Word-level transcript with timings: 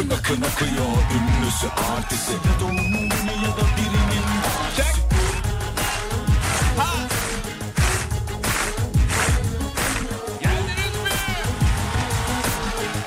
Cumartesi 0.00 0.10
Akın 0.10 0.10
akın 0.10 0.42
akıyor 0.42 0.86
ünlüsü 1.14 1.66
artisi 1.66 2.32
Ya 2.32 2.60
doğum 2.60 2.76
günü 2.76 3.32
ya 3.32 3.50
da 3.56 3.66
birinin 3.76 4.40
partisi 4.42 5.00
Geldiniz 10.40 10.96
mi? 11.04 11.10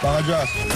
Bakacağız. 0.03 0.72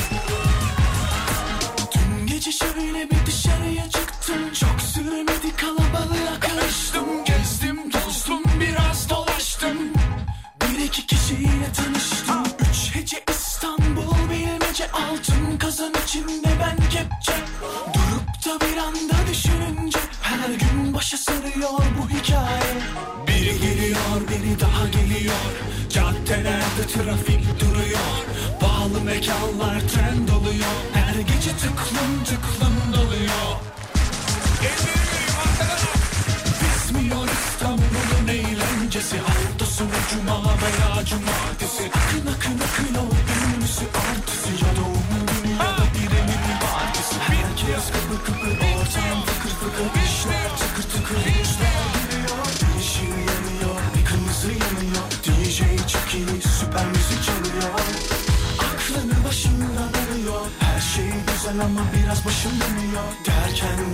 Ama 61.68 61.82
biraz 61.96 62.26
başım 62.26 62.52
dönüyor. 62.52 63.04
Derken 63.26 63.87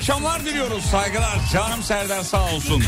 akşamlar 0.00 0.44
diliyoruz. 0.44 0.84
Saygılar. 0.84 1.38
Canım 1.52 1.82
Serdar 1.82 2.22
sağ 2.22 2.52
olsun. 2.54 2.84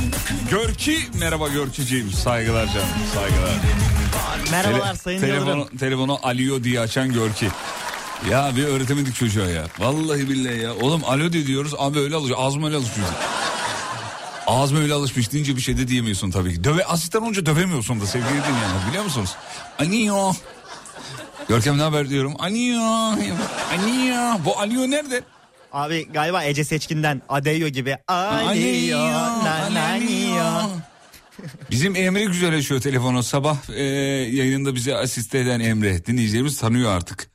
Görki 0.51 0.99
merhaba 1.15 1.49
Görkücüğüm. 1.49 2.13
Saygılar 2.13 2.67
canım. 2.67 2.89
Saygılar. 3.15 3.51
Merhabalar 4.51 4.95
Tele- 4.95 4.99
Sayın 4.99 5.21
telefonu, 5.21 5.51
Yıldırım. 5.51 5.77
telefonu 5.79 6.19
alıyor 6.23 6.65
diye 6.65 6.81
açan 6.81 7.13
Görki. 7.13 7.49
Ya 8.31 8.53
bir 8.57 8.65
öğretemedik 8.65 9.15
çocuğa 9.17 9.47
ya. 9.47 9.67
Vallahi 9.79 10.29
billahi 10.29 10.59
ya. 10.61 10.75
Oğlum 10.75 11.05
alo 11.05 11.33
diye 11.33 11.47
diyoruz. 11.47 11.73
Abi 11.79 11.99
öyle 11.99 12.17
alışıyor. 12.17 12.39
Ağzıma 12.43 12.67
öyle 12.67 12.77
alışmış. 12.77 13.07
Ağzıma 14.47 14.81
öyle 14.81 14.95
alışmış 14.95 15.33
deyince 15.33 15.57
bir 15.57 15.61
şey 15.61 15.77
de 15.79 15.89
diyemiyorsun 15.89 16.31
tabii 16.31 16.55
ki. 16.55 16.65
Döve, 16.65 16.85
asistan 16.85 17.23
olunca 17.23 17.47
dövemiyorsun 17.47 18.01
da 18.01 18.07
sevgili 18.07 18.31
dinleyenler 18.31 18.89
biliyor 18.89 19.05
musunuz? 19.05 19.31
Aniyo. 19.79 20.33
Görkem 21.49 21.79
ne 21.79 21.83
haber 21.83 22.11
diyorum. 22.11 22.35
Aniyo. 22.39 22.81
Aniyo. 23.73 24.39
Bu 24.45 24.61
Aniyo 24.61 24.91
nerede? 24.91 25.23
Abi 25.73 26.09
galiba 26.13 26.45
Ece 26.45 26.65
Seçkin'den 26.65 27.23
Adeyo 27.29 27.69
gibi. 27.69 27.97
Adeyo, 28.09 28.99
nananiyo. 29.45 30.45
Bizim 31.71 31.97
Emre 31.97 32.25
güzel 32.25 32.57
açıyor 32.57 32.81
telefonu. 32.81 33.23
Sabah 33.23 33.57
e, 33.75 33.83
yayınında 34.33 34.75
bize 34.75 34.97
asiste 34.97 35.39
eden 35.39 35.61
Emre. 35.61 36.07
Dinleyicilerimiz 36.07 36.59
tanıyor 36.59 36.91
artık. 36.91 37.31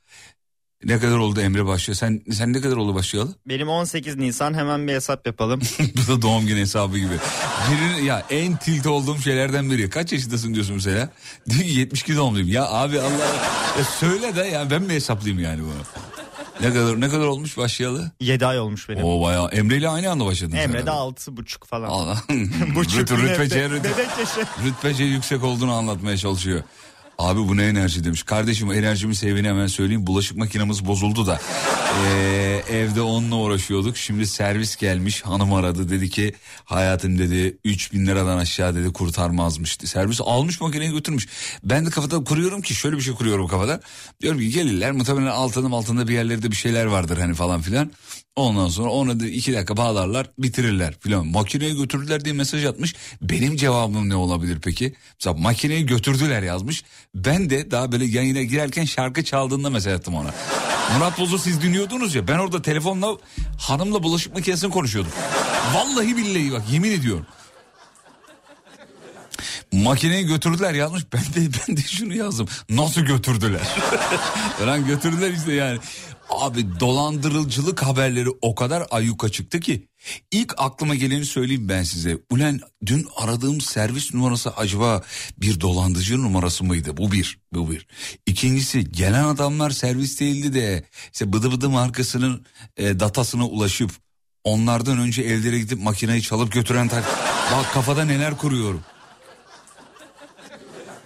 Ne 0.84 0.98
kadar 0.98 1.16
oldu 1.16 1.40
Emre 1.40 1.66
başlıyor? 1.66 1.96
Sen 1.96 2.20
sen 2.32 2.52
ne 2.52 2.60
kadar 2.60 2.76
oldu 2.76 2.94
başlayalı? 2.94 3.34
Benim 3.46 3.68
18 3.68 4.16
Nisan 4.16 4.54
hemen 4.54 4.88
bir 4.88 4.94
hesap 4.94 5.26
yapalım. 5.26 5.60
Bu 5.96 6.12
da 6.12 6.22
doğum 6.22 6.46
günü 6.46 6.60
hesabı 6.60 6.98
gibi. 6.98 7.14
Birini, 7.70 8.06
ya 8.06 8.22
en 8.30 8.56
tilt 8.56 8.86
olduğum 8.86 9.18
şeylerden 9.18 9.70
biri. 9.70 9.90
Kaç 9.90 10.12
yaşındasın 10.12 10.54
diyorsun 10.54 10.74
mesela? 10.74 11.10
Diyor 11.50 11.62
ki 11.62 11.78
72 11.78 12.16
doğumluyum. 12.16 12.48
Ya 12.48 12.68
abi 12.68 13.00
Allah 13.00 13.26
ya 13.78 13.84
söyle 13.84 14.36
de 14.36 14.40
ya 14.42 14.70
ben 14.70 14.82
mi 14.82 14.92
hesaplayayım 14.94 15.42
yani 15.44 15.62
bunu? 15.62 16.07
Ne 16.60 16.72
kadar 16.72 17.00
ne 17.00 17.08
kadar 17.08 17.26
olmuş 17.26 17.56
başlayalı? 17.56 18.10
7 18.20 18.46
ay 18.46 18.58
olmuş 18.60 18.88
benim. 18.88 19.04
O 19.04 19.22
bayağı 19.22 19.48
Emre 19.48 19.76
ile 19.76 19.88
aynı 19.88 20.10
anda 20.10 20.26
başladın. 20.26 20.56
Emre 20.56 20.86
de. 20.86 20.90
6 20.90 21.36
buçuk 21.36 21.64
falan. 21.66 21.88
Allah. 21.88 22.22
Buçuk 22.74 23.10
rütbece, 23.10 23.56
be- 23.56 23.74
rüt- 23.76 23.84
bebek 23.84 24.08
yaşı. 24.18 24.40
rütbece 24.64 25.04
yüksek 25.04 25.44
olduğunu 25.44 25.72
anlatmaya 25.72 26.16
çalışıyor. 26.16 26.62
Abi 27.18 27.40
bu 27.48 27.56
ne 27.56 27.64
enerji 27.64 28.04
demiş. 28.04 28.22
Kardeşim 28.22 28.72
enerjimi 28.72 29.14
sevini 29.14 29.48
hemen 29.48 29.66
söyleyeyim. 29.66 30.06
Bulaşık 30.06 30.36
makinamız 30.36 30.86
bozuldu 30.86 31.26
da. 31.26 31.40
Ee, 32.06 32.62
evde 32.70 33.00
onunla 33.00 33.36
uğraşıyorduk. 33.36 33.96
Şimdi 33.96 34.26
servis 34.26 34.76
gelmiş 34.76 35.22
hanım 35.22 35.52
aradı. 35.52 35.88
Dedi 35.88 36.10
ki 36.10 36.34
hayatım 36.64 37.18
dedi 37.18 37.58
3000 37.64 38.06
liradan 38.06 38.38
aşağı 38.38 38.74
dedi 38.74 38.92
kurtarmazmış. 38.92 39.78
Servis 39.84 40.20
almış 40.20 40.60
makineyi 40.60 40.92
götürmüş. 40.92 41.28
Ben 41.64 41.86
de 41.86 41.90
kafada 41.90 42.24
kuruyorum 42.24 42.62
ki 42.62 42.74
şöyle 42.74 42.96
bir 42.96 43.02
şey 43.02 43.14
kuruyorum 43.14 43.48
kafada. 43.48 43.80
Diyorum 44.20 44.40
ki 44.40 44.50
gelirler 44.50 44.92
muhtemelen 44.92 45.30
altının 45.30 45.70
altında 45.70 46.08
bir 46.08 46.14
yerlerde 46.14 46.50
bir 46.50 46.56
şeyler 46.56 46.86
vardır 46.86 47.18
hani 47.18 47.34
falan 47.34 47.60
filan. 47.60 47.90
Ondan 48.38 48.68
sonra 48.68 48.90
onu 48.90 49.20
da 49.20 49.26
iki 49.26 49.52
dakika 49.52 49.76
bağlarlar 49.76 50.30
bitirirler 50.38 50.94
filan. 51.00 51.26
Makineyi 51.26 51.76
götürdüler 51.76 52.24
diye 52.24 52.34
mesaj 52.34 52.64
atmış. 52.64 52.94
Benim 53.22 53.56
cevabım 53.56 54.08
ne 54.08 54.16
olabilir 54.16 54.58
peki? 54.62 54.94
Mesela 55.14 55.42
makineyi 55.42 55.86
götürdüler 55.86 56.42
yazmış. 56.42 56.84
Ben 57.14 57.50
de 57.50 57.70
daha 57.70 57.92
böyle 57.92 58.04
yayına 58.04 58.42
girerken 58.42 58.84
şarkı 58.84 59.24
çaldığında 59.24 59.70
mesaj 59.70 59.94
attım 59.94 60.14
ona. 60.14 60.34
Murat 60.94 61.18
Boz'u 61.18 61.38
siz 61.38 61.62
dinliyordunuz 61.62 62.14
ya 62.14 62.28
ben 62.28 62.38
orada 62.38 62.62
telefonla 62.62 63.16
hanımla 63.58 64.02
bulaşık 64.02 64.34
makinesini 64.34 64.70
konuşuyordum. 64.70 65.12
Vallahi 65.74 66.16
billahi 66.16 66.52
bak 66.52 66.62
yemin 66.72 66.92
ediyorum. 66.92 67.26
Makineyi 69.72 70.26
götürdüler 70.26 70.74
yazmış. 70.74 71.02
Ben 71.12 71.20
de 71.20 71.50
ben 71.68 71.76
de 71.76 71.80
şunu 71.80 72.14
yazdım. 72.14 72.48
Nasıl 72.70 73.00
götürdüler? 73.00 73.68
Lan 74.66 74.86
götürdüler 74.86 75.32
işte 75.32 75.52
yani. 75.52 75.78
Abi 76.30 76.80
dolandırıcılık 76.80 77.82
haberleri 77.82 78.28
o 78.42 78.54
kadar 78.54 78.86
ayyuka 78.90 79.28
çıktı 79.28 79.60
ki. 79.60 79.88
İlk 80.30 80.54
aklıma 80.58 80.94
geleni 80.94 81.24
söyleyeyim 81.26 81.68
ben 81.68 81.82
size. 81.82 82.18
Ulan 82.30 82.60
dün 82.86 83.06
aradığım 83.16 83.60
servis 83.60 84.14
numarası 84.14 84.50
acaba 84.50 85.02
bir 85.38 85.60
dolandırıcı 85.60 86.22
numarası 86.22 86.64
mıydı? 86.64 86.96
Bu 86.96 87.12
bir, 87.12 87.38
bu 87.52 87.70
bir. 87.70 87.86
İkincisi 88.26 88.92
gelen 88.92 89.24
adamlar 89.24 89.70
servis 89.70 90.20
değildi 90.20 90.54
de 90.54 90.84
işte 91.12 91.32
bıdı 91.32 91.52
bıdı 91.52 91.70
markasının 91.70 92.46
e, 92.76 93.00
datasına 93.00 93.46
ulaşıp 93.46 93.90
onlardan 94.44 94.98
önce 94.98 95.22
evlere 95.22 95.58
gidip 95.58 95.82
makineyi 95.82 96.22
çalıp 96.22 96.52
götüren 96.52 96.88
tak. 96.88 97.04
Bak 97.52 97.72
kafada 97.72 98.04
neler 98.04 98.36
kuruyorum. 98.36 98.82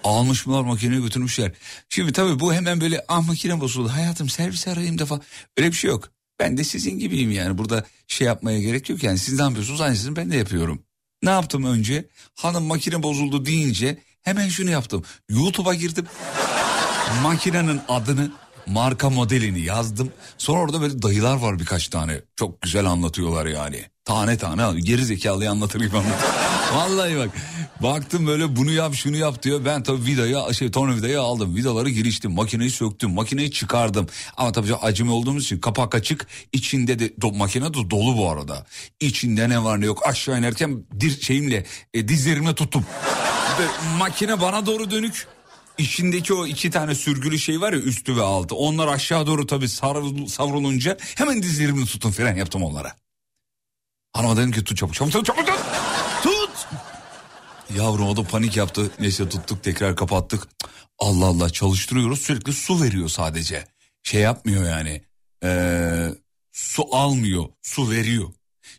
Almışlar 0.05 0.63
makineyi 0.63 1.03
götürmüşler. 1.03 1.53
Şimdi 1.89 2.13
tabii 2.13 2.41
bu 2.41 2.55
hemen 2.55 2.81
böyle 2.81 3.05
ah 3.09 3.27
makine 3.27 3.61
bozuldu 3.61 3.89
hayatım 3.89 4.29
servis 4.29 4.69
arayayım 4.69 4.97
falan. 4.97 5.23
Öyle 5.57 5.71
bir 5.71 5.77
şey 5.77 5.91
yok. 5.91 6.11
Ben 6.41 6.57
de 6.57 6.65
sizin 6.65 6.99
gibiyim 6.99 7.31
yani 7.31 7.59
burada 7.59 7.85
şey 8.09 8.27
yapmaya 8.27 8.61
gerek 8.61 8.91
yok 8.91 9.03
yani 9.03 9.19
siz 9.19 9.39
ne 9.39 9.43
yapıyorsunuz 9.43 9.81
aynısını 9.81 10.17
ben 10.17 10.31
de 10.31 10.37
yapıyorum. 10.37 10.83
Ne 11.23 11.31
yaptım 11.31 11.65
önce? 11.65 12.09
Hanım 12.35 12.65
makine 12.65 13.03
bozuldu 13.03 13.47
deyince 13.47 13.99
hemen 14.23 14.49
şunu 14.49 14.71
yaptım. 14.71 15.05
YouTube'a 15.29 15.75
girdim. 15.75 16.07
Makinenin 17.23 17.81
adını 17.89 18.33
marka 18.67 19.11
modelini 19.11 19.61
yazdım. 19.61 20.13
Sonra 20.39 20.61
orada 20.61 20.81
böyle 20.81 21.03
dayılar 21.03 21.37
var 21.37 21.59
birkaç 21.59 21.89
tane. 21.89 22.21
Çok 22.37 22.63
güzel 22.63 22.87
anlatıyorlar 22.87 23.47
yani. 23.47 23.85
Tane 24.05 24.39
tane 24.39 24.81
geri 24.81 25.05
zekalıyı 25.05 25.51
anlatır 25.51 25.81
gibi 25.81 25.97
anlatıyor. 25.97 26.52
Vallahi 26.75 27.17
bak 27.17 27.31
baktım 27.81 28.27
böyle 28.27 28.57
bunu 28.57 28.71
yap 28.71 28.95
şunu 28.95 29.17
yap 29.17 29.43
diyor. 29.43 29.65
Ben 29.65 29.83
tabii 29.83 30.07
vidayı 30.07 30.55
şey 30.55 30.71
tornavidayı 30.71 31.21
aldım. 31.21 31.57
Vidaları 31.57 31.91
giriştim 31.91 32.33
makineyi 32.33 32.71
söktüm 32.71 33.11
makineyi 33.11 33.51
çıkardım. 33.51 34.07
Ama 34.37 34.53
tabii 34.53 34.75
acemi 34.75 35.11
olduğumuz 35.11 35.45
için 35.45 35.61
kapak 35.61 35.95
açık. 35.95 36.27
içinde 36.53 36.99
de 36.99 37.13
do, 37.21 37.33
makine 37.33 37.75
de 37.75 37.91
dolu 37.91 38.17
bu 38.17 38.31
arada. 38.31 38.67
İçinde 39.01 39.49
ne 39.49 39.65
var 39.65 39.81
ne 39.81 39.87
yok 39.87 40.07
aşağı 40.07 40.39
inerken 40.39 40.85
dir, 41.01 41.21
şeyimle 41.21 41.67
e, 41.95 42.09
dizlerimle 42.09 42.55
tuttum. 42.55 42.87
Ve 43.59 43.65
makine 43.99 44.41
bana 44.41 44.67
doğru 44.67 44.91
dönük. 44.91 45.27
İçindeki 45.79 46.35
o 46.35 46.47
iki 46.47 46.71
tane 46.71 46.95
sürgülü 46.95 47.39
şey 47.39 47.61
var 47.61 47.73
ya 47.73 47.79
üstü 47.79 48.17
ve 48.17 48.23
altı. 48.23 48.55
Onlar 48.55 48.89
aşağı 48.89 49.27
doğru 49.27 49.47
tabii 49.47 49.69
savrul, 49.69 50.27
savrulunca 50.27 50.97
hemen 51.01 51.43
dizlerimi 51.43 51.85
tutun 51.85 52.11
fren 52.11 52.37
yaptım 52.37 52.63
onlara. 52.63 52.97
Hanıma 54.13 54.37
dedim 54.37 54.53
ki 54.53 54.65
tut 54.65 54.79
çabuk 54.79 54.95
çabuk 54.95 55.13
çabuk 55.13 55.27
çabuk 55.27 55.47
tut. 55.47 55.82
Yavrum 57.77 58.09
o 58.09 58.17
da 58.17 58.23
panik 58.23 58.57
yaptı. 58.57 58.91
Neyse 59.01 59.29
tuttuk 59.29 59.63
tekrar 59.63 59.97
kapattık. 59.97 60.49
Allah 60.99 61.27
Allah 61.27 61.51
çalıştırıyoruz 61.51 62.21
sürekli 62.21 62.53
su 62.53 62.83
veriyor 62.83 63.09
sadece. 63.09 63.65
Şey 64.03 64.21
yapmıyor 64.21 64.65
yani. 64.65 65.03
Ee, 65.45 66.09
su 66.53 66.95
almıyor 66.97 67.45
su 67.63 67.91
veriyor. 67.91 68.29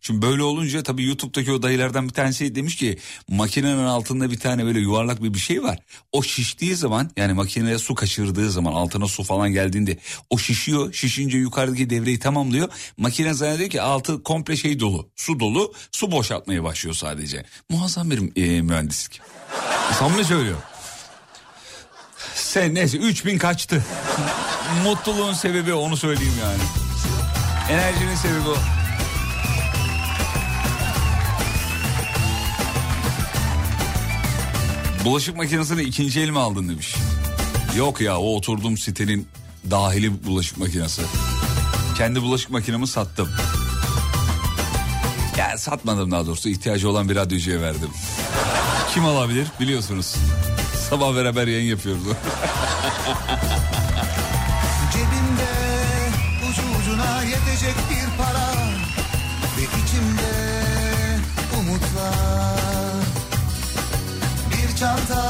Şimdi 0.02 0.22
böyle 0.22 0.44
olunca 0.44 0.84
tabii 0.84 1.06
YouTube'daki 1.06 1.52
o 1.52 1.62
dayılardan 1.62 2.08
bir 2.08 2.14
tanesi 2.14 2.56
demiş 2.56 2.76
ki 2.76 2.98
makinenin 3.30 3.86
altında 3.86 4.32
bir 4.32 4.40
tane 4.40 4.66
böyle 4.66 4.80
yuvarlak 4.80 5.24
bir 5.24 5.34
bir 5.34 5.40
şey 5.40 5.64
var. 5.64 5.80
O 6.12 6.24
şiştiği 6.24 6.76
zaman 6.76 7.12
yani 7.18 7.34
makineye 7.34 7.78
su 7.78 7.96
kaçırdığı 7.96 8.52
zaman 8.52 8.74
altına 8.74 9.08
su 9.08 9.24
falan 9.24 9.50
geldiğinde 9.50 9.98
o 10.30 10.38
şişiyor. 10.38 10.94
Şişince 10.94 11.38
yukarıdaki 11.38 11.90
devreyi 11.90 12.20
tamamlıyor. 12.20 12.70
Makine 12.98 13.34
zannediyor 13.34 13.70
ki 13.70 13.82
altı 13.82 14.24
komple 14.24 14.56
şey 14.56 14.80
dolu 14.80 15.10
su 15.16 15.40
dolu 15.40 15.74
su 15.92 16.12
boşaltmaya 16.12 16.64
başlıyor 16.64 16.96
sadece. 16.96 17.46
Muazzam 17.70 18.12
bir 18.12 18.44
e, 18.44 18.62
mühendislik. 18.62 19.22
Samimi 20.00 20.26
söylüyor. 20.26 20.58
Sen 22.36 22.76
neyse 22.76 22.98
3000 22.98 23.38
kaçtı. 23.38 23.84
Mutluluğun 24.84 25.34
sebebi 25.34 25.74
onu 25.74 25.98
söyleyeyim 25.98 26.34
yani. 26.42 26.64
Enerjinin 27.70 28.16
sebebi 28.16 28.50
o. 28.50 28.83
Bulaşık 35.06 35.38
makinesini 35.38 35.82
ikinci 35.82 36.22
el 36.22 36.30
mi 36.30 36.40
aldın 36.40 36.70
demiş. 36.70 36.96
Yok 37.78 38.02
ya 38.02 38.18
o 38.18 38.36
oturduğum 38.36 38.78
sitenin 38.78 39.28
dahili 39.72 40.24
bulaşık 40.24 40.58
makinesi. 40.58 41.02
Kendi 41.98 42.22
bulaşık 42.22 42.50
makinemi 42.50 42.88
sattım. 42.88 43.30
Ya 45.38 45.58
satmadım 45.58 46.12
daha 46.12 46.26
doğrusu 46.26 46.50
ihtiyacı 46.50 46.90
olan 46.90 47.10
bir 47.10 47.16
radyocuya 47.16 47.62
verdim. 47.62 47.90
Kim 48.94 49.06
alabilir 49.06 49.48
biliyorsunuz. 49.60 50.16
Sabah 50.90 51.16
beraber 51.16 51.48
yayın 51.48 51.70
yapıyoruz. 51.70 52.04
Cebimde 54.94 55.50
ucu 56.50 56.62
ucuna 56.80 57.24
yetecek 57.24 57.76
bir 57.90 58.18
para 58.18 58.53
çanta 64.84 65.24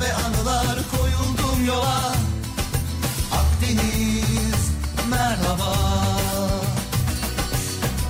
ve 0.00 0.14
anılar 0.14 0.78
koyuldum 0.96 1.66
yola. 1.66 2.12
Akdeniz 3.40 4.62
merhaba. 5.10 5.74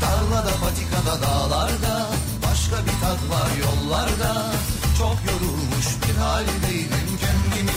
Tarlada 0.01 0.55
patikada 0.63 1.23
dağlarda 1.23 2.07
Başka 2.47 2.77
bir 2.87 2.97
tat 3.01 3.21
var 3.31 3.51
yollarda. 3.65 4.33
Çok 4.99 5.17
yorulmuş 5.27 5.89
bir 6.03 6.17
haldeydim 6.21 7.09
Kendimi 7.21 7.74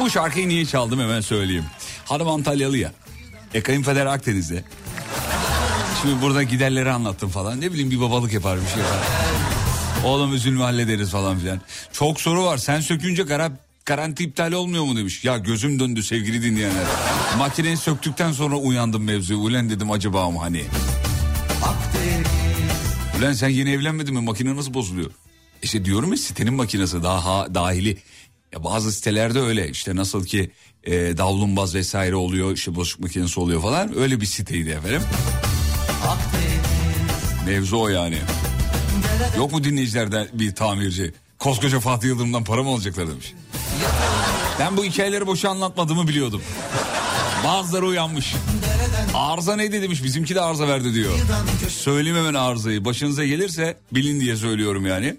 Bu 0.00 0.10
şarkıyı 0.10 0.48
niye 0.48 0.66
çaldım 0.66 1.00
hemen 1.00 1.20
söyleyeyim. 1.20 1.64
Hanım 2.04 2.28
Antalyalı 2.28 2.78
ya. 2.78 2.92
E 3.54 3.62
kayınpeder 3.62 4.06
Akdeniz'de. 4.06 4.64
Şimdi 6.02 6.22
burada 6.22 6.42
giderleri 6.42 6.90
anlattım 6.90 7.28
falan. 7.30 7.60
Ne 7.60 7.72
bileyim 7.72 7.90
bir 7.90 8.00
babalık 8.00 8.32
yapar 8.32 8.58
bir 8.60 8.66
şey 8.66 8.78
yapar. 8.78 8.98
Oğlum 10.04 10.34
üzülme 10.34 10.62
hallederiz 10.62 11.10
falan 11.10 11.38
filan. 11.38 11.60
Çok 11.92 12.20
soru 12.20 12.44
var. 12.44 12.56
Sen 12.56 12.80
sökünce 12.80 13.22
gara, 13.22 13.52
garanti 13.84 14.24
iptal 14.24 14.52
olmuyor 14.52 14.84
mu 14.84 14.96
demiş. 14.96 15.24
Ya 15.24 15.38
gözüm 15.38 15.80
döndü 15.80 16.02
sevgili 16.02 16.42
dinleyenler. 16.42 16.84
Makineyi 17.38 17.76
söktükten 17.76 18.32
sonra 18.32 18.56
uyandım 18.56 19.04
mevzuya. 19.04 19.38
Ulan 19.38 19.70
dedim 19.70 19.90
acaba 19.90 20.30
mı 20.30 20.38
hani. 20.38 20.64
Ulan 23.18 23.32
sen 23.32 23.48
yeni 23.48 23.70
evlenmedin 23.70 24.14
mi? 24.14 24.20
Makine 24.20 24.56
nasıl 24.56 24.74
bozuluyor? 24.74 25.10
İşte 25.62 25.84
diyorum 25.84 26.10
ya 26.10 26.16
sitenin 26.16 26.54
makinesi 26.54 27.02
daha 27.02 27.54
dahili. 27.54 27.98
Ya 28.52 28.64
bazı 28.64 28.92
sitelerde 28.92 29.40
öyle 29.40 29.68
işte 29.70 29.96
nasıl 29.96 30.24
ki 30.24 30.50
e, 30.84 30.92
davlumbaz 31.18 31.74
vesaire 31.74 32.16
oluyor 32.16 32.52
işte 32.52 32.74
bulaşık 32.74 33.00
makinesi 33.00 33.40
oluyor 33.40 33.62
falan 33.62 33.98
öyle 33.98 34.20
bir 34.20 34.26
siteydi 34.26 34.70
efendim. 34.70 35.02
Akdeniz 36.08 37.46
Mevzu 37.46 37.78
o 37.80 37.88
yani. 37.88 38.18
Yok 39.36 39.52
mu 39.52 39.64
dinleyicilerden 39.64 40.28
bir 40.32 40.54
tamirci? 40.54 41.14
Koskoca 41.38 41.80
Fatih 41.80 42.08
Yıldırım'dan 42.08 42.44
para 42.44 42.62
mı 42.62 42.70
alacaklar 42.70 43.08
demiş. 43.08 43.32
Ben 44.58 44.76
bu 44.76 44.84
hikayeleri 44.84 45.26
boşa 45.26 45.50
anlatmadığımı 45.50 46.08
biliyordum. 46.08 46.42
Bazıları 47.44 47.86
uyanmış. 47.86 48.34
Arıza 49.14 49.56
neydi 49.56 49.82
demiş 49.82 50.04
bizimki 50.04 50.34
de 50.34 50.40
arıza 50.40 50.68
verdi 50.68 50.94
diyor. 50.94 51.12
Söyleyeyim 51.68 52.18
hemen 52.18 52.34
arızayı. 52.34 52.84
Başınıza 52.84 53.24
gelirse 53.24 53.76
bilin 53.92 54.20
diye 54.20 54.36
söylüyorum 54.36 54.86
yani. 54.86 55.16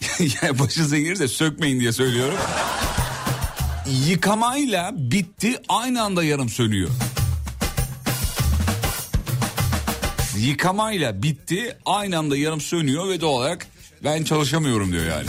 yani 0.42 0.58
başınıza 0.58 0.98
gelirse 0.98 1.28
sökmeyin 1.28 1.80
diye 1.80 1.92
söylüyorum. 1.92 2.38
Yıkamayla 4.08 4.92
bitti 4.96 5.56
aynı 5.68 6.02
anda 6.02 6.24
yarım 6.24 6.48
sönüyor. 6.48 6.90
Yıkamayla 10.38 11.22
bitti 11.22 11.78
aynı 11.86 12.18
anda 12.18 12.36
yarım 12.36 12.60
sönüyor 12.60 13.08
ve 13.08 13.20
doğal 13.20 13.32
olarak 13.32 13.66
ben 14.04 14.24
çalışamıyorum 14.24 14.92
diyor 14.92 15.04
yani. 15.04 15.26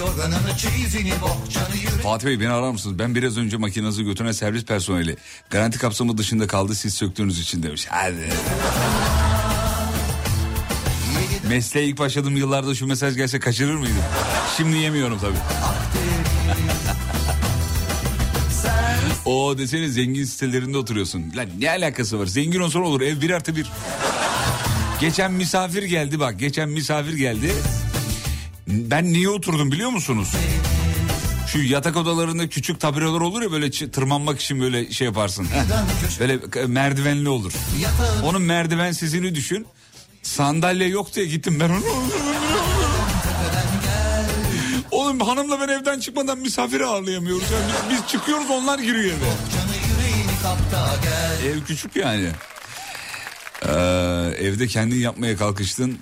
Yorganını 0.00 0.56
Fatih 2.02 2.26
Bey 2.26 2.40
beni 2.40 2.50
arar 2.50 2.70
mısınız? 2.70 2.98
Ben 2.98 3.14
biraz 3.14 3.38
önce 3.38 3.56
makinenizi 3.56 4.04
götüren 4.04 4.32
servis 4.32 4.64
personeli. 4.64 5.16
Garanti 5.50 5.78
kapsamı 5.78 6.18
dışında 6.18 6.46
kaldı 6.46 6.74
siz 6.74 6.94
söktüğünüz 6.94 7.40
için 7.40 7.62
demiş. 7.62 7.86
Hadi. 7.90 8.32
Mesleğe 11.54 11.86
ilk 11.86 11.98
başladığım 11.98 12.36
yıllarda 12.36 12.74
şu 12.74 12.86
mesaj 12.86 13.16
gelse 13.16 13.40
kaçırır 13.40 13.74
mıydım? 13.74 14.02
Şimdi 14.56 14.76
yemiyorum 14.76 15.18
tabii. 15.18 15.36
O 19.24 19.58
desene 19.58 19.88
zengin 19.88 20.24
sitelerinde 20.24 20.78
oturuyorsun. 20.78 21.32
Lan 21.36 21.46
ne 21.58 21.70
alakası 21.70 22.18
var? 22.18 22.26
Zengin 22.26 22.60
olsan 22.60 22.82
olur 22.82 23.00
ev 23.00 23.20
bir 23.20 23.30
artı 23.30 23.56
bir. 23.56 23.70
Geçen 25.00 25.32
misafir 25.32 25.82
geldi 25.82 26.20
bak. 26.20 26.38
Geçen 26.38 26.68
misafir 26.68 27.12
geldi. 27.14 27.52
Ben 28.68 29.12
niye 29.12 29.28
oturdum 29.28 29.72
biliyor 29.72 29.90
musunuz? 29.90 30.32
Şu 31.46 31.62
yatak 31.62 31.96
odalarında 31.96 32.48
küçük 32.48 32.80
tabureler 32.80 33.20
olur 33.20 33.42
ya 33.42 33.52
böyle 33.52 33.70
tırmanmak 33.70 34.40
için 34.40 34.60
böyle 34.60 34.90
şey 34.90 35.04
yaparsın. 35.04 35.48
Böyle 36.20 36.66
merdivenli 36.66 37.28
olur. 37.28 37.52
Onun 38.24 38.42
merdiven 38.42 38.92
sizini 38.92 39.34
düşün. 39.34 39.66
Sandalye 40.24 40.88
yok 40.88 41.14
diye 41.14 41.26
gittim 41.26 41.60
ben 41.60 41.70
onu. 41.70 41.82
Oğlum 44.90 45.20
hanımla 45.20 45.60
ben 45.60 45.68
evden 45.68 46.00
çıkmadan 46.00 46.38
misafiri 46.38 46.86
ağırlayamıyoruz. 46.86 47.50
Yani 47.50 47.64
biz, 47.90 47.98
biz 47.98 48.08
çıkıyoruz 48.08 48.50
onlar 48.50 48.78
giriyor 48.78 49.04
eve. 49.04 49.30
Ev 51.48 51.64
küçük 51.64 51.96
yani. 51.96 52.28
Ee, 53.62 53.70
evde 54.46 54.66
kendin 54.66 54.96
yapmaya 54.96 55.36
kalkıştın 55.36 55.98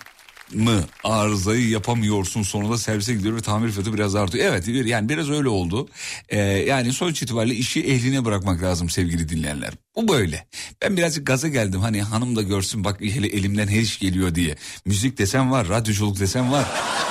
mı 0.54 0.84
arızayı 1.04 1.68
yapamıyorsun 1.68 2.42
sonra 2.42 2.70
da 2.70 2.78
servise 2.78 3.14
gidiyor 3.14 3.36
ve 3.36 3.40
tamir 3.40 3.70
fiyatı 3.70 3.94
biraz 3.94 4.14
artıyor. 4.14 4.46
Evet 4.46 4.68
yani 4.68 5.08
biraz 5.08 5.30
öyle 5.30 5.48
oldu. 5.48 5.88
Ee, 6.28 6.38
yani 6.40 6.92
sonuç 6.92 7.22
itibariyle 7.22 7.54
işi 7.54 7.82
ehline 7.82 8.24
bırakmak 8.24 8.62
lazım 8.62 8.90
sevgili 8.90 9.28
dinleyenler. 9.28 9.74
Bu 9.96 10.08
böyle. 10.08 10.46
Ben 10.82 10.96
birazcık 10.96 11.26
gaza 11.26 11.48
geldim 11.48 11.80
hani 11.80 12.02
hanım 12.02 12.36
da 12.36 12.42
görsün 12.42 12.84
bak 12.84 13.00
hele 13.00 13.26
elimden 13.26 13.68
her 13.68 13.80
iş 13.80 13.98
geliyor 13.98 14.34
diye. 14.34 14.56
Müzik 14.86 15.18
desem 15.18 15.50
var, 15.50 15.68
radyoculuk 15.68 16.20
desem 16.20 16.52
var, 16.52 16.66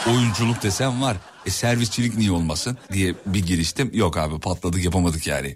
oyunculuk 0.07 0.63
desem 0.63 1.01
var. 1.01 1.17
E 1.45 1.50
servisçilik 1.50 2.17
niye 2.17 2.31
olmasın 2.31 2.77
diye 2.93 3.15
bir 3.25 3.45
giriştim. 3.45 3.91
Yok 3.93 4.17
abi 4.17 4.39
patladık 4.39 4.83
yapamadık 4.83 5.27
yani. 5.27 5.55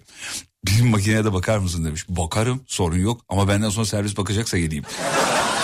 Bizim 0.66 0.88
makineye 0.88 1.26
de 1.26 1.34
bakar 1.34 1.58
mısın 1.58 1.86
demiş. 1.86 2.06
Bakarım 2.10 2.64
sorun 2.68 3.00
yok 3.00 3.22
ama 3.30 3.48
benden 3.48 3.70
sonra 3.70 3.86
servis 3.86 4.18
bakacaksa 4.18 4.58
geleyim. 4.58 4.84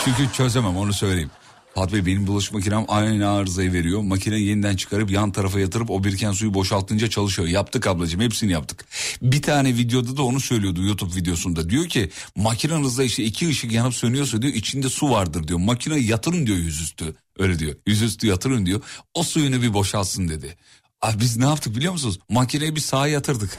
Çünkü 0.06 0.34
çözemem 0.34 0.78
onu 0.78 0.94
söyleyeyim. 0.94 1.32
Fatih 1.76 1.94
Bey 1.94 2.06
benim 2.06 2.28
bulaşık 2.28 2.54
makinem 2.54 2.86
aynı 2.88 3.30
arızayı 3.30 3.74
veriyor. 3.74 4.02
Makine 4.02 4.40
yeniden 4.40 4.76
çıkarıp 4.76 5.12
yan 5.12 5.32
tarafa 5.32 5.60
yatırıp 5.60 5.92
o 5.92 6.04
biriken 6.04 6.32
suyu 6.32 6.54
boşaltınca 6.54 7.10
çalışıyor. 7.10 7.48
Yaptık 7.48 7.88
ablacığım 7.88 8.22
hepsini 8.22 8.52
yaptık. 8.52 8.86
Bir 9.22 9.42
tane 9.42 9.70
videoda 9.70 10.18
da 10.18 10.24
onu 10.24 10.40
söylüyordu 10.40 10.84
YouTube 10.86 11.16
videosunda. 11.16 11.70
Diyor 11.70 11.88
ki 11.88 12.10
makinenizde 12.36 13.06
işte 13.06 13.24
iki 13.24 13.50
ışık 13.50 13.72
yanıp 13.72 13.94
sönüyorsa 13.94 14.42
diyor 14.42 14.54
içinde 14.54 14.90
su 14.90 15.10
vardır 15.10 15.48
diyor. 15.48 15.60
Makineyi 15.60 16.08
yatırın 16.08 16.48
diyor 16.48 16.58
yüzüstü. 16.58 17.16
Öyle 17.40 17.60
diyor. 17.60 17.76
Yüzüstü 17.88 18.28
yatırın 18.28 18.66
diyor. 18.66 18.82
O 19.14 19.24
suyunu 19.24 19.62
bir 19.62 19.74
boşalsın 19.74 20.30
dedi. 20.30 20.58
Abi 21.02 21.20
biz 21.20 21.38
ne 21.38 21.46
yaptık 21.46 21.76
biliyor 21.76 21.94
musunuz? 21.94 22.20
Makineyi 22.30 22.76
bir 22.76 22.82
sağa 22.82 23.08
yatırdık. 23.08 23.58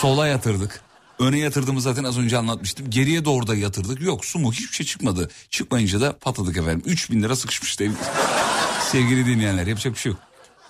Sola 0.00 0.26
yatırdık. 0.26 0.89
Öne 1.20 1.38
yatırdığımı 1.38 1.80
zaten 1.80 2.04
az 2.04 2.18
önce 2.18 2.38
anlatmıştım. 2.38 2.90
Geriye 2.90 3.24
doğru 3.24 3.46
da 3.46 3.54
yatırdık. 3.54 4.00
Yok 4.00 4.24
su 4.24 4.38
mu 4.38 4.52
hiçbir 4.52 4.74
şey 4.76 4.86
çıkmadı. 4.86 5.30
Çıkmayınca 5.50 6.00
da 6.00 6.18
patladık 6.18 6.56
efendim. 6.56 6.82
3000 6.86 7.22
lira 7.22 7.36
sıkışmıştı. 7.36 7.84
ev- 7.84 7.90
Sevgili 8.90 9.26
dinleyenler 9.26 9.66
yapacak 9.66 9.94
bir 9.94 9.98
şey 9.98 10.12
yok. 10.12 10.20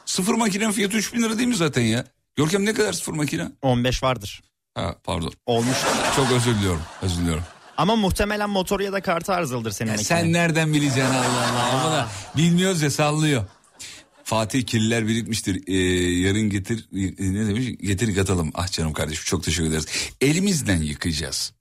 Sıfır 0.07 0.35
makinenin 0.35 0.73
fiyatı 0.73 0.97
3000 0.97 1.23
lira 1.23 1.39
değil 1.39 1.49
mi 1.49 1.57
zaten 1.57 1.83
ya? 1.83 2.05
Görkem 2.37 2.65
ne 2.67 2.75
kadar 2.75 2.93
sıfır 2.93 3.13
makine? 3.13 3.49
15 3.63 4.03
vardır. 4.03 4.43
Ha 4.75 4.95
pardon. 5.05 5.33
Olmuş. 5.47 5.77
Çok 6.17 6.31
özür 6.33 6.55
diliyorum. 6.55 6.83
Özür 7.03 7.21
diliyorum. 7.21 7.43
Ama 7.77 7.97
muhtemelen 7.97 8.51
motoru 8.51 8.83
ya 8.83 8.93
da 8.93 9.01
kartı 9.01 9.33
arızalıdır 9.35 9.71
senin 9.71 9.89
Ya 9.91 9.97
makine. 9.97 10.07
sen 10.19 10.33
nereden 10.33 10.73
bileceksin 10.75 11.01
Allah 11.15 11.49
Allah. 11.53 11.81
Ama 11.81 11.93
da 11.93 12.09
bilmiyoruz 12.37 12.83
ya 12.83 12.91
sallıyor. 12.91 13.45
Fatih 14.31 14.67
kirliler 14.67 15.09
birikmiştir. 15.09 15.63
Ee, 15.67 15.77
yarın 16.21 16.51
getir 16.51 16.89
e, 16.93 17.33
ne 17.35 17.47
demiş? 17.47 17.67
Getir 17.81 18.09
yıkatalım. 18.09 18.51
Ah 18.55 18.69
canım 18.73 18.93
kardeşim 18.93 19.25
çok 19.25 19.45
teşekkür 19.45 19.71
ederiz. 19.71 19.87
Elimizden 20.21 20.83
yıkayacağız. 20.83 21.53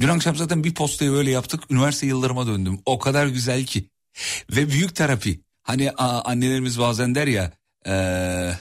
Dün 0.00 0.08
akşam 0.08 0.36
zaten 0.36 0.64
bir 0.64 0.74
postayı 0.74 1.10
böyle 1.10 1.30
yaptık. 1.30 1.60
Üniversite 1.70 2.06
yıllarıma 2.06 2.46
döndüm. 2.46 2.78
O 2.86 2.98
kadar 2.98 3.26
güzel 3.26 3.64
ki. 3.64 3.84
Ve 4.50 4.70
büyük 4.70 4.96
terapi. 4.96 5.40
Hani 5.62 5.90
a, 5.90 6.30
annelerimiz 6.30 6.78
bazen 6.78 7.14
der 7.14 7.26
ya. 7.26 7.52
eee 7.86 8.58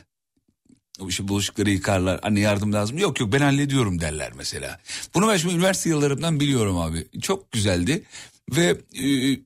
o 1.00 1.10
işte 1.10 1.28
bulaşıkları 1.28 1.70
yıkarlar. 1.70 2.20
Anne 2.24 2.40
yardım 2.40 2.74
lazım. 2.74 2.98
Yok 2.98 3.20
yok 3.20 3.34
ben 3.34 3.42
hallediyorum 3.42 4.02
derler 4.02 4.32
mesela. 4.36 4.80
Bunu 5.14 5.28
ben 5.28 5.38
şimdi 5.38 5.56
üniversite 5.56 5.90
yıllarımdan 5.90 6.40
biliyorum 6.40 6.78
abi. 6.78 7.08
Çok 7.22 7.52
güzeldi. 7.52 8.04
Ve 8.52 8.78
e, 9.04 9.40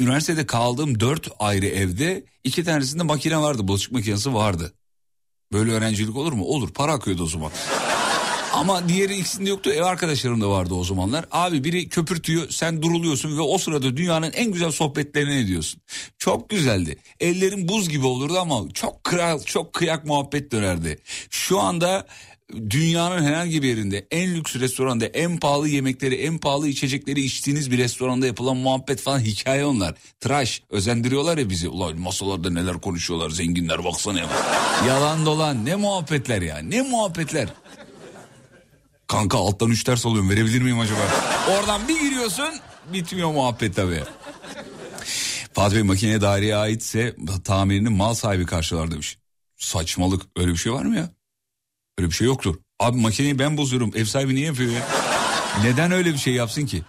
üniversitede 0.00 0.46
kaldığım 0.46 1.00
dört 1.00 1.28
ayrı 1.38 1.66
evde 1.66 2.24
iki 2.44 2.64
tanesinde 2.64 3.02
makine 3.02 3.38
vardı. 3.38 3.68
Bulaşık 3.68 3.92
makinesi 3.92 4.34
vardı. 4.34 4.72
Böyle 5.52 5.72
öğrencilik 5.72 6.16
olur 6.16 6.32
mu? 6.32 6.44
Olur. 6.44 6.72
Para 6.72 6.92
akıyordu 6.92 7.22
o 7.22 7.26
zaman. 7.26 7.52
Ama 8.52 8.88
diğeri 8.88 9.16
ikisinde 9.16 9.50
yoktu. 9.50 9.70
Ev 9.70 9.82
arkadaşlarım 9.82 10.40
da 10.40 10.50
vardı 10.50 10.74
o 10.74 10.84
zamanlar. 10.84 11.24
Abi 11.30 11.64
biri 11.64 11.88
köpürtüyor, 11.88 12.50
sen 12.50 12.82
duruluyorsun 12.82 13.36
ve 13.36 13.40
o 13.40 13.58
sırada 13.58 13.96
dünyanın 13.96 14.32
en 14.32 14.52
güzel 14.52 14.70
sohbetlerini 14.70 15.34
ediyorsun. 15.34 15.80
Çok 16.18 16.50
güzeldi. 16.50 16.98
Ellerin 17.20 17.68
buz 17.68 17.88
gibi 17.88 18.06
olurdu 18.06 18.38
ama 18.38 18.68
çok 18.74 19.04
kral, 19.04 19.42
çok 19.42 19.72
kıyak 19.72 20.04
muhabbet 20.04 20.52
dönerdi. 20.52 20.98
Şu 21.30 21.60
anda 21.60 22.06
dünyanın 22.70 23.24
herhangi 23.24 23.62
bir 23.62 23.68
yerinde 23.68 24.06
en 24.10 24.34
lüks 24.34 24.56
restoranda 24.56 25.06
en 25.06 25.36
pahalı 25.36 25.68
yemekleri 25.68 26.14
en 26.14 26.38
pahalı 26.38 26.68
içecekleri 26.68 27.20
içtiğiniz 27.20 27.70
bir 27.70 27.78
restoranda 27.78 28.26
yapılan 28.26 28.56
muhabbet 28.56 29.00
falan 29.00 29.20
hikaye 29.20 29.64
onlar. 29.64 29.94
Tıraş 30.20 30.62
özendiriyorlar 30.70 31.38
ya 31.38 31.50
bizi. 31.50 31.68
Ulan 31.68 32.00
masalarda 32.00 32.50
neler 32.50 32.80
konuşuyorlar 32.80 33.30
zenginler 33.30 33.84
baksana 33.84 34.18
ya. 34.18 34.26
Yalan 34.88 35.26
dolan 35.26 35.66
ne 35.66 35.76
muhabbetler 35.76 36.42
ya 36.42 36.58
ne 36.58 36.82
muhabbetler. 36.82 37.48
Kanka 39.06 39.38
alttan 39.38 39.70
üç 39.70 39.86
ders 39.86 40.06
alıyorum 40.06 40.30
verebilir 40.30 40.62
miyim 40.62 40.80
acaba? 40.80 41.00
Oradan 41.50 41.88
bir 41.88 42.00
giriyorsun 42.00 42.54
bitmiyor 42.92 43.32
muhabbet 43.32 43.76
tabii. 43.76 44.02
Fatih 45.52 45.76
Bey 45.76 45.82
makineye 45.82 46.20
daireye 46.20 46.56
aitse 46.56 47.16
tamirini 47.44 47.88
mal 47.88 48.14
sahibi 48.14 48.46
karşılar 48.46 48.90
demiş. 48.90 49.18
Saçmalık 49.56 50.22
öyle 50.36 50.52
bir 50.52 50.56
şey 50.56 50.72
var 50.72 50.84
mı 50.84 50.96
ya? 50.96 51.10
Öyle 51.98 52.08
bir 52.08 52.14
şey 52.14 52.26
yoktur. 52.26 52.56
Abi 52.80 52.98
makineyi 52.98 53.38
ben 53.38 53.56
bozuyorum 53.56 53.90
ev 53.94 54.04
sahibi 54.04 54.34
niye 54.34 54.46
yapıyor 54.46 54.72
ya? 54.72 54.88
Neden 55.64 55.92
öyle 55.92 56.12
bir 56.12 56.18
şey 56.18 56.34
yapsın 56.34 56.66
ki? 56.66 56.82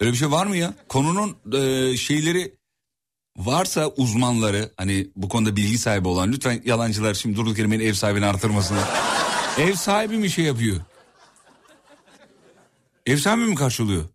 Öyle 0.00 0.12
bir 0.12 0.16
şey 0.16 0.30
var 0.30 0.46
mı 0.46 0.56
ya? 0.56 0.74
Konunun 0.88 1.36
e, 1.52 1.96
şeyleri 1.96 2.54
varsa 3.36 3.88
uzmanları 3.88 4.72
hani 4.76 5.10
bu 5.16 5.28
konuda 5.28 5.56
bilgi 5.56 5.78
sahibi 5.78 6.08
olan 6.08 6.32
lütfen 6.32 6.62
yalancılar 6.64 7.14
şimdi 7.14 7.36
durduk 7.36 7.58
yere 7.58 7.70
beni 7.70 7.82
ev 7.82 7.92
sahibini 7.92 8.26
artırmasınlar. 8.26 8.88
ev 9.58 9.74
sahibi 9.74 10.18
mi 10.18 10.30
şey 10.30 10.44
yapıyor? 10.44 10.80
Ev 13.06 13.16
sahibi 13.16 13.44
mi 13.44 13.54
karşılıyor? 13.54 14.08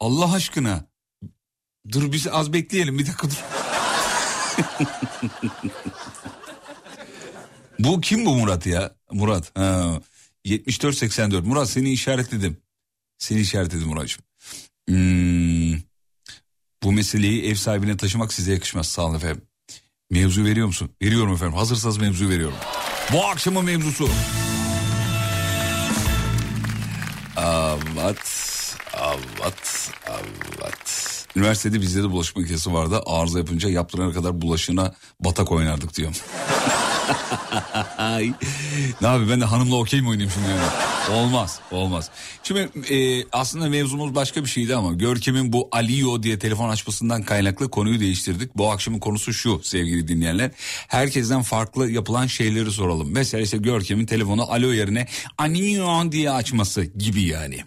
Allah 0.00 0.32
aşkına. 0.32 0.84
Dur 1.92 2.12
biz 2.12 2.26
az 2.26 2.52
bekleyelim 2.52 2.98
bir 2.98 3.06
dakika 3.06 3.28
dur. 3.30 3.44
bu 7.78 8.00
kim 8.00 8.26
bu 8.26 8.34
Murat 8.36 8.66
ya? 8.66 8.94
Murat. 9.12 9.58
Ha. 9.58 10.00
74-84. 10.44 11.42
Murat 11.42 11.70
seni 11.70 11.90
işaretledim. 11.90 12.56
Seni 13.18 13.40
işaretledim 13.40 13.88
Murat'cığım. 13.88 14.22
Hmm. 14.88 15.80
Bu 16.82 16.92
meseleyi 16.92 17.44
ev 17.44 17.54
sahibine 17.54 17.96
taşımak 17.96 18.32
size 18.32 18.52
yakışmaz. 18.52 18.88
Sağ 18.88 19.02
olun 19.02 19.16
efendim. 19.16 19.42
Mevzu 20.10 20.44
veriyor 20.44 20.66
musun? 20.66 20.90
Veriyorum 21.02 21.34
efendim. 21.34 21.54
Hazırsanız 21.56 21.98
mevzu 21.98 22.28
veriyorum. 22.28 22.56
Bu 23.12 23.24
akşamın 23.26 23.64
mevzusu. 23.64 24.08
Evet. 27.38 28.76
Evet. 28.94 29.90
Evet. 30.08 31.23
Üniversitede 31.36 31.80
bizde 31.80 32.02
de 32.02 32.10
bulaşık 32.10 32.36
makinesi 32.36 32.72
vardı. 32.72 33.02
Arıza 33.06 33.38
yapınca 33.38 33.68
yaptırana 33.68 34.12
kadar 34.12 34.42
bulaşığına 34.42 34.94
batak 35.20 35.52
oynardık 35.52 35.96
diyor. 35.96 36.12
Ne 39.00 39.08
abi 39.08 39.30
ben 39.30 39.40
de 39.40 39.44
hanımla 39.44 39.76
okey 39.76 40.00
mi 40.00 40.08
oynayayım 40.08 40.32
şimdi? 40.34 40.48
Yani? 40.48 41.18
Olmaz 41.18 41.60
olmaz. 41.70 42.10
Şimdi 42.42 42.68
e, 42.94 43.24
aslında 43.32 43.68
mevzumuz 43.68 44.14
başka 44.14 44.44
bir 44.44 44.48
şeydi 44.48 44.76
ama 44.76 44.92
Görkem'in 44.92 45.52
bu 45.52 45.68
Aliyo 45.72 46.22
diye 46.22 46.38
telefon 46.38 46.68
açmasından 46.68 47.22
kaynaklı 47.22 47.70
konuyu 47.70 48.00
değiştirdik. 48.00 48.56
Bu 48.56 48.70
akşamın 48.70 48.98
konusu 48.98 49.32
şu 49.32 49.60
sevgili 49.62 50.08
dinleyenler. 50.08 50.50
Herkesten 50.88 51.42
farklı 51.42 51.90
yapılan 51.90 52.26
şeyleri 52.26 52.70
soralım. 52.70 53.08
Mesela 53.12 53.42
işte 53.42 53.56
Görkem'in 53.56 54.06
telefonu 54.06 54.52
Alo 54.52 54.72
yerine 54.72 55.06
Aniyo 55.38 56.12
diye 56.12 56.30
açması 56.30 56.84
gibi 56.84 57.22
yani. 57.22 57.64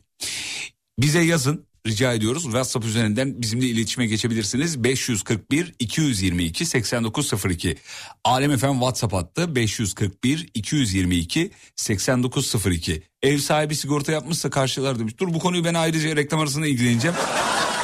Bize 0.99 1.19
yazın 1.21 1.67
rica 1.87 2.13
ediyoruz. 2.13 2.43
WhatsApp 2.43 2.85
üzerinden 2.85 3.41
bizimle 3.41 3.65
iletişime 3.65 4.05
geçebilirsiniz. 4.07 4.83
541 4.83 5.75
222 5.79 6.65
8902. 6.65 7.77
Alem 8.23 8.57
FM 8.57 8.71
WhatsApp 8.71 9.13
hattı 9.13 9.55
541 9.55 10.49
222 10.53 11.51
8902. 11.75 13.03
Ev 13.23 13.37
sahibi 13.37 13.75
sigorta 13.75 14.11
yapmışsa 14.11 14.49
karşılar 14.49 14.99
demiş. 14.99 15.13
Dur 15.17 15.33
bu 15.33 15.39
konuyu 15.39 15.63
ben 15.63 15.73
ayrıca 15.73 16.15
reklam 16.15 16.39
arasında 16.39 16.67
ilgileneceğim. 16.67 17.17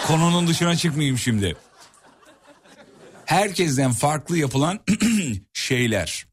Konunun 0.07 0.47
dışına 0.47 0.75
çıkmayayım 0.75 1.17
şimdi. 1.17 1.55
Herkesten 3.25 3.91
farklı 3.91 4.37
yapılan 4.37 4.79
şeyler. 5.53 6.32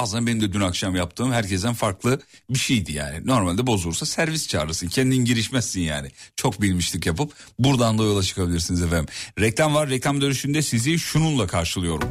Aslında 0.00 0.26
benim 0.26 0.40
de 0.40 0.52
dün 0.52 0.60
akşam 0.60 0.96
yaptığım 0.96 1.32
herkesten 1.32 1.74
farklı 1.74 2.20
bir 2.50 2.58
şeydi 2.58 2.92
yani. 2.92 3.26
Normalde 3.26 3.66
bozulursa 3.66 4.06
servis 4.06 4.48
çağırırsın. 4.48 4.88
Kendin 4.88 5.24
girişmezsin 5.24 5.80
yani. 5.80 6.08
Çok 6.36 6.62
bilmişlik 6.62 7.06
yapıp 7.06 7.32
buradan 7.58 7.98
da 7.98 8.02
yola 8.02 8.22
çıkabilirsiniz 8.22 8.82
efendim. 8.82 9.06
Reklam 9.40 9.74
var. 9.74 9.90
Reklam 9.90 10.20
dönüşünde 10.20 10.62
sizi 10.62 10.98
şununla 10.98 11.46
karşılıyorum. 11.46 12.08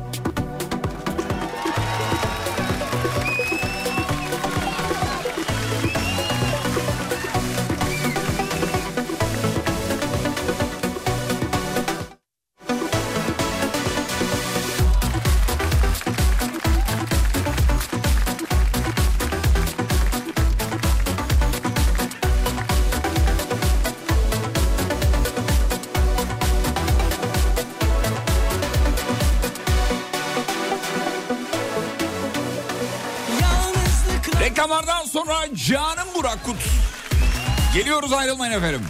Geliyoruz 38.00 38.20
ayrılmayın 38.20 38.54
efendim. 38.54 38.82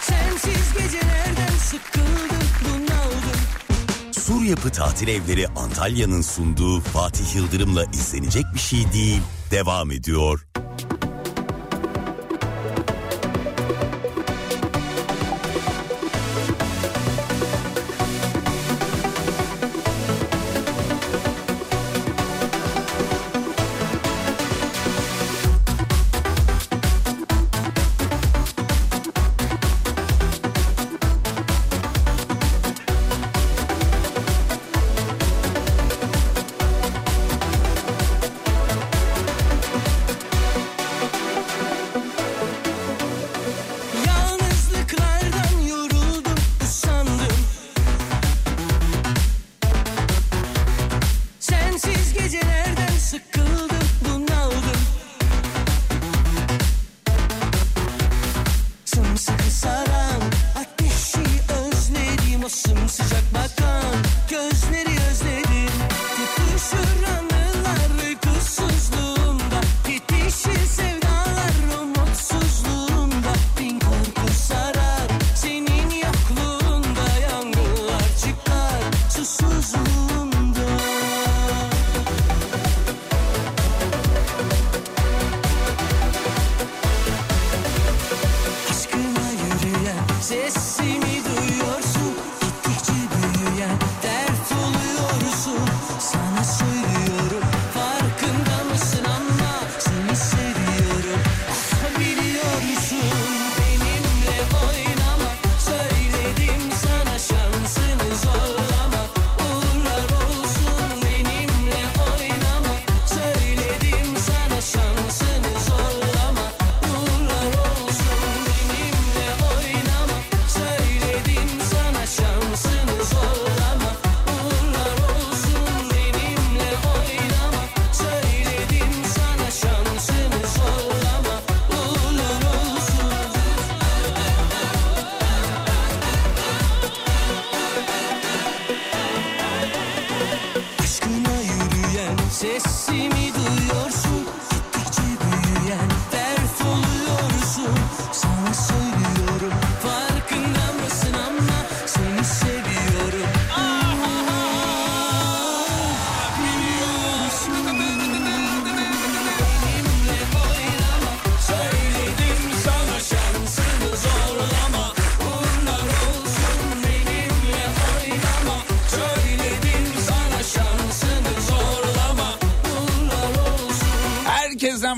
Sensiz 0.00 0.72
gecelerden 0.72 1.56
sıkıldım 1.58 2.48
bunaldım 2.64 4.12
Sur 4.12 4.42
Yapı 4.42 4.70
Tatil 4.70 5.08
Evleri 5.08 5.48
Antalya'nın 5.48 6.20
sunduğu 6.22 6.80
Fatih 6.80 7.36
Yıldırım'la 7.36 7.84
izlenecek 7.84 8.44
bir 8.54 8.60
şey 8.60 8.92
değil 8.92 9.20
devam 9.50 9.90
ediyor. 9.90 10.46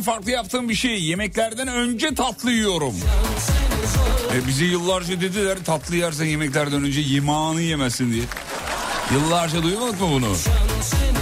Farklı 0.07 0.31
yaptığım 0.31 0.69
bir 0.69 0.75
şey. 0.75 1.05
Yemeklerden 1.05 1.69
önce 1.69 2.14
tatlı 2.14 2.53
yiyorum. 2.53 2.95
E 4.35 4.47
bize 4.47 4.64
yıllarca 4.64 5.21
dediler 5.21 5.59
tatlı 5.64 5.97
yersen 5.97 6.25
yemeklerden 6.25 6.85
önce 6.85 7.01
yemeğini 7.01 7.62
yemesin 7.62 8.12
diye. 8.12 8.23
Yıllarca 9.12 9.62
duymadık 9.62 10.01
mı 10.01 10.07
bunu? 10.11 10.37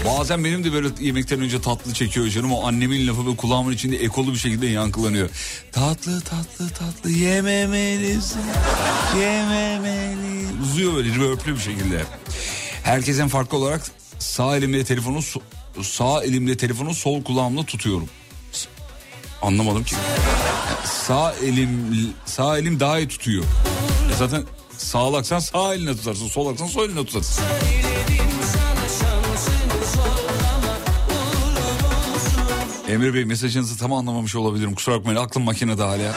Bazen 0.06 0.44
benim 0.44 0.64
de 0.64 0.72
böyle 0.72 0.88
yemekten 1.00 1.40
önce 1.40 1.60
tatlı 1.60 1.94
çekiyor 1.94 2.28
canım. 2.28 2.52
O 2.52 2.66
annemin 2.66 3.08
lafı 3.08 3.26
böyle 3.26 3.36
kulağımın 3.36 3.72
içinde 3.72 3.96
ekolu 3.96 4.32
bir 4.32 4.38
şekilde 4.38 4.66
yankılanıyor. 4.66 5.30
Tatlı 5.72 6.20
tatlı 6.20 6.68
tatlı 6.68 7.10
yememelisin. 7.10 8.40
Yememeli. 9.20 10.46
Uzuyor 10.62 10.94
böyle 10.94 11.14
reverb'lü 11.14 11.54
bir 11.54 11.60
şekilde. 11.60 12.02
Herkesten 12.82 13.28
farklı 13.28 13.58
olarak 13.58 13.82
sağ 14.18 14.56
elimde 14.56 14.84
telefonu 14.84 15.20
Sağ 15.82 16.24
elimle 16.24 16.56
telefonu 16.56 16.94
sol 16.94 17.24
kulağımla 17.24 17.64
tutuyorum. 17.64 18.08
Anlamadım 19.44 19.84
ki. 19.84 19.96
Sağ 20.84 21.32
elim 21.32 21.96
sağ 22.24 22.58
elim 22.58 22.80
daha 22.80 22.98
iyi 22.98 23.08
tutuyor. 23.08 23.44
E 24.12 24.16
zaten 24.18 24.42
sağlaksan 24.78 25.38
sağ 25.38 25.74
eline 25.74 25.96
tutarsın, 25.96 26.28
solaksan 26.28 26.66
sol 26.66 26.84
eline 26.84 27.04
tutarsın. 27.06 27.44
Emre 32.88 33.14
Bey 33.14 33.24
mesajınızı 33.24 33.78
tam 33.78 33.92
anlamamış 33.92 34.34
olabilirim. 34.36 34.74
Kusura 34.74 34.98
bakmayın 34.98 35.18
aklım 35.18 35.42
makinede 35.42 35.82
hala. 35.82 36.14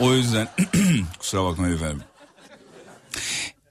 o 0.00 0.12
yüzden 0.12 0.48
kusura 1.18 1.44
bakmayın 1.44 1.76
efendim. 1.76 2.02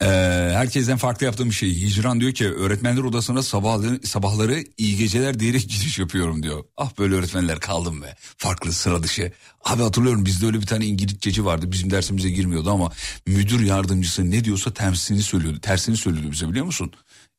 Ee, 0.03 0.51
herkesten 0.53 0.97
farklı 0.97 1.25
yaptığım 1.25 1.49
bir 1.49 1.55
şey. 1.55 1.81
Hicran 1.81 2.19
diyor 2.19 2.31
ki 2.31 2.49
öğretmenler 2.53 3.03
odasına 3.03 3.43
sabahları, 3.43 4.07
sabahları 4.07 4.63
iyi 4.77 4.97
geceler 4.97 5.39
diyerek 5.39 5.69
giriş 5.69 5.99
yapıyorum 5.99 6.43
diyor. 6.43 6.63
Ah 6.77 6.91
böyle 6.99 7.15
öğretmenler 7.15 7.59
kaldım 7.59 8.01
be. 8.01 8.15
Farklı 8.37 8.73
sıra 8.73 9.03
dışı. 9.03 9.31
Abi 9.65 9.83
hatırlıyorum 9.83 10.25
bizde 10.25 10.45
öyle 10.45 10.61
bir 10.61 10.65
tane 10.65 10.85
İngilizceci 10.85 11.45
vardı. 11.45 11.71
Bizim 11.71 11.91
dersimize 11.91 12.29
girmiyordu 12.29 12.71
ama 12.71 12.91
müdür 13.27 13.59
yardımcısı 13.59 14.31
ne 14.31 14.43
diyorsa 14.43 14.73
tersini 14.73 15.21
söylüyordu. 15.21 15.59
Tersini 15.59 15.97
söylüyordu 15.97 16.31
bize 16.31 16.49
biliyor 16.49 16.65
musun? 16.65 16.91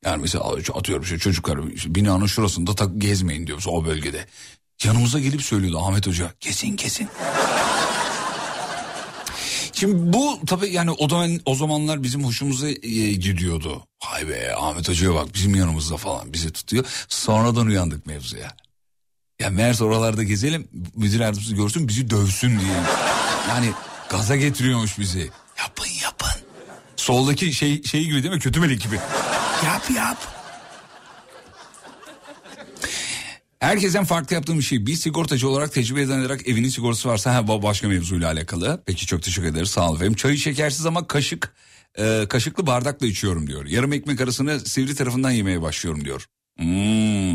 Yani 0.05 0.21
mesela 0.21 0.43
atıyorum 0.73 1.03
işte 1.03 1.17
çocuklar 1.17 1.59
işte 1.73 1.95
binanın 1.95 2.25
şurasında 2.25 2.75
tak 2.75 2.89
gezmeyin 2.97 3.47
diyor 3.47 3.63
o 3.67 3.85
bölgede. 3.85 4.25
Yanımıza 4.83 5.19
gelip 5.19 5.41
söylüyordu 5.41 5.79
Ahmet 5.79 6.07
Hoca 6.07 6.33
kesin 6.39 6.75
kesin. 6.75 7.09
Şimdi 9.75 10.13
bu 10.13 10.39
tabii 10.47 10.69
yani 10.69 10.91
o 10.91 11.09
zaman 11.09 11.39
o 11.45 11.55
zamanlar 11.55 12.03
bizim 12.03 12.23
hoşumuza 12.23 12.69
e, 12.69 13.13
gidiyordu. 13.13 13.83
Hay 13.99 14.27
be 14.29 14.55
Ahmet 14.55 14.89
Hoca'ya 14.89 15.15
bak 15.15 15.33
bizim 15.33 15.55
yanımızda 15.55 15.97
falan 15.97 16.33
bizi 16.33 16.51
tutuyor. 16.51 16.85
Sonradan 17.07 17.67
uyandık 17.67 18.05
mevzuya. 18.05 18.55
Ya 19.39 19.49
meğerse 19.49 19.83
oralarda 19.83 20.23
gezelim 20.23 20.67
müdür 20.95 21.19
yardımcısı 21.19 21.55
görsün 21.55 21.87
bizi 21.87 22.09
dövsün 22.09 22.49
diye. 22.59 22.73
Yani 23.49 23.71
gaza 24.09 24.35
getiriyormuş 24.35 24.99
bizi. 24.99 25.29
Yapın 25.59 25.87
yapın. 26.03 26.41
Soldaki 26.95 27.53
şey 27.53 27.83
şey 27.83 28.03
gibi 28.03 28.23
değil 28.23 28.33
mi? 28.33 28.39
Kötü 28.39 28.59
melek 28.59 28.81
gibi. 28.81 28.95
Yap 29.65 29.83
yap. 29.95 30.34
Herkesten 33.65 34.05
farklı 34.05 34.35
yaptığım 34.35 34.57
bir 34.57 34.63
şey. 34.63 34.85
Bir 34.85 34.95
sigortacı 34.95 35.49
olarak 35.49 35.73
tecrübe 35.73 36.01
edinerek 36.01 36.47
evinin 36.47 36.69
sigortası 36.69 37.09
varsa 37.09 37.35
ha, 37.35 37.47
bu 37.47 37.63
başka 37.63 37.87
mevzuyla 37.87 38.31
alakalı. 38.31 38.83
Peki 38.85 39.05
çok 39.05 39.23
teşekkür 39.23 39.47
ederiz 39.47 39.69
sağ 39.69 39.89
olun 39.89 39.95
efendim. 39.95 40.15
Çayı 40.15 40.37
şekersiz 40.37 40.85
ama 40.85 41.07
kaşık 41.07 41.55
e, 41.97 42.25
kaşıklı 42.29 42.67
bardakla 42.67 43.07
içiyorum 43.07 43.47
diyor. 43.47 43.65
Yarım 43.65 43.93
ekmek 43.93 44.21
arasını 44.21 44.59
sivri 44.59 44.95
tarafından 44.95 45.31
yemeye 45.31 45.61
başlıyorum 45.61 46.05
diyor. 46.05 46.25
Hmm. 46.57 47.33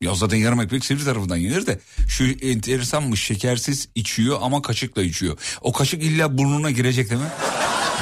Ya 0.00 0.14
zaten 0.14 0.36
yarım 0.36 0.60
ekmek 0.60 0.84
sivri 0.84 1.04
tarafından 1.04 1.36
yenir 1.36 1.66
de 1.66 1.80
şu 2.08 2.24
enteresanmış 2.24 3.22
şekersiz 3.22 3.88
içiyor 3.94 4.38
ama 4.42 4.62
kaşıkla 4.62 5.02
içiyor. 5.02 5.38
O 5.60 5.72
kaşık 5.72 6.02
illa 6.02 6.38
burnuna 6.38 6.70
girecek 6.70 7.10
değil 7.10 7.20
mi? 7.20 7.28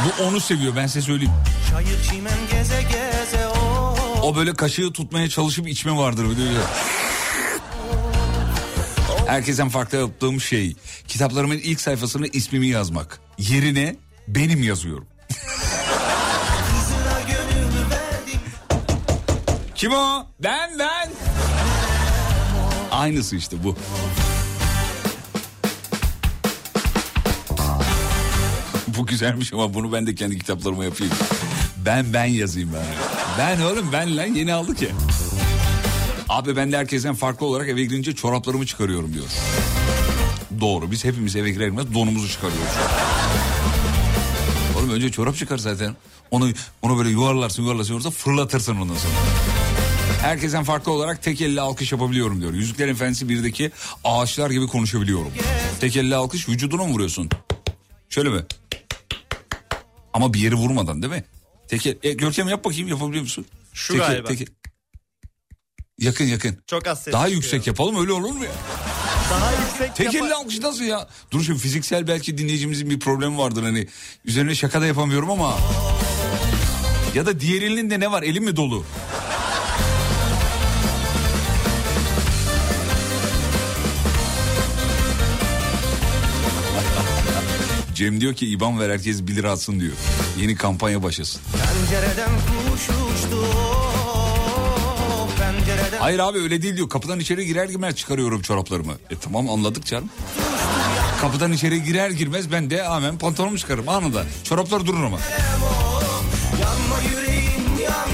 Bu 0.04 0.24
onu 0.24 0.40
seviyor 0.40 0.76
ben 0.76 0.86
size 0.86 1.02
söyleyeyim. 1.02 1.34
Çayır 1.70 2.02
çimen 2.10 2.38
geze 2.50 2.82
geze 2.82 3.46
o 3.48 3.96
O 4.22 4.36
böyle 4.36 4.54
kaşığı 4.54 4.92
tutmaya 4.92 5.28
çalışıp 5.28 5.68
içme 5.68 5.96
vardır 5.96 6.36
de 6.36 6.42
öyle. 6.42 6.60
Herkesten 9.26 9.68
farklı 9.68 9.98
yaptığım 9.98 10.40
şey 10.40 10.76
kitaplarımın 11.08 11.58
ilk 11.58 11.80
sayfasına 11.80 12.26
ismimi 12.26 12.66
yazmak. 12.66 13.20
Yerine 13.38 13.96
benim 14.28 14.62
yazıyorum. 14.62 15.06
Kim 19.74 19.92
o? 19.92 20.26
Ben 20.42 20.78
ben. 20.78 21.10
Aynısı 22.90 23.36
işte 23.36 23.56
bu. 23.64 23.76
Bu 28.86 29.06
güzelmiş 29.06 29.52
ama 29.52 29.74
bunu 29.74 29.92
ben 29.92 30.06
de 30.06 30.14
kendi 30.14 30.38
kitaplarıma 30.38 30.84
yapayım. 30.84 31.12
Ben 31.86 32.12
ben 32.12 32.24
yazayım 32.24 32.70
ben. 32.74 32.84
Ben 33.38 33.60
oğlum 33.60 33.92
ben 33.92 34.16
lan 34.16 34.26
yeni 34.26 34.52
aldık 34.54 34.82
ya. 34.82 34.88
Abi 36.34 36.56
ben 36.56 36.72
de 36.72 36.76
herkesten 36.76 37.14
farklı 37.14 37.46
olarak 37.46 37.68
eve 37.68 37.84
girince 37.84 38.14
çoraplarımı 38.14 38.66
çıkarıyorum 38.66 39.14
diyor. 39.14 39.24
Doğru 40.60 40.90
biz 40.90 41.04
hepimiz 41.04 41.36
eve 41.36 41.50
girer 41.50 41.66
girmez 41.66 41.94
donumuzu 41.94 42.28
çıkarıyoruz. 42.28 42.72
Oğlum 44.78 44.90
önce 44.90 45.10
çorap 45.10 45.36
çıkar 45.36 45.58
zaten. 45.58 45.96
Onu 46.30 46.50
onu 46.82 46.98
böyle 46.98 47.10
yuvarlarsın 47.10 47.62
yuvarlarsın 47.62 47.94
orada 47.94 48.10
fırlatırsın 48.10 48.76
ondan 48.76 48.94
sonra. 48.94 49.12
Herkesten 50.22 50.64
farklı 50.64 50.92
olarak 50.92 51.22
tek 51.22 51.40
elle 51.40 51.60
alkış 51.60 51.92
yapabiliyorum 51.92 52.40
diyor. 52.40 52.52
Yüzükler 52.52 52.88
Efendisi 52.88 53.28
birdeki 53.28 53.70
ağaçlar 54.04 54.50
gibi 54.50 54.66
konuşabiliyorum. 54.66 55.32
Tek 55.80 55.96
elle 55.96 56.16
alkış 56.16 56.48
vücuduna 56.48 56.84
mı 56.84 56.92
vuruyorsun? 56.92 57.30
Şöyle 58.08 58.28
mi? 58.28 58.44
Ama 60.12 60.34
bir 60.34 60.38
yeri 60.38 60.54
vurmadan 60.54 61.02
değil 61.02 61.12
mi? 61.12 61.24
Tek 61.68 61.86
el, 61.86 61.96
e, 62.02 62.12
Görkem 62.12 62.48
yap 62.48 62.64
bakayım 62.64 62.88
yapabiliyor 62.88 63.22
musun? 63.22 63.46
Şu 63.72 63.92
Tek 63.92 64.02
galiba. 64.02 64.28
tek 64.28 64.48
Yakın 65.98 66.24
yakın. 66.24 66.58
Çok 66.66 66.86
az 66.86 67.02
ses 67.02 67.12
Daha 67.12 67.22
çıkıyor. 67.24 67.42
yüksek 67.42 67.66
yapalım 67.66 68.00
öyle 68.00 68.12
olur 68.12 68.32
mu 68.32 68.44
ya? 68.44 68.50
Daha 69.30 69.50
yüksek 69.52 69.96
Tek 69.96 70.14
yapa- 70.14 70.26
elle 70.26 70.34
alkış 70.34 70.60
nasıl 70.60 70.84
ya? 70.84 71.08
Dur 71.30 71.42
şimdi 71.44 71.58
fiziksel 71.58 72.06
belki 72.08 72.38
dinleyicimizin 72.38 72.90
bir 72.90 73.00
problemi 73.00 73.38
vardır 73.38 73.62
hani. 73.62 73.86
Üzerine 74.24 74.54
şaka 74.54 74.80
da 74.80 74.86
yapamıyorum 74.86 75.30
ama. 75.30 75.58
Ya 77.14 77.26
da 77.26 77.40
diğer 77.40 77.62
elinde 77.62 78.00
ne 78.00 78.10
var? 78.10 78.22
Elim 78.22 78.44
mi 78.44 78.56
dolu? 78.56 78.84
Cem 87.94 88.20
diyor 88.20 88.34
ki 88.34 88.46
İban 88.46 88.80
ver 88.80 88.90
herkes 88.90 89.22
1 89.22 89.36
lira 89.36 89.50
atsın 89.52 89.80
diyor. 89.80 89.92
Yeni 90.40 90.56
kampanya 90.56 91.02
başlasın. 91.02 91.40
Pencereden 91.52 92.30
kuş 92.30 92.82
Hayır 96.04 96.18
abi 96.18 96.38
öyle 96.38 96.62
değil 96.62 96.76
diyor. 96.76 96.88
Kapıdan 96.88 97.20
içeri 97.20 97.46
girer 97.46 97.68
girmez 97.68 97.96
çıkarıyorum 97.96 98.42
çoraplarımı. 98.42 98.92
E 99.10 99.16
tamam 99.16 99.50
anladık 99.50 99.86
canım. 99.86 100.10
Kapıdan 101.20 101.52
içeri 101.52 101.82
girer 101.82 102.10
girmez 102.10 102.52
ben 102.52 102.70
de 102.70 102.84
hemen 102.84 103.18
pantolonumu 103.18 103.58
çıkarırım 103.58 103.88
anında. 103.88 104.24
Çoraplar 104.44 104.86
durur 104.86 105.04
ama. 105.04 105.18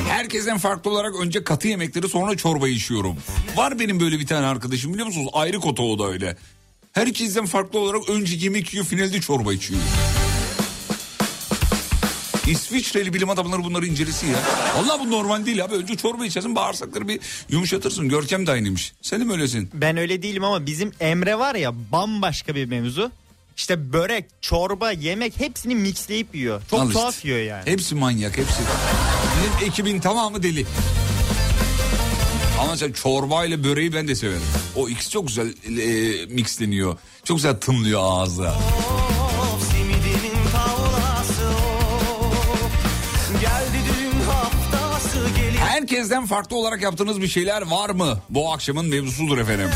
Herkesten 0.09 0.59
farklı 0.59 0.91
olarak 0.91 1.15
önce 1.15 1.45
katı 1.45 1.69
yemekleri 1.69 2.09
sonra 2.09 2.37
çorba 2.37 2.69
içiyorum. 2.69 3.17
Var 3.57 3.79
benim 3.79 4.01
böyle 4.01 4.19
bir 4.19 4.27
tane 4.27 4.47
arkadaşım 4.47 4.93
biliyor 4.93 5.07
musunuz? 5.07 5.29
Ayrı 5.33 5.61
kota 5.61 5.83
o 5.83 5.99
da 5.99 6.07
öyle. 6.07 6.37
Herkesten 6.93 7.47
farklı 7.47 7.79
olarak 7.79 8.09
önce 8.09 8.37
yemek 8.37 8.73
yiyor 8.73 8.87
finalde 8.87 9.21
çorba 9.21 9.53
içiyor. 9.53 9.81
İsviçreli 12.47 13.15
bilim 13.15 13.31
adamları 13.31 13.65
bunları 13.65 13.87
incelesin 13.87 14.27
ya. 14.27 14.39
Vallahi 14.77 15.01
bu 15.01 15.11
normal 15.11 15.47
değil 15.47 15.65
abi. 15.65 15.75
Önce 15.75 15.97
çorba 15.97 16.27
içersin 16.27 16.57
bağırsakları 16.57 17.09
bir 17.09 17.21
yumuşatırsın. 17.49 18.09
Görkem 18.09 18.47
de 18.47 18.51
aynıymış. 18.51 18.93
Sen 19.03 19.21
de 19.21 19.25
mi 19.25 19.33
öylesin? 19.33 19.71
Ben 19.75 19.97
öyle 19.97 20.23
değilim 20.23 20.45
ama 20.45 20.67
bizim 20.67 20.93
Emre 21.01 21.39
var 21.39 21.55
ya 21.55 21.73
bambaşka 21.93 22.55
bir 22.55 22.65
mevzu. 22.65 23.11
İşte 23.57 23.93
börek, 23.93 24.25
çorba, 24.41 24.93
yemek 24.93 25.41
hepsini 25.41 25.75
mixleyip 25.75 26.35
yiyor. 26.35 26.63
Çok 26.71 26.81
Al 26.81 26.87
işte. 26.89 27.01
tuhaf 27.01 27.25
yiyor 27.25 27.39
yani. 27.39 27.63
Hepsi 27.71 27.95
manyak 27.95 28.39
hepsi. 28.39 28.63
Bizim 29.37 29.69
ekibin 29.69 30.01
tamamı 30.01 30.43
deli. 30.43 30.67
Ama 32.61 32.71
mesela 32.71 32.93
çorba 32.95 33.45
ile 33.45 33.65
böreği 33.65 33.93
ben 33.93 34.09
de 34.09 34.15
severim. 34.15 34.43
O 34.77 34.89
ikisi 34.89 35.11
çok 35.11 35.27
güzel 35.29 35.49
e, 35.79 36.27
mixleniyor. 36.27 36.97
Çok 37.25 37.37
güzel 37.37 37.57
tımlıyor 37.57 38.01
ağızda. 38.03 38.59
Herkesten 45.81 46.27
farklı 46.27 46.57
olarak 46.57 46.83
yaptığınız 46.83 47.23
bir 47.23 47.29
şeyler 47.29 47.63
var 47.63 47.91
mı? 47.91 48.19
Bu 48.31 48.53
akşamın 48.53 48.87
mevzusudur 48.87 49.39
efendim. 49.39 49.71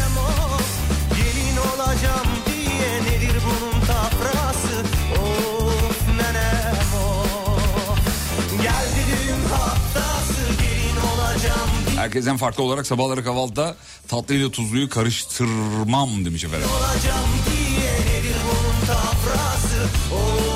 Herkesten 11.97 12.37
farklı 12.37 12.63
olarak 12.63 12.87
sabahları 12.87 13.25
kahvaltıda 13.25 13.77
tatlıyla 14.09 14.51
tuzluyu 14.51 14.89
karıştırmam 14.89 16.25
demiş 16.25 16.45
efendim. 16.45 16.69
olacağım 16.69 17.29
diye 17.51 17.93
nedir 17.93 18.37
bunun 18.45 18.87
tafrası 18.87 19.85
Of 20.15 20.54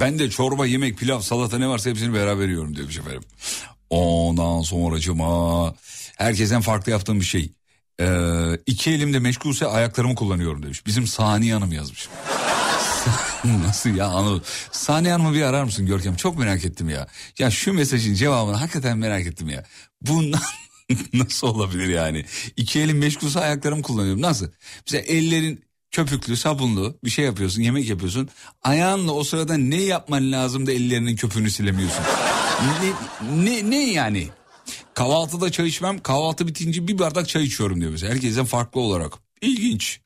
Ben 0.00 0.18
de 0.18 0.30
çorba, 0.30 0.66
yemek, 0.66 0.98
pilav, 0.98 1.20
salata 1.20 1.58
ne 1.58 1.68
varsa 1.68 1.90
hepsini 1.90 2.14
beraber 2.14 2.48
yiyorum 2.48 2.76
demiş 2.76 2.98
efendim. 2.98 3.22
Ondan 3.90 4.62
sonracıma 4.62 5.74
herkesten 6.16 6.60
farklı 6.60 6.92
yaptığım 6.92 7.20
bir 7.20 7.24
şey. 7.24 7.52
Ee, 8.00 8.06
iki 8.66 8.90
elimde 8.90 9.18
meşgulse 9.18 9.66
ayaklarımı 9.66 10.14
kullanıyorum 10.14 10.62
demiş. 10.62 10.86
Bizim 10.86 11.06
Saniye 11.06 11.54
Hanım 11.54 11.72
yazmış. 11.72 12.08
Nasıl 13.44 13.90
ya 13.90 14.06
Anıl? 14.06 14.40
Saniye 14.72 15.12
Hanım'ı 15.12 15.34
bir 15.34 15.42
arar 15.42 15.64
mısın 15.64 15.86
Görkem? 15.86 16.16
Çok 16.16 16.38
merak 16.38 16.64
ettim 16.64 16.88
ya. 16.88 17.06
Ya 17.38 17.50
şu 17.50 17.72
mesajın 17.72 18.14
cevabını 18.14 18.56
hakikaten 18.56 18.98
merak 18.98 19.26
ettim 19.26 19.48
ya. 19.48 19.64
Bu 20.00 20.22
nasıl 21.12 21.46
olabilir 21.46 21.88
yani? 21.88 22.24
İki 22.56 22.80
elim 22.80 22.98
meşgulsa 22.98 23.40
ayaklarımı 23.40 23.82
kullanıyorum. 23.82 24.22
Nasıl? 24.22 24.48
Mesela 24.86 25.02
ellerin 25.02 25.65
köpüklü, 25.90 26.36
sabunlu 26.36 26.98
bir 27.04 27.10
şey 27.10 27.24
yapıyorsun, 27.24 27.62
yemek 27.62 27.88
yapıyorsun. 27.88 28.28
Ayağınla 28.62 29.12
o 29.12 29.24
sırada 29.24 29.56
ne 29.56 29.82
yapman 29.82 30.32
lazım 30.32 30.66
da 30.66 30.72
ellerinin 30.72 31.16
köpüğünü 31.16 31.50
silemiyorsun? 31.50 32.04
ne, 32.80 33.44
ne, 33.44 33.70
ne 33.70 33.90
yani? 33.90 34.28
Kahvaltıda 34.94 35.52
çay 35.52 35.68
içmem, 35.68 35.98
kahvaltı 35.98 36.46
bitince 36.46 36.88
bir 36.88 36.98
bardak 36.98 37.28
çay 37.28 37.44
içiyorum 37.44 37.80
diyor 37.80 37.92
mesela. 37.92 38.14
Herkesten 38.14 38.44
farklı 38.44 38.80
olarak. 38.80 39.12
İlginç. 39.42 40.00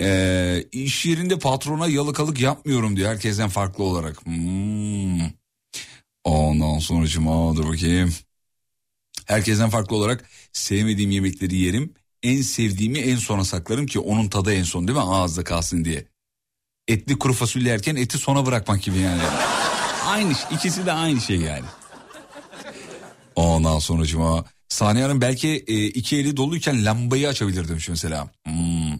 Ee, 0.00 0.64
iş 0.72 1.06
yerinde 1.06 1.38
patrona 1.38 1.86
yalakalık 1.86 2.40
yapmıyorum 2.40 2.96
diyor 2.96 3.10
herkesten 3.10 3.48
farklı 3.48 3.84
olarak. 3.84 4.26
Hmm. 4.26 5.20
Ondan 6.24 6.78
sonra 6.78 7.06
dur 7.56 7.68
bakayım. 7.68 8.14
Herkesten 9.26 9.70
farklı 9.70 9.96
olarak 9.96 10.30
sevmediğim 10.52 11.10
yemekleri 11.10 11.56
yerim. 11.56 11.94
En 12.22 12.42
sevdiğimi 12.42 12.98
en 12.98 13.16
sona 13.16 13.44
saklarım 13.44 13.86
ki 13.86 13.98
onun 13.98 14.28
tadı 14.28 14.54
en 14.54 14.62
son 14.62 14.88
değil 14.88 14.98
mi 14.98 15.04
ağızda 15.04 15.44
kalsın 15.44 15.84
diye. 15.84 16.06
Etli 16.88 17.18
kuru 17.18 17.32
fasulye 17.32 17.68
yerken 17.68 17.96
eti 17.96 18.18
sona 18.18 18.46
bırakmak 18.46 18.82
gibi 18.82 18.98
yani. 18.98 19.22
aynı 20.06 20.32
ikisi 20.50 20.86
de 20.86 20.92
aynı 20.92 21.20
şey 21.20 21.36
yani. 21.36 21.64
Ondan 23.36 23.78
sonra 23.78 24.04
cuma. 24.04 24.44
Saniye 24.68 25.04
Hanım 25.04 25.20
belki 25.20 25.64
e, 25.66 25.84
iki 25.86 26.16
eli 26.16 26.36
doluyken 26.36 26.84
lambayı 26.84 27.28
açabilir 27.28 27.68
demiş 27.68 27.88
mesela. 27.88 28.30
Hmm. 28.44 28.98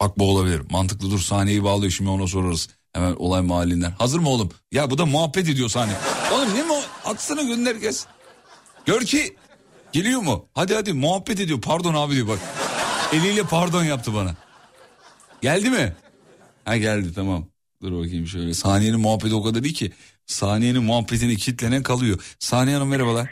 Bak 0.00 0.18
bu 0.18 0.30
olabilir. 0.30 0.62
Mantıklı 0.70 1.10
dur 1.10 1.18
sahneyi 1.18 1.64
bağlıyor 1.64 1.92
şimdi 1.92 2.10
ona 2.10 2.26
sorarız. 2.26 2.68
Hemen 2.92 3.12
olay 3.12 3.42
mahallinden. 3.42 3.90
Hazır 3.90 4.18
mı 4.18 4.28
oğlum? 4.28 4.50
Ya 4.72 4.90
bu 4.90 4.98
da 4.98 5.06
muhabbet 5.06 5.48
ediyor 5.48 5.68
sahne. 5.68 5.92
oğlum 6.32 6.54
ne 6.54 6.62
mi 6.62 6.72
o? 6.72 7.10
Atsana 7.10 7.42
gönder 7.42 7.74
gez. 7.74 8.06
Gör 8.86 9.00
ki 9.00 9.36
geliyor 9.96 10.20
mu? 10.20 10.48
Hadi 10.54 10.74
hadi 10.74 10.92
muhabbet 10.92 11.40
ediyor. 11.40 11.60
Pardon 11.60 11.94
abi 11.94 12.14
diyor 12.14 12.28
bak. 12.28 12.38
Eliyle 13.12 13.42
pardon 13.42 13.84
yaptı 13.84 14.14
bana. 14.14 14.34
Geldi 15.42 15.70
mi? 15.70 15.96
Ha 16.64 16.76
geldi 16.76 17.14
tamam. 17.14 17.46
Dur 17.82 17.92
bakayım 17.92 18.26
şöyle. 18.26 18.54
Saniyenin 18.54 19.00
muhabbeti 19.00 19.34
o 19.34 19.42
kadar 19.42 19.62
iyi 19.62 19.72
ki. 19.72 19.92
Saniyenin 20.26 20.82
muhabbetine 20.82 21.34
kitlenen 21.34 21.82
kalıyor. 21.82 22.36
Saniye 22.38 22.76
Hanım 22.76 22.88
merhabalar. 22.88 23.30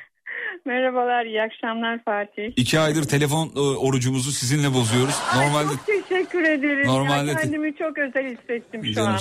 Merhabalar, 0.66 1.24
iyi 1.26 1.42
akşamlar 1.42 2.04
Fatih. 2.04 2.52
İki 2.56 2.78
aydır 2.80 3.02
telefon 3.04 3.52
e, 3.56 3.60
orucumuzu 3.60 4.30
sizinle 4.32 4.74
bozuyoruz. 4.74 5.14
Normalde 5.36 5.68
Çok 5.68 5.86
teşekkür 6.08 6.42
ederim. 6.42 6.86
Normalde- 6.86 7.30
Ya, 7.30 7.36
kendimi 7.36 7.76
çok 7.76 7.98
özel 7.98 8.24
hissettim 8.36 8.84
şu 8.94 9.02
an. 9.02 9.18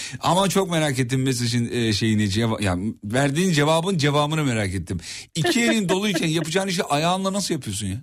Ama 0.20 0.48
çok 0.48 0.70
merak 0.70 0.98
ettim 0.98 1.22
mesajın 1.24 1.68
e, 1.72 1.92
şeyini 1.92 2.22
ceva- 2.22 2.62
yani 2.64 2.94
verdiğin 3.04 3.52
cevabın 3.52 3.98
cevabını 3.98 4.44
merak 4.44 4.74
ettim. 4.74 4.98
İki 5.34 5.60
elin 5.62 5.88
doluyken 5.88 6.28
yapacağın 6.28 6.68
işi 6.68 6.84
ayağınla 6.84 7.32
nasıl 7.32 7.54
yapıyorsun 7.54 7.86
ya? 7.86 7.96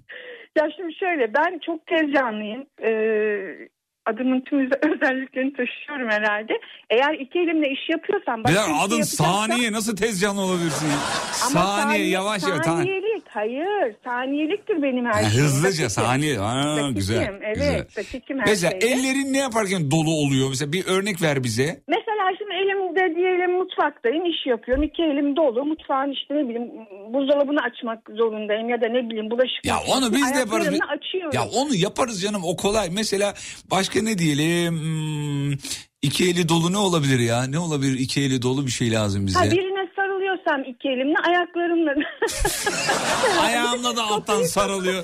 Ya 0.57 0.69
şimdi 0.77 0.93
şöyle, 0.93 1.33
ben 1.33 1.59
çok 1.65 1.87
tez 1.87 2.13
canlıyım. 2.13 2.65
Ee, 2.83 3.69
adımın 4.05 4.41
tüm 4.41 4.59
öze- 4.59 4.79
özelliklerini 4.95 5.53
taşıyorum 5.53 6.09
herhalde. 6.09 6.53
Eğer 6.89 7.13
iki 7.13 7.39
elimle 7.39 7.69
iş 7.69 7.89
yapıyorsam... 7.89 8.43
Başka 8.43 8.59
bir 8.61 8.65
şey 8.65 8.75
adın 8.81 8.95
yapacaksam- 8.95 9.25
saniye 9.47 9.71
nasıl 9.71 9.95
tez 9.95 10.21
canlı 10.21 10.41
olabilirsin 10.41 10.85
ya? 10.87 10.97
Saniye 11.31 12.07
yavaş 12.09 12.43
yavaş. 12.43 12.65
tamam. 12.65 12.79
Saniyelik, 12.83 13.23
hayır. 13.29 13.95
Saniyeliktir 14.03 14.81
benim 14.83 15.05
her 15.05 15.13
şeyim. 15.13 15.29
hızlıca 15.45 15.89
saniye. 15.89 16.37
Ha, 16.37 16.63
Dakikim, 16.77 16.95
güzel. 16.95 17.39
Evet, 17.43 17.55
güzel. 17.55 17.85
dakikim 17.97 18.39
her 18.39 18.45
Mesela 18.47 18.71
şeyde. 18.71 18.85
ellerin 18.87 19.33
ne 19.33 19.37
yaparken 19.37 19.91
dolu 19.91 20.11
oluyor? 20.11 20.49
Mesela 20.49 20.71
bir 20.73 20.85
örnek 20.85 21.21
ver 21.21 21.43
bize. 21.43 21.81
Mesela 21.87 22.31
elimde 22.61 23.15
diyelim 23.15 23.51
mutfaktayım 23.57 24.25
iş 24.25 24.45
yapıyorum. 24.45 24.83
iki 24.83 25.03
elim 25.03 25.35
dolu. 25.35 25.65
Mutfağın 25.65 26.11
işte 26.11 26.33
ne 26.35 26.43
bileyim 26.49 26.71
buzdolabını 27.13 27.59
açmak 27.69 27.99
zorundayım 28.17 28.69
ya 28.69 28.81
da 28.81 28.87
ne 28.87 29.09
bileyim 29.09 29.31
bulaşık 29.31 29.65
Ya 29.65 29.77
onu 29.95 30.13
biz 30.13 30.33
de 30.35 30.39
yaparız. 30.39 30.67
Açıyorum. 30.97 31.31
Ya 31.33 31.43
onu 31.55 31.75
yaparız 31.75 32.21
canım 32.21 32.41
o 32.45 32.55
kolay. 32.55 32.89
Mesela 32.91 33.33
başka 33.71 34.01
ne 34.01 34.17
diyelim? 34.17 34.73
Hmm, 34.73 35.51
iki 36.01 36.29
eli 36.29 36.49
dolu 36.49 36.71
ne 36.73 36.77
olabilir 36.77 37.19
ya? 37.19 37.43
Ne 37.43 37.59
olabilir 37.59 37.99
iki 37.99 38.21
eli 38.21 38.41
dolu 38.41 38.65
bir 38.65 38.71
şey 38.71 38.91
lazım 38.91 39.27
bize. 39.27 39.39
Ha, 39.39 39.45
birine 39.45 39.89
sarılıyorsam 39.95 40.63
iki 40.63 40.87
elimle 40.89 41.17
ayaklarımla. 41.27 41.93
Ayağımla 43.41 43.95
da 43.95 44.03
alttan 44.03 44.43
sarılıyor. 44.43 45.03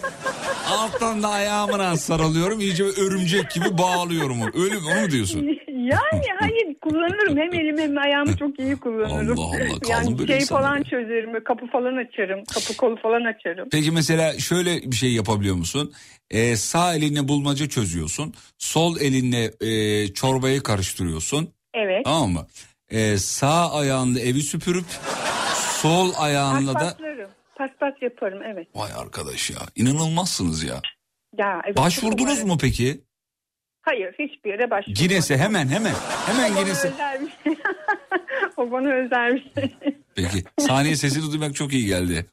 Alttan 0.72 1.24
da 1.24 1.28
ayağımla 1.30 1.98
sarılıyorum. 1.98 2.60
İyice 2.60 2.84
örümcek 2.84 3.52
gibi 3.52 3.78
bağlıyorum. 3.78 4.38
Öyle 4.54 4.74
mi? 4.76 4.82
Onu 4.96 5.02
mu 5.02 5.12
diyorsun? 5.12 5.48
yani 5.84 6.26
hayır 6.40 6.76
kullanırım 6.82 7.38
hem 7.38 7.54
elimi 7.54 7.82
hem 7.82 7.98
ayağımı 7.98 8.38
çok 8.38 8.60
iyi 8.60 8.76
kullanırım. 8.76 9.40
Allah 9.40 9.48
Allah, 9.48 9.58
kaldım 9.58 9.90
yani 9.90 10.20
böyle 10.20 10.28
şey 10.28 10.42
insanlar 10.42 10.64
falan 10.64 10.84
çözerim 10.84 11.44
kapı 11.44 11.68
falan 11.68 11.98
açarım 11.98 12.44
kapı 12.46 12.78
kolu 12.78 12.96
falan 12.96 13.34
açarım. 13.34 13.70
Peki 13.72 13.92
mesela 13.92 14.40
şöyle 14.40 14.92
bir 14.92 14.96
şey 14.96 15.14
yapabiliyor 15.14 15.56
musun? 15.56 15.94
Ee, 16.32 16.56
sağ 16.56 16.96
elinle 16.96 17.28
bulmaca 17.28 17.70
çözüyorsun. 17.70 18.34
Sol 18.58 18.98
elinle 18.98 19.52
e, 19.62 20.08
çorbayı 20.14 20.64
karıştırıyorsun. 20.64 21.54
Evet. 21.74 22.06
Tamam 22.06 22.30
mı? 22.32 22.48
Ee, 22.92 23.18
sağ 23.18 23.74
ayağınla 23.74 24.20
evi 24.20 24.42
süpürüp 24.42 24.86
sol 25.82 26.12
ayağınla 26.18 26.76
da... 26.76 26.98
Paspas 27.56 28.02
yaparım 28.02 28.40
evet. 28.54 28.68
Vay 28.76 28.90
arkadaş 28.98 29.50
ya 29.50 29.58
inanılmazsınız 29.76 30.64
ya. 30.64 30.82
Ya, 31.38 31.62
evet 31.66 31.78
Başvurdunuz 31.78 32.44
mu 32.44 32.58
peki? 32.62 33.02
Hayır 33.82 34.14
hiçbir 34.20 34.50
yere 34.50 34.70
başvurmadım. 34.72 35.08
Guinness'e 35.08 35.38
hemen 35.38 35.68
hemen. 35.68 35.94
Hemen 36.26 36.54
Guinness'e. 36.54 36.92
şey. 37.44 37.54
o 38.58 38.72
bana 38.72 38.94
özel 38.94 39.36
bir 39.36 39.52
şey. 39.62 39.76
Peki 40.16 40.44
saniye 40.58 40.96
sesini 40.96 41.32
duymak 41.32 41.56
çok 41.56 41.74
iyi 41.74 41.86
geldi. 41.86 42.26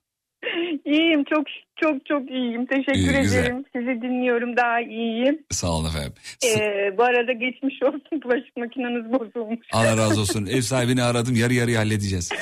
iyiyim 0.85 1.25
çok 1.25 1.45
çok 1.81 2.07
çok 2.07 2.31
iyiyim. 2.31 2.67
Teşekkür 2.67 2.95
İyi, 3.15 3.23
güzel. 3.23 3.41
ederim. 3.43 3.65
Sizi 3.77 4.03
dinliyorum 4.03 4.57
daha 4.57 4.81
iyiyim. 4.81 5.39
Sağ 5.51 5.71
olun 5.71 5.89
efendim. 5.89 6.13
Ee, 6.47 6.95
bu 6.99 7.03
arada 7.03 7.33
geçmiş 7.33 7.83
olsun 7.83 8.23
bulaşık 8.25 8.57
makineniz 8.57 9.13
bozulmuş. 9.13 9.67
Allah 9.73 9.97
razı 9.97 10.21
olsun. 10.21 10.47
Ev 10.47 10.61
sahibini 10.61 11.03
aradım 11.03 11.35
yarı 11.37 11.55
yarıya 11.55 11.81
halledeceğiz. 11.81 12.33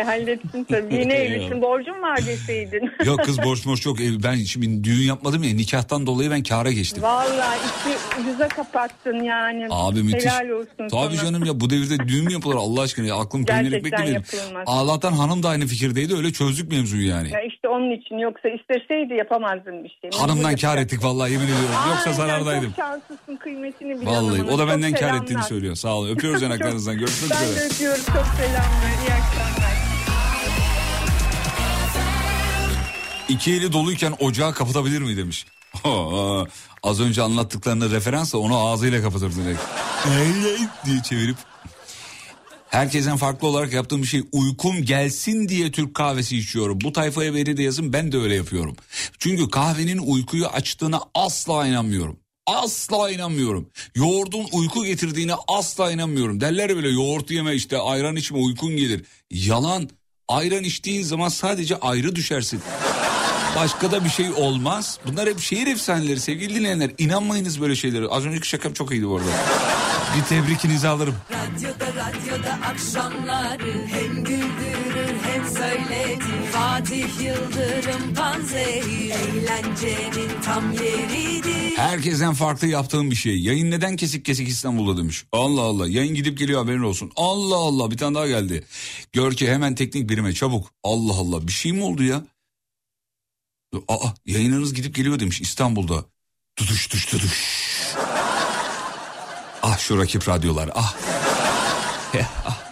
E, 0.00 0.04
halletsin 0.04 0.64
tabii. 0.64 0.94
Yine 0.94 1.14
ev 1.14 1.40
için 1.40 1.62
borcum 1.62 2.02
var 2.02 2.18
deseydin. 2.26 2.90
Yok 3.04 3.24
kız 3.24 3.38
borç 3.42 3.66
borç 3.66 3.86
yok. 3.86 3.96
Ben 4.24 4.34
şimdi 4.36 4.84
düğün 4.84 5.02
yapmadım 5.06 5.42
ya 5.42 5.54
nikahtan 5.54 6.06
dolayı 6.06 6.30
ben 6.30 6.42
kâra 6.42 6.70
geçtim. 6.70 7.02
Vallahi 7.02 7.58
iki 7.58 8.20
ucuza 8.20 8.48
kapattın 8.48 9.22
yani. 9.22 9.66
Abi 9.70 10.02
müthiş. 10.02 10.24
Helal 10.26 10.48
olsun 10.48 10.88
Tabii 10.90 11.16
sana. 11.16 11.26
canım 11.26 11.44
ya 11.44 11.60
bu 11.60 11.70
devirde 11.70 12.08
düğün 12.08 12.24
mü 12.24 12.32
yapılır 12.32 12.56
Allah 12.56 12.80
aşkına 12.82 13.06
ya 13.06 13.14
aklım 13.16 13.44
peynir 13.44 13.72
ekmek 13.72 13.92
yapılmaz. 14.08 14.64
Allah'tan 14.66 15.12
hanım 15.12 15.42
da 15.42 15.48
aynı 15.48 15.66
fikirdeydi 15.66 16.14
öyle 16.16 16.32
çözdük 16.32 16.72
mevzuyu 16.72 17.08
yani. 17.08 17.30
Ya 17.32 17.40
işte 17.42 17.68
onun 17.68 17.90
için 17.90 18.18
yoksa 18.18 18.48
isteseydi 18.48 19.14
yapamazdım 19.14 19.84
bir 19.84 19.98
şey. 20.00 20.20
Hanımdan 20.20 20.56
kar 20.56 20.78
ettik 20.78 21.04
vallahi 21.04 21.32
yemin 21.32 21.44
ediyorum. 21.44 21.74
Yoksa 21.90 22.12
zarardaydım. 22.12 22.64
Çok 22.70 22.76
şanslısın 22.76 23.36
kıymetini 23.36 24.00
bilen 24.00 24.06
Vallahi 24.06 24.42
o 24.42 24.58
da 24.58 24.68
benden 24.68 24.92
selamlar. 24.94 25.22
ettiğini 25.22 25.42
söylüyor. 25.42 25.74
Sağ 25.74 25.94
olun. 25.94 26.10
Öpüyoruz 26.10 26.42
yanaklarınızdan. 26.50 26.98
Görüşmek 26.98 27.30
Ben 27.30 27.46
de 27.46 27.50
üzere. 27.50 27.64
öpüyorum 27.66 28.04
çok 28.06 28.26
selamlar. 28.38 28.90
İyi 29.06 29.12
akşamlar. 29.12 29.89
İki 33.30 33.52
eli 33.52 33.72
doluyken 33.72 34.14
ocağı 34.18 34.54
kapatabilir 34.54 34.98
mi 34.98 35.16
demiş. 35.16 35.46
Az 36.82 37.00
önce 37.00 37.22
anlattıklarına 37.22 37.90
referansla 37.90 38.38
onu 38.38 38.58
ağzıyla 38.58 39.02
kapatır 39.02 39.32
direkt. 39.36 39.60
Diye 40.86 41.02
çevirip. 41.02 41.36
Herkesten 42.68 43.16
farklı 43.16 43.48
olarak 43.48 43.72
yaptığım 43.72 44.02
bir 44.02 44.06
şey 44.06 44.22
uykum 44.32 44.82
gelsin 44.84 45.48
diye 45.48 45.72
Türk 45.72 45.94
kahvesi 45.94 46.38
içiyorum. 46.38 46.78
Bu 46.80 46.92
tayfaya 46.92 47.34
veri 47.34 47.56
de 47.56 47.62
yazın 47.62 47.92
ben 47.92 48.12
de 48.12 48.18
öyle 48.18 48.34
yapıyorum. 48.34 48.76
Çünkü 49.18 49.50
kahvenin 49.50 49.98
uykuyu 49.98 50.46
açtığına 50.46 51.00
asla 51.14 51.66
inanmıyorum. 51.66 52.16
Asla 52.46 53.10
inanmıyorum. 53.10 53.68
Yoğurdun 53.94 54.46
uyku 54.52 54.84
getirdiğine 54.84 55.34
asla 55.48 55.92
inanmıyorum. 55.92 56.40
Derler 56.40 56.76
böyle 56.76 56.88
yoğurt 56.88 57.30
yeme 57.30 57.54
işte 57.54 57.78
ayran 57.78 58.16
içme 58.16 58.38
uykun 58.38 58.76
gelir. 58.76 59.04
Yalan. 59.30 59.90
Ayran 60.28 60.64
içtiğin 60.64 61.02
zaman 61.02 61.28
sadece 61.28 61.76
ayrı 61.76 62.16
düşersin. 62.16 62.60
Başka 63.56 63.90
da 63.92 64.04
bir 64.04 64.08
şey 64.08 64.30
olmaz. 64.32 64.98
Bunlar 65.06 65.28
hep 65.28 65.40
şehir 65.40 65.66
efsaneleri 65.66 66.20
sevgili 66.20 66.54
dinleyenler. 66.54 66.90
İnanmayınız 66.98 67.60
böyle 67.60 67.76
şeylere. 67.76 68.06
Az 68.06 68.26
önceki 68.26 68.48
şakam 68.48 68.72
çok 68.72 68.92
iyiydi 68.92 69.08
bu 69.08 69.16
arada. 69.16 69.30
Bir 70.18 70.24
tebrikinizi 70.24 70.88
alırım. 70.88 71.14
Radyoda 71.30 71.86
radyoda 71.86 72.52
akşamları 72.52 73.86
hem 73.86 74.24
güldürür 74.24 75.14
hem 75.22 75.44
söyletir 75.44 76.50
Fatih 76.52 77.20
Yıldırım 77.20 78.14
Panzehir 78.14 79.10
eğlencenin 79.10 80.30
tam 80.44 80.72
yeridir 80.72 81.76
Herkesten 81.76 82.34
farklı 82.34 82.66
yaptığım 82.66 83.10
bir 83.10 83.16
şey. 83.16 83.40
Yayın 83.40 83.70
neden 83.70 83.96
kesik 83.96 84.24
kesik 84.24 84.48
İstanbul'da 84.48 85.00
demiş. 85.02 85.24
Allah 85.32 85.60
Allah 85.60 85.88
yayın 85.88 86.14
gidip 86.14 86.38
geliyor 86.38 86.62
haberin 86.62 86.82
olsun. 86.82 87.12
Allah 87.16 87.56
Allah 87.56 87.90
bir 87.90 87.96
tane 87.96 88.14
daha 88.14 88.26
geldi. 88.26 88.64
Gör 89.12 89.32
ki 89.32 89.50
hemen 89.50 89.74
teknik 89.74 90.08
birime 90.08 90.32
çabuk. 90.32 90.70
Allah 90.84 91.12
Allah 91.14 91.46
bir 91.46 91.52
şey 91.52 91.72
mi 91.72 91.84
oldu 91.84 92.02
ya? 92.02 92.22
Aa 93.88 94.08
yayınınız 94.26 94.74
gidip 94.74 94.94
geliyor 94.94 95.20
demiş 95.20 95.40
İstanbul'da. 95.40 96.04
Tutuş 96.56 96.88
tutuş 96.88 97.06
tutuş. 97.06 97.60
Ah 99.62 99.78
şu 99.78 99.98
rakip 99.98 100.28
radyolar 100.28 100.70
ah. 100.74 100.96
Eh, 102.14 102.26
ah. 102.46 102.62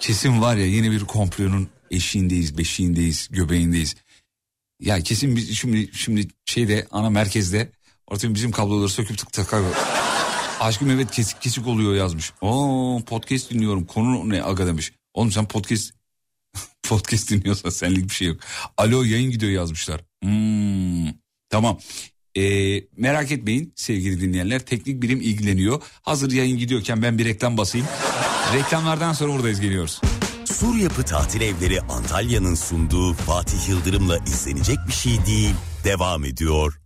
Kesin 0.00 0.40
var 0.40 0.56
ya 0.56 0.66
yeni 0.66 0.90
bir 0.90 1.04
komplonun 1.04 1.68
eşiğindeyiz, 1.90 2.58
beşiğindeyiz, 2.58 3.28
göbeğindeyiz. 3.30 3.96
Ya 4.80 5.00
kesin 5.00 5.36
biz 5.36 5.58
şimdi 5.58 5.90
şimdi 5.92 6.28
şeyde 6.44 6.86
ana 6.90 7.10
merkezde 7.10 7.72
orada 8.06 8.34
bizim 8.34 8.50
kabloları 8.50 8.88
söküp 8.88 9.18
tık 9.18 9.32
takar. 9.32 9.62
Aşkım 10.60 10.90
evet 10.90 11.10
kesik 11.10 11.42
kesik 11.42 11.66
oluyor 11.66 11.94
yazmış. 11.94 12.32
Oo 12.40 13.02
podcast 13.06 13.50
dinliyorum. 13.50 13.84
Konu 13.84 14.28
ne 14.28 14.42
aga 14.42 14.66
demiş. 14.66 14.92
Oğlum 15.14 15.32
sen 15.32 15.48
podcast 15.48 15.99
podcast 16.82 17.30
dinliyorsan 17.30 17.70
senlik 17.70 18.04
bir 18.08 18.14
şey 18.14 18.28
yok. 18.28 18.40
Alo 18.76 19.02
yayın 19.02 19.30
gidiyor 19.30 19.52
yazmışlar. 19.52 20.00
Hmm, 20.22 21.12
tamam. 21.48 21.78
Ee, 22.36 22.82
merak 22.96 23.32
etmeyin 23.32 23.72
sevgili 23.76 24.20
dinleyenler. 24.20 24.60
Teknik 24.60 25.02
bilim 25.02 25.20
ilgileniyor. 25.20 25.82
Hazır 26.02 26.30
yayın 26.30 26.58
gidiyorken 26.58 27.02
ben 27.02 27.18
bir 27.18 27.24
reklam 27.24 27.56
basayım. 27.56 27.86
Reklamlardan 28.54 29.12
sonra 29.12 29.32
buradayız 29.32 29.60
geliyoruz. 29.60 30.00
Sur 30.44 30.76
Yapı 30.76 31.02
Tatil 31.02 31.40
Evleri 31.40 31.80
Antalya'nın 31.80 32.54
sunduğu 32.54 33.12
Fatih 33.12 33.68
Yıldırım'la 33.68 34.18
izlenecek 34.18 34.78
bir 34.88 34.92
şey 34.92 35.26
değil. 35.26 35.54
Devam 35.84 36.24
ediyor. 36.24 36.80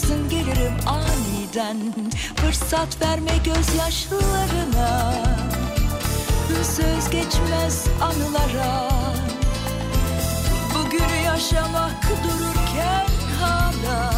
Bakarsın 0.00 0.28
gelirim 0.28 0.72
aniden. 0.86 1.76
Fırsat 2.36 3.00
verme 3.02 3.36
gözyaşlarına. 3.44 5.14
Söz 6.62 7.10
geçmez 7.10 7.86
anılara. 8.00 8.88
Bugünü 10.74 11.24
yaşamak 11.24 12.02
dururken 12.24 13.06
hala 13.40 14.12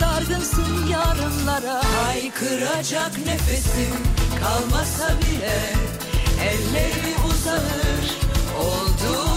Dargınsın 0.00 0.86
yarınlara. 0.86 1.82
Haykıracak 2.06 3.18
nefesim 3.26 3.94
kalmasa 4.40 5.08
bile 5.20 5.60
Elleri 6.42 7.14
uzanır 7.28 8.18
olduğun 8.58 9.33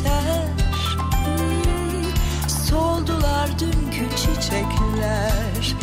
biter 0.00 0.42
Hmm, 1.24 2.48
Soldular 2.48 3.58
dünkü 3.58 4.16
çiçekler. 4.16 5.74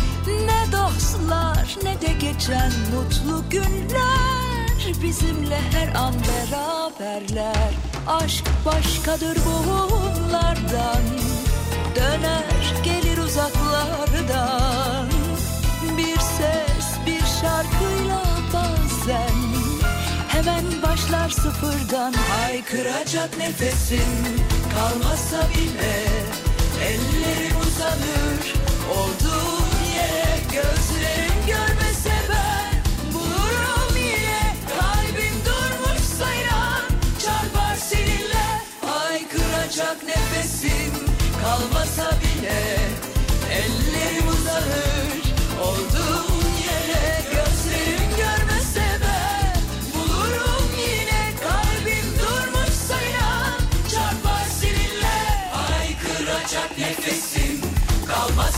Ne 0.46 0.72
dostlar 0.72 1.76
ne 1.84 2.02
de 2.02 2.14
geçen 2.14 2.72
mutlu 2.96 3.50
günler. 3.50 5.02
Bizimle 5.04 5.60
her 5.72 5.96
an 5.96 6.14
beraberler. 6.14 7.74
Aşk 8.08 8.46
başkadır 8.66 9.38
bunlardan. 9.46 11.02
Döner 11.96 12.74
gelir 12.84 13.18
uzaklardan 13.18 14.67
Hemen 20.38 20.64
başlar 20.84 21.30
sıfırdan. 21.30 22.14
Haykıracak 22.14 23.38
nefesim 23.38 24.00
kalmasa 24.76 25.50
bile 25.50 25.98
Ellerim 26.88 27.58
uzanır 27.68 28.54
olduğun 28.90 29.68
yere 29.96 30.38
Gözlerim 30.52 31.27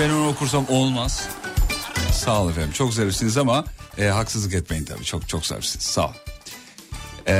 Ben 0.00 0.10
onu 0.10 0.28
okursam 0.28 0.66
olmaz. 0.68 1.28
Sağ 2.12 2.42
olun 2.42 2.50
efendim 2.50 2.72
çok 2.72 2.94
zarifsiniz 2.94 3.36
ama 3.36 3.64
e, 3.98 4.04
haksızlık 4.06 4.54
etmeyin 4.54 4.84
tabii 4.84 5.04
çok 5.04 5.28
çok 5.28 5.46
zarifsiniz 5.46 5.84
sağ 5.86 6.04
olun. 6.06 6.14
Ee, 7.28 7.32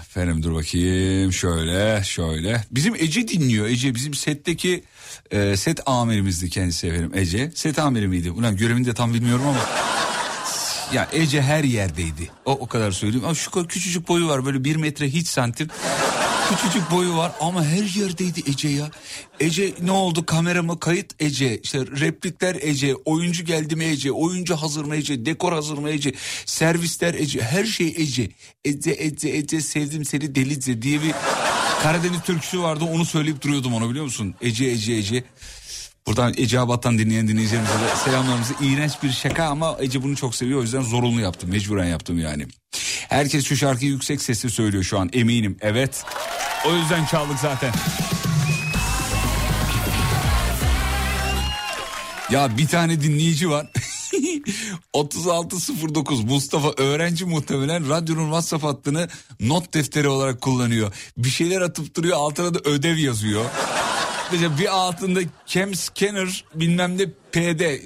efendim 0.00 0.42
dur 0.42 0.54
bakayım 0.54 1.32
şöyle 1.32 2.04
şöyle. 2.04 2.64
Bizim 2.70 2.94
Ece 2.94 3.28
dinliyor 3.28 3.66
Ece 3.66 3.94
bizim 3.94 4.14
setteki 4.14 4.84
e, 5.30 5.56
set 5.56 5.80
amirimizdi 5.88 6.50
kendisi 6.50 6.86
efendim 6.86 7.12
Ece. 7.14 7.50
Set 7.54 7.78
amiri 7.78 8.08
miydi? 8.08 8.30
Ulan 8.30 8.56
görevini 8.56 8.86
de 8.86 8.94
tam 8.94 9.14
bilmiyorum 9.14 9.44
ama. 9.48 9.58
Ya 10.92 11.08
Ece 11.12 11.42
her 11.42 11.64
yerdeydi. 11.64 12.30
O 12.44 12.52
o 12.52 12.66
kadar 12.66 12.90
söyleyeyim. 12.90 13.24
Ama 13.24 13.34
şu 13.34 13.50
kadar 13.50 13.68
küçücük 13.68 14.08
boyu 14.08 14.28
var 14.28 14.44
böyle 14.46 14.64
bir 14.64 14.76
metre 14.76 15.08
hiç 15.08 15.28
santim. 15.28 15.68
Küçücük 16.50 16.90
boyu 16.90 17.16
var 17.16 17.32
ama 17.40 17.64
her 17.64 18.00
yerdeydi 18.00 18.42
Ece 18.50 18.68
ya. 18.68 18.90
Ece 19.40 19.74
ne 19.82 19.92
oldu 19.92 20.26
kamera 20.26 20.62
mı 20.62 20.80
kayıt 20.80 21.14
Ece. 21.22 21.60
işte 21.60 21.78
replikler 21.80 22.56
Ece. 22.60 22.94
Oyuncu 22.94 23.44
geldi 23.44 23.76
mi 23.76 23.84
Ece. 23.84 24.12
Oyuncu 24.12 24.56
hazır 24.56 24.84
mı 24.84 24.96
Ece. 24.96 25.26
Dekor 25.26 25.52
hazır 25.52 25.78
mı 25.78 25.90
Ece. 25.90 26.14
Servisler 26.46 27.14
Ece. 27.14 27.42
Her 27.42 27.64
şey 27.64 27.94
Ece. 27.96 28.30
Ece 28.64 28.96
Ece 28.98 29.28
Ece 29.28 29.60
sevdim 29.60 30.04
seni 30.04 30.34
delice 30.34 30.82
diye 30.82 31.02
bir 31.02 31.12
Karadeniz 31.82 32.20
türküsü 32.20 32.62
vardı. 32.62 32.84
Onu 32.84 33.04
söyleyip 33.04 33.42
duruyordum 33.42 33.74
onu 33.74 33.90
biliyor 33.90 34.04
musun? 34.04 34.34
Ece 34.40 34.64
Ece 34.64 34.92
Ece. 34.92 35.24
Buradan 36.06 36.34
Ece 36.36 36.60
Abat'tan 36.60 36.98
dinleyen 36.98 37.28
dinleyicilerimize 37.28 37.74
de 37.74 37.96
selamlarımızı. 38.04 38.54
İğrenç 38.60 38.92
bir 39.02 39.10
şaka 39.10 39.44
ama 39.44 39.76
Ece 39.80 40.02
bunu 40.02 40.16
çok 40.16 40.34
seviyor. 40.34 40.58
O 40.58 40.62
yüzden 40.62 40.82
zorunlu 40.82 41.20
yaptım. 41.20 41.50
Mecburen 41.50 41.86
yaptım 41.86 42.18
yani. 42.18 42.46
Herkes 43.08 43.44
şu 43.44 43.56
şarkıyı 43.56 43.90
yüksek 43.90 44.22
sesle 44.22 44.48
söylüyor 44.48 44.84
şu 44.84 44.98
an 44.98 45.10
eminim. 45.12 45.56
Evet. 45.60 46.04
O 46.66 46.74
yüzden 46.74 47.04
çaldık 47.04 47.38
zaten. 47.38 47.72
Ya 52.30 52.58
bir 52.58 52.66
tane 52.66 53.02
dinleyici 53.02 53.50
var. 53.50 53.66
3609 54.94 56.24
Mustafa 56.24 56.72
öğrenci 56.76 57.24
muhtemelen 57.24 57.88
radyonun 57.88 58.24
WhatsApp 58.24 58.64
hattını 58.64 59.08
not 59.40 59.74
defteri 59.74 60.08
olarak 60.08 60.40
kullanıyor. 60.40 60.92
Bir 61.18 61.28
şeyler 61.28 61.60
atıp 61.60 61.96
duruyor 61.96 62.16
altına 62.16 62.54
da 62.54 62.58
ödev 62.58 62.96
yazıyor. 62.96 63.44
Mesela 64.32 64.58
bir 64.58 64.74
altında 64.76 65.20
Cam 65.46 65.74
Scanner 65.74 66.44
bilmem 66.54 66.98
ne 66.98 67.06
PD 67.32 67.80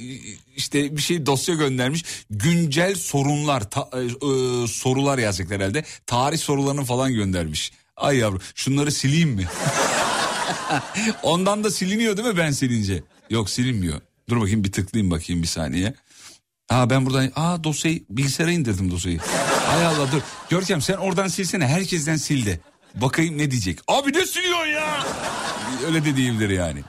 işte 0.57 0.97
bir 0.97 1.03
şey 1.03 1.27
dosya 1.27 1.55
göndermiş. 1.55 2.05
Güncel 2.31 2.95
sorunlar 2.95 3.71
ta- 3.71 3.89
e, 3.93 3.99
e, 4.05 4.67
sorular 4.67 5.19
yazacak 5.19 5.51
herhalde. 5.51 5.85
Tarih 6.07 6.39
sorularını 6.39 6.85
falan 6.85 7.13
göndermiş. 7.15 7.73
Ay 7.97 8.17
yavrum 8.17 8.41
şunları 8.55 8.93
sileyim 8.93 9.31
mi? 9.31 9.47
Ondan 11.23 11.65
da 11.65 11.71
siliniyor 11.71 12.17
değil 12.17 12.29
mi 12.29 12.37
ben 12.37 12.51
silince? 12.51 13.03
Yok 13.31 13.51
silinmiyor. 13.51 14.01
Dur 14.29 14.41
bakayım 14.41 14.65
bir 14.65 14.73
tıklayayım 14.73 15.11
bakayım 15.11 15.43
bir 15.43 15.49
saniye. 15.49 15.95
Aa 16.69 16.91
ben 16.91 17.07
buradan 17.07 17.33
aa 17.37 17.65
dosyayı 17.65 18.05
bilgisayara 18.11 18.53
indirdim 18.53 18.91
dosyayı. 18.91 19.19
Hay 19.67 19.87
Allah 19.87 20.13
dur. 20.13 20.21
Görkem 20.51 20.81
sen 20.83 20.95
oradan 20.95 21.29
silsene 21.29 21.67
herkesten 21.67 22.17
sil 22.27 22.41
de. 22.47 22.61
Bakayım 22.95 23.39
ne 23.39 23.51
diyecek. 23.51 23.79
Abi 23.89 24.13
ne 24.13 24.27
siliyorsun 24.27 24.67
ya? 24.67 25.05
Öyle 25.87 26.05
de 26.05 26.17
diyebilir 26.17 26.51
yani. 26.51 26.85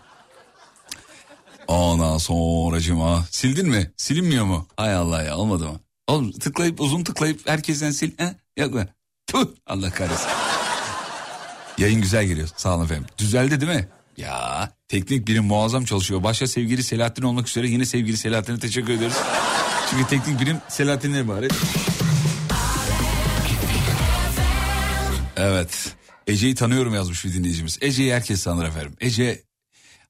Ondan 1.68 2.18
sonracıma 2.18 3.26
sildin 3.32 3.70
mi? 3.70 3.91
Silinmiyor 3.97 4.45
mu? 4.45 4.68
Hay 4.78 4.95
Allah 4.95 5.24
ya 5.24 5.38
olmadı 5.38 5.68
mı? 5.68 5.80
Oğlum 6.08 6.32
tıklayıp 6.32 6.82
uzun 6.82 7.04
tıklayıp 7.04 7.49
herkesten 7.49 7.91
sil. 7.99 8.12
He? 8.18 8.36
Yok 8.58 8.74
mu? 8.74 8.84
Tüh, 9.28 9.45
Allah 9.68 9.91
kahretsin. 9.91 10.30
Yayın 11.78 12.02
güzel 12.02 12.26
geliyor. 12.26 12.49
Sağ 12.58 12.76
olun 12.76 12.86
efendim. 12.86 13.06
Düzeldi 13.18 13.62
değil 13.62 13.72
mi? 13.72 13.88
Ya 14.18 14.72
teknik 14.88 15.28
birim 15.28 15.43
muazzam 15.43 15.86
çalışıyor. 15.86 16.24
Başta 16.24 16.47
sevgili 16.47 16.84
Selahattin 16.84 17.24
olmak 17.24 17.47
üzere 17.47 17.68
yine 17.68 17.86
sevgili 17.86 18.18
Selahattin'e 18.18 18.60
teşekkür 18.60 18.93
ederiz. 18.93 19.18
Çünkü 19.89 20.08
teknik 20.08 20.41
birim 20.41 20.58
Selahattin'e 20.68 21.20
ibaret. 21.20 21.52
Evet. 25.42 25.96
Ece'yi 26.28 26.56
tanıyorum 26.56 26.94
yazmış 26.94 27.26
bir 27.26 27.34
dinleyicimiz. 27.34 27.78
Ece'yi 27.82 28.14
herkes 28.14 28.44
tanır 28.44 28.66
efendim. 28.66 28.94
Ece 29.02 29.44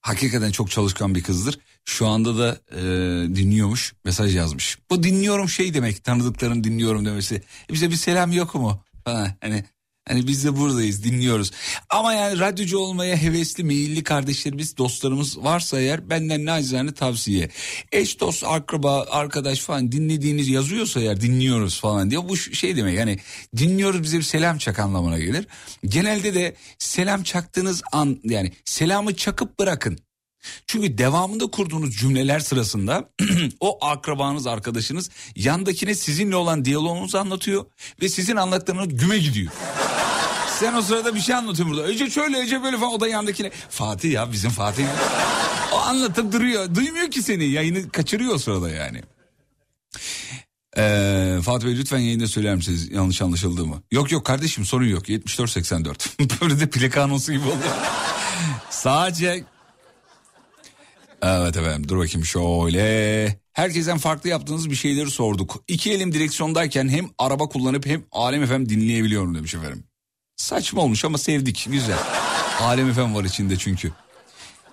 hakikaten 0.01 0.51
çok 0.51 0.71
çalışkan 0.71 1.15
bir 1.15 1.23
kızdır. 1.23 1.59
Şu 1.85 2.07
anda 2.07 2.37
da 2.37 2.59
e, 2.71 2.81
dinliyormuş 3.35 3.93
mesaj 4.05 4.35
yazmış. 4.35 4.77
Bu 4.89 5.03
dinliyorum 5.03 5.49
şey 5.49 5.73
demek 5.73 6.03
tanıdıkların 6.03 6.63
dinliyorum 6.63 7.05
demesi. 7.05 7.35
E 7.69 7.73
bize 7.73 7.89
bir 7.89 7.95
selam 7.95 8.31
yok 8.31 8.55
mu? 8.55 8.83
Falan. 9.05 9.31
Hani 9.41 9.65
Hani 10.07 10.27
biz 10.27 10.45
de 10.45 10.57
buradayız 10.57 11.03
dinliyoruz. 11.03 11.51
Ama 11.89 12.13
yani 12.13 12.39
radyocu 12.39 12.77
olmaya 12.77 13.17
hevesli 13.17 13.63
meyilli 13.63 14.03
kardeşlerimiz 14.03 14.77
dostlarımız 14.77 15.37
varsa 15.37 15.79
eğer 15.79 16.09
benden 16.09 16.45
nacizane 16.45 16.93
tavsiye. 16.93 17.49
Eş 17.91 18.19
dost 18.19 18.43
akraba 18.43 19.05
arkadaş 19.09 19.59
falan 19.59 19.91
dinlediğiniz 19.91 20.49
yazıyorsa 20.49 20.99
eğer 20.99 21.21
dinliyoruz 21.21 21.79
falan 21.79 22.11
diye 22.11 22.29
bu 22.29 22.37
şey 22.37 22.77
demek 22.77 22.97
yani 22.97 23.19
dinliyoruz 23.57 24.03
bize 24.03 24.17
bir 24.17 24.23
selam 24.23 24.57
çak 24.57 24.79
anlamına 24.79 25.19
gelir. 25.19 25.47
Genelde 25.85 26.33
de 26.33 26.55
selam 26.79 27.23
çaktığınız 27.23 27.81
an 27.91 28.19
yani 28.23 28.51
selamı 28.65 29.15
çakıp 29.15 29.59
bırakın. 29.59 29.99
Çünkü 30.67 30.97
devamında 30.97 31.47
kurduğunuz 31.47 31.95
cümleler 31.97 32.39
sırasında 32.39 33.09
o 33.59 33.85
akrabanız 33.85 34.47
arkadaşınız 34.47 35.09
yandakine 35.35 35.95
sizinle 35.95 36.35
olan 36.35 36.65
diyaloğunuzu 36.65 37.17
anlatıyor 37.17 37.65
ve 38.01 38.09
sizin 38.09 38.35
anlattığınız 38.35 38.87
güme 38.97 39.17
gidiyor. 39.17 39.51
Sen 40.59 40.73
o 40.73 40.81
sırada 40.81 41.15
bir 41.15 41.19
şey 41.19 41.35
anlatıyorsun 41.35 41.77
burada. 41.77 41.91
Ece 41.91 42.09
şöyle 42.09 42.41
Ece 42.41 42.63
böyle 42.63 42.77
falan 42.77 42.93
o 42.93 42.99
da 42.99 43.07
yandakine. 43.07 43.51
Fatih 43.69 44.11
ya 44.11 44.31
bizim 44.31 44.49
Fatih. 44.49 44.85
O 45.73 45.77
anlatıp 45.77 46.33
duruyor. 46.33 46.75
Duymuyor 46.75 47.11
ki 47.11 47.23
seni 47.23 47.45
yayını 47.45 47.89
kaçırıyor 47.89 48.35
o 48.35 48.37
sırada 48.37 48.69
yani. 48.69 49.01
Ee, 50.77 51.39
Fatih 51.43 51.67
Bey 51.67 51.77
lütfen 51.77 51.99
yayında 51.99 52.27
söyler 52.27 52.55
misiniz 52.55 52.91
yanlış 52.91 53.21
anlaşıldı 53.21 53.65
mı? 53.65 53.83
Yok 53.91 54.11
yok 54.11 54.25
kardeşim 54.25 54.65
sorun 54.65 54.85
yok 54.85 55.09
74-84. 55.09 56.41
böyle 56.41 56.59
de 56.59 56.69
plaka 56.69 57.03
anonsu 57.03 57.31
gibi 57.31 57.43
oluyor. 57.43 57.75
Sadece 58.69 59.43
Evet 61.21 61.57
efendim 61.57 61.89
dur 61.89 61.97
bakayım 61.97 62.25
şöyle. 62.25 63.41
Herkesten 63.53 63.97
farklı 63.97 64.29
yaptığınız 64.29 64.69
bir 64.69 64.75
şeyleri 64.75 65.11
sorduk. 65.11 65.63
İki 65.67 65.91
elim 65.91 66.13
direksiyondayken 66.13 66.89
hem 66.89 67.09
araba 67.17 67.49
kullanıp 67.49 67.85
hem 67.85 68.03
Alem 68.11 68.43
efendim 68.43 68.69
dinleyebiliyorum 68.69 69.35
demiş 69.35 69.55
efendim. 69.55 69.83
Saçma 70.35 70.81
olmuş 70.81 71.05
ama 71.05 71.17
sevdik 71.17 71.67
güzel. 71.71 71.97
Alem 72.61 72.89
efendim 72.89 73.15
var 73.15 73.23
içinde 73.23 73.57
çünkü. 73.57 73.91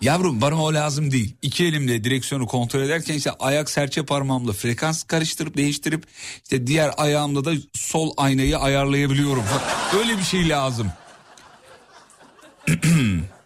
Yavrum 0.01 0.41
bana 0.41 0.63
o 0.63 0.75
lazım 0.75 1.11
değil. 1.11 1.37
İki 1.43 1.65
elimle 1.65 2.05
direksiyonu 2.05 2.47
kontrol 2.47 2.81
ederken 2.81 3.15
işte 3.15 3.31
ayak 3.31 3.71
serçe 3.71 4.05
parmağımla 4.05 4.53
frekans 4.53 5.03
karıştırıp 5.03 5.57
değiştirip 5.57 6.07
işte 6.43 6.67
diğer 6.67 6.91
ayağımla 6.97 7.45
da 7.45 7.53
sol 7.75 8.13
aynayı 8.17 8.59
ayarlayabiliyorum. 8.59 9.45
Öyle 9.99 10.19
bir 10.19 10.23
şey 10.23 10.49
lazım. 10.49 10.93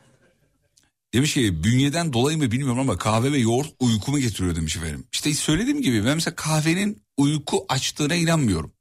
Demiş 1.15 1.35
ki 1.35 1.65
bünyeden 1.65 2.13
dolayı 2.13 2.39
mı 2.39 2.51
bilmiyorum 2.51 2.79
ama 2.79 2.99
kahve 2.99 3.33
ve 3.33 3.39
yoğurt 3.39 3.75
uykumu 3.81 4.19
getiriyor 4.19 4.57
demiş 4.57 4.77
efendim. 4.77 5.05
İşte 5.13 5.35
söylediğim 5.35 5.83
gibi 5.83 6.05
ben 6.05 6.15
mesela 6.15 6.35
kahvenin 6.35 7.03
uyku 7.17 7.67
açtığına 7.69 8.15
inanmıyorum. 8.15 8.73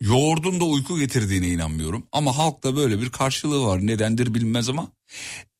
Yoğurdun 0.00 0.60
da 0.60 0.64
uyku 0.64 0.98
getirdiğine 0.98 1.48
inanmıyorum. 1.48 2.06
Ama 2.12 2.38
halkta 2.38 2.76
böyle 2.76 3.00
bir 3.00 3.10
karşılığı 3.10 3.66
var. 3.66 3.86
Nedendir 3.86 4.34
bilmez 4.34 4.68
ama 4.68 4.92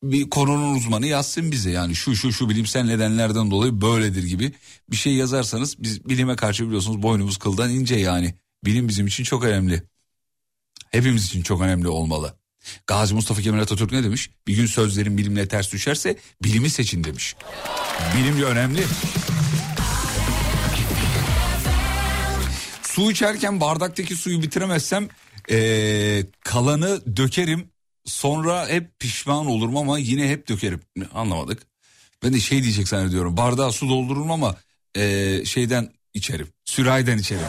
bir 0.02 0.30
konunun 0.30 0.74
uzmanı 0.74 1.06
yazsın 1.06 1.52
bize. 1.52 1.70
Yani 1.70 1.94
şu 1.94 2.16
şu 2.16 2.32
şu 2.32 2.48
bilimsel 2.48 2.84
nedenlerden 2.84 3.50
dolayı 3.50 3.80
böyledir 3.80 4.22
gibi 4.24 4.52
bir 4.90 4.96
şey 4.96 5.14
yazarsanız 5.14 5.82
biz 5.82 6.08
bilime 6.08 6.36
karşı 6.36 6.66
biliyorsunuz 6.66 7.02
boynumuz 7.02 7.36
kıldan 7.36 7.70
ince 7.70 7.96
yani. 7.96 8.34
Bilim 8.64 8.88
bizim 8.88 9.06
için 9.06 9.24
çok 9.24 9.44
önemli. 9.44 9.82
Hepimiz 10.90 11.26
için 11.26 11.42
çok 11.42 11.60
önemli 11.60 11.88
olmalı. 11.88 12.38
Gazi 12.86 13.14
Mustafa 13.14 13.42
Kemal 13.42 13.58
Atatürk 13.58 13.92
ne 13.92 14.04
demiş? 14.04 14.30
Bir 14.46 14.56
gün 14.56 14.66
sözlerin 14.66 15.18
bilimle 15.18 15.48
ters 15.48 15.72
düşerse 15.72 16.16
bilimi 16.42 16.70
seçin 16.70 17.04
demiş. 17.04 17.36
Bilimci 18.16 18.44
önemli. 18.44 18.84
Su 22.82 23.10
içerken 23.10 23.60
bardaktaki 23.60 24.16
suyu 24.16 24.42
bitiremezsem 24.42 25.08
ee, 25.50 26.26
kalanı 26.44 27.16
dökerim. 27.16 27.68
Sonra 28.04 28.68
hep 28.68 28.98
pişman 28.98 29.46
olurum 29.46 29.76
ama 29.76 29.98
yine 29.98 30.28
hep 30.28 30.48
dökerim. 30.48 30.80
Anlamadık. 31.14 31.62
Ben 32.22 32.32
de 32.32 32.40
şey 32.40 32.62
diyecek 32.62 32.88
zannediyorum. 32.88 33.36
Bardağa 33.36 33.72
su 33.72 33.88
doldururum 33.88 34.30
ama 34.30 34.56
ee, 34.96 35.42
şeyden 35.44 35.92
içerim. 36.14 36.48
Sürahiden 36.64 37.18
içerim. 37.18 37.46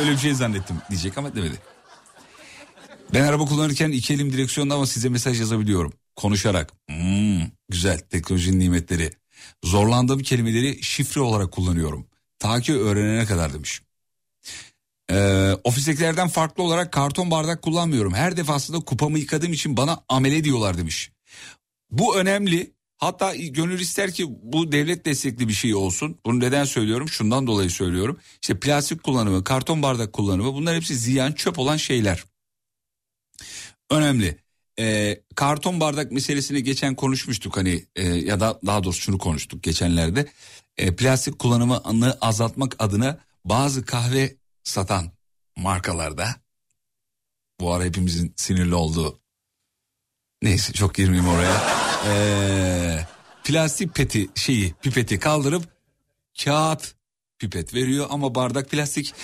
Öyle 0.00 0.10
bir 0.10 0.18
şey 0.18 0.34
zannettim 0.34 0.76
diyecek 0.90 1.18
ama 1.18 1.34
demedi. 1.34 1.54
Ben 3.12 3.22
araba 3.24 3.44
kullanırken 3.44 3.90
iki 3.90 4.14
elim 4.14 4.32
direksiyonda 4.32 4.74
ama 4.74 4.86
size 4.86 5.08
mesaj 5.08 5.40
yazabiliyorum. 5.40 5.92
Konuşarak. 6.16 6.72
Hmm, 6.88 7.40
güzel 7.68 7.98
teknolojinin 7.98 8.60
nimetleri. 8.60 9.10
Zorlandığım 9.64 10.18
kelimeleri 10.18 10.82
şifre 10.82 11.20
olarak 11.20 11.52
kullanıyorum. 11.52 12.06
Ta 12.38 12.60
ki 12.60 12.74
öğrenene 12.74 13.26
kadar 13.26 13.54
demiş. 13.54 13.82
Ee, 15.10 15.52
ofistekilerden 15.64 16.28
farklı 16.28 16.62
olarak 16.62 16.92
karton 16.92 17.30
bardak 17.30 17.62
kullanmıyorum. 17.62 18.14
Her 18.14 18.36
defasında 18.36 18.80
kupamı 18.80 19.18
yıkadığım 19.18 19.52
için 19.52 19.76
bana 19.76 20.00
amele 20.08 20.44
diyorlar 20.44 20.78
demiş. 20.78 21.12
Bu 21.90 22.16
önemli. 22.16 22.74
Hatta 22.96 23.34
gönül 23.36 23.80
ister 23.80 24.12
ki 24.12 24.26
bu 24.42 24.72
devlet 24.72 25.06
destekli 25.06 25.48
bir 25.48 25.52
şey 25.52 25.74
olsun. 25.74 26.18
Bunu 26.26 26.40
neden 26.40 26.64
söylüyorum? 26.64 27.08
Şundan 27.08 27.46
dolayı 27.46 27.70
söylüyorum. 27.70 28.18
İşte 28.42 28.60
plastik 28.60 29.02
kullanımı, 29.02 29.44
karton 29.44 29.82
bardak 29.82 30.12
kullanımı 30.12 30.54
bunlar 30.54 30.76
hepsi 30.76 30.96
ziyan 30.96 31.32
çöp 31.32 31.58
olan 31.58 31.76
şeyler. 31.76 32.24
Önemli. 33.94 34.38
Ee, 34.78 35.20
karton 35.34 35.80
bardak 35.80 36.12
meselesini 36.12 36.62
geçen 36.62 36.94
konuşmuştuk 36.94 37.56
hani 37.56 37.84
e, 37.96 38.02
ya 38.02 38.40
da 38.40 38.60
daha 38.66 38.84
doğrusu 38.84 39.00
şunu 39.00 39.18
konuştuk 39.18 39.62
geçenlerde. 39.62 40.26
E, 40.76 40.96
plastik 40.96 41.38
kullanımını 41.38 42.18
azaltmak 42.20 42.76
adına 42.78 43.18
bazı 43.44 43.84
kahve 43.84 44.36
satan 44.64 45.10
markalarda 45.56 46.28
bu 47.60 47.72
ara 47.72 47.84
hepimizin 47.84 48.34
sinirli 48.36 48.74
olduğu 48.74 49.20
neyse 50.42 50.72
çok 50.72 50.94
girmeyeyim 50.94 51.28
oraya. 51.28 51.62
Ee, 52.06 53.06
plastik 53.44 53.94
peti 53.94 54.28
şeyi 54.34 54.74
pipeti 54.82 55.18
kaldırıp 55.18 55.64
kağıt 56.44 56.94
pipet 57.38 57.74
veriyor 57.74 58.06
ama 58.10 58.34
bardak 58.34 58.70
plastik. 58.70 59.14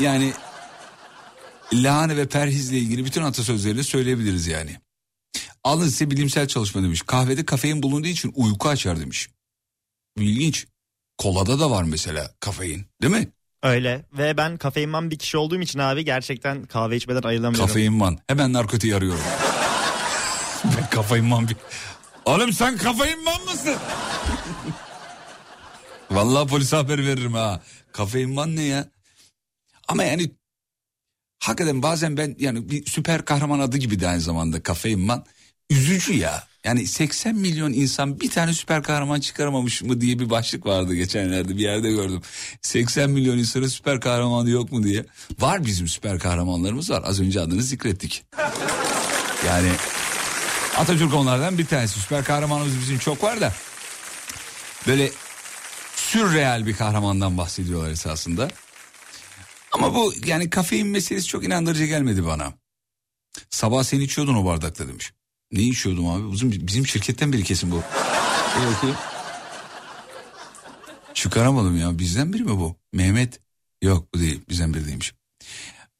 Yani 0.00 0.32
lahane 1.82 2.16
ve 2.16 2.28
perhizle 2.28 2.78
ilgili 2.78 3.04
bütün 3.04 3.22
atasözlerini 3.22 3.84
söyleyebiliriz 3.84 4.46
yani. 4.46 4.76
Alın 5.64 5.88
size 5.88 6.10
bilimsel 6.10 6.48
çalışma 6.48 6.82
demiş. 6.82 7.02
Kahvede 7.02 7.44
kafein 7.44 7.82
bulunduğu 7.82 8.08
için 8.08 8.32
uyku 8.34 8.68
açar 8.68 9.00
demiş. 9.00 9.28
İlginç. 10.16 10.66
Kolada 11.18 11.60
da 11.60 11.70
var 11.70 11.82
mesela 11.82 12.30
kafein 12.40 12.86
değil 13.02 13.12
mi? 13.12 13.28
Öyle 13.62 14.04
ve 14.18 14.36
ben 14.36 14.56
kafeinman 14.56 15.10
bir 15.10 15.18
kişi 15.18 15.36
olduğum 15.36 15.60
için 15.60 15.78
abi 15.78 16.04
gerçekten 16.04 16.64
kahve 16.64 16.96
içmeden 16.96 17.22
ayrılamıyorum. 17.22 17.66
Kafeinman. 17.66 18.18
Hemen 18.26 18.52
narkotiği 18.52 18.96
arıyorum. 18.96 19.24
ben 20.64 20.90
kafeinman 20.90 21.48
bir... 21.48 21.56
Oğlum 22.24 22.52
sen 22.52 22.76
kafeinman 22.76 23.44
mısın? 23.44 23.76
Vallahi 26.10 26.48
polise 26.48 26.76
haber 26.76 27.06
veririm 27.06 27.34
ha. 27.34 27.62
Kafeinman 27.92 28.56
ne 28.56 28.62
ya? 28.62 28.88
Ama 29.88 30.04
yani 30.04 30.30
hakikaten 31.46 31.82
bazen 31.82 32.16
ben 32.16 32.36
yani 32.38 32.70
bir 32.70 32.86
süper 32.86 33.24
kahraman 33.24 33.58
adı 33.58 33.78
gibi 33.78 34.00
de 34.00 34.08
aynı 34.08 34.20
zamanda 34.20 34.62
kafeinman. 34.62 35.24
Üzücü 35.70 36.12
ya. 36.14 36.44
Yani 36.64 36.86
80 36.86 37.34
milyon 37.34 37.72
insan 37.72 38.20
bir 38.20 38.30
tane 38.30 38.54
süper 38.54 38.82
kahraman 38.82 39.20
çıkaramamış 39.20 39.82
mı 39.82 40.00
diye 40.00 40.18
bir 40.18 40.30
başlık 40.30 40.66
vardı 40.66 40.94
geçenlerde 40.94 41.56
bir 41.56 41.62
yerde 41.62 41.90
gördüm. 41.90 42.20
80 42.62 43.10
milyon 43.10 43.38
insana 43.38 43.68
süper 43.68 44.00
kahraman 44.00 44.46
yok 44.46 44.72
mu 44.72 44.82
diye. 44.82 45.04
Var 45.40 45.64
bizim 45.66 45.88
süper 45.88 46.18
kahramanlarımız 46.18 46.90
var. 46.90 47.02
Az 47.06 47.20
önce 47.20 47.40
adını 47.40 47.62
zikrettik. 47.62 48.24
Yani 49.46 49.68
Atatürk 50.76 51.14
onlardan 51.14 51.58
bir 51.58 51.66
tanesi. 51.66 52.00
Süper 52.00 52.24
kahramanımız 52.24 52.80
bizim 52.80 52.98
çok 52.98 53.22
var 53.22 53.40
da. 53.40 53.52
Böyle 54.86 55.10
sürreal 55.96 56.66
bir 56.66 56.76
kahramandan 56.76 57.38
bahsediyorlar 57.38 57.90
esasında. 57.90 58.48
Ama 59.74 59.94
bu 59.94 60.12
yani 60.26 60.50
kafein 60.50 60.86
meselesi 60.86 61.26
çok 61.26 61.44
inandırıcı 61.44 61.84
gelmedi 61.84 62.26
bana. 62.26 62.52
Sabah 63.50 63.82
sen 63.84 64.00
içiyordun 64.00 64.34
o 64.34 64.44
bardakta 64.44 64.88
demiş. 64.88 65.12
Ne 65.52 65.62
içiyordum 65.62 66.06
abi? 66.08 66.32
Bizim, 66.32 66.50
bizim 66.66 66.86
şirketten 66.86 67.32
biri 67.32 67.42
kesin 67.44 67.70
bu. 67.70 67.82
Bakayım. 68.72 68.96
Çıkaramadım 71.14 71.78
ya. 71.78 71.98
Bizden 71.98 72.32
biri 72.32 72.42
mi 72.44 72.50
bu? 72.50 72.76
Mehmet. 72.92 73.40
Yok 73.82 74.14
bu 74.14 74.18
değil. 74.20 74.40
Bizden 74.48 74.74
biri 74.74 74.86
değilmiş. 74.86 75.14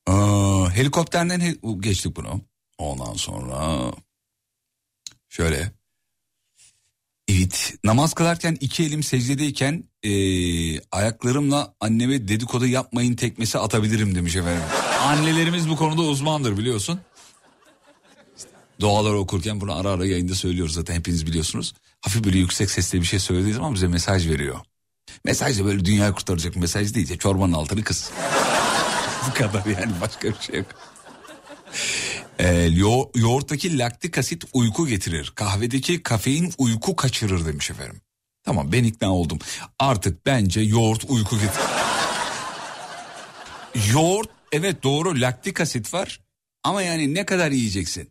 Aa, 0.06 0.70
helikopterden 0.74 1.40
hel- 1.40 1.58
geçtik 1.80 2.16
bunu. 2.16 2.40
Ondan 2.78 3.14
sonra 3.14 3.90
şöyle. 5.28 5.72
Evet 7.28 7.74
namaz 7.84 8.14
kılarken 8.14 8.56
iki 8.60 8.84
elim 8.84 9.02
secdedeyken 9.02 9.84
eee, 10.02 10.80
ayaklarımla 10.92 11.74
anneme 11.80 12.28
dedikodu 12.28 12.66
yapmayın 12.66 13.16
tekmesi 13.16 13.58
atabilirim 13.58 14.14
demiş 14.14 14.36
efendim. 14.36 14.62
Annelerimiz 15.00 15.68
bu 15.68 15.76
konuda 15.76 16.02
uzmandır 16.02 16.56
biliyorsun. 16.56 17.00
Duaları 18.80 19.18
okurken 19.18 19.60
bunu 19.60 19.74
ara 19.74 19.90
ara 19.90 20.06
yayında 20.06 20.34
söylüyoruz 20.34 20.74
zaten 20.74 20.94
hepiniz 20.94 21.26
biliyorsunuz. 21.26 21.74
Hafif 22.00 22.24
böyle 22.24 22.38
yüksek 22.38 22.70
sesle 22.70 23.00
bir 23.00 23.06
şey 23.06 23.18
söylediği 23.18 23.54
zaman 23.54 23.74
bize 23.74 23.86
mesaj 23.88 24.28
veriyor. 24.28 24.56
Mesaj 25.24 25.60
da 25.60 25.64
böyle 25.64 25.84
dünyayı 25.84 26.12
kurtaracak 26.12 26.56
mesaj 26.56 26.94
değil. 26.94 27.18
Çorbanın 27.18 27.52
altını 27.52 27.82
kız. 27.84 28.10
bu 29.28 29.34
kadar 29.34 29.66
yani 29.66 29.92
başka 30.00 30.28
bir 30.28 30.40
şey 30.40 30.56
yok. 30.56 30.66
Ee, 32.38 32.54
yo- 32.56 33.10
yoğurttaki 33.14 33.78
laktik 33.78 34.18
asit 34.18 34.44
uyku 34.52 34.86
getirir. 34.86 35.32
Kahvedeki 35.34 36.02
kafein 36.02 36.52
uyku 36.58 36.96
kaçırır 36.96 37.46
demiş 37.46 37.70
efendim. 37.70 38.00
Tamam 38.42 38.72
ben 38.72 38.84
ikna 38.84 39.14
oldum. 39.14 39.38
Artık 39.78 40.26
bence 40.26 40.60
yoğurt 40.60 41.04
uyku 41.10 41.36
getirir. 41.40 41.64
yoğurt 43.92 44.30
evet 44.52 44.82
doğru 44.82 45.20
laktik 45.20 45.60
asit 45.60 45.94
var. 45.94 46.20
Ama 46.62 46.82
yani 46.82 47.14
ne 47.14 47.26
kadar 47.26 47.50
yiyeceksin? 47.50 48.10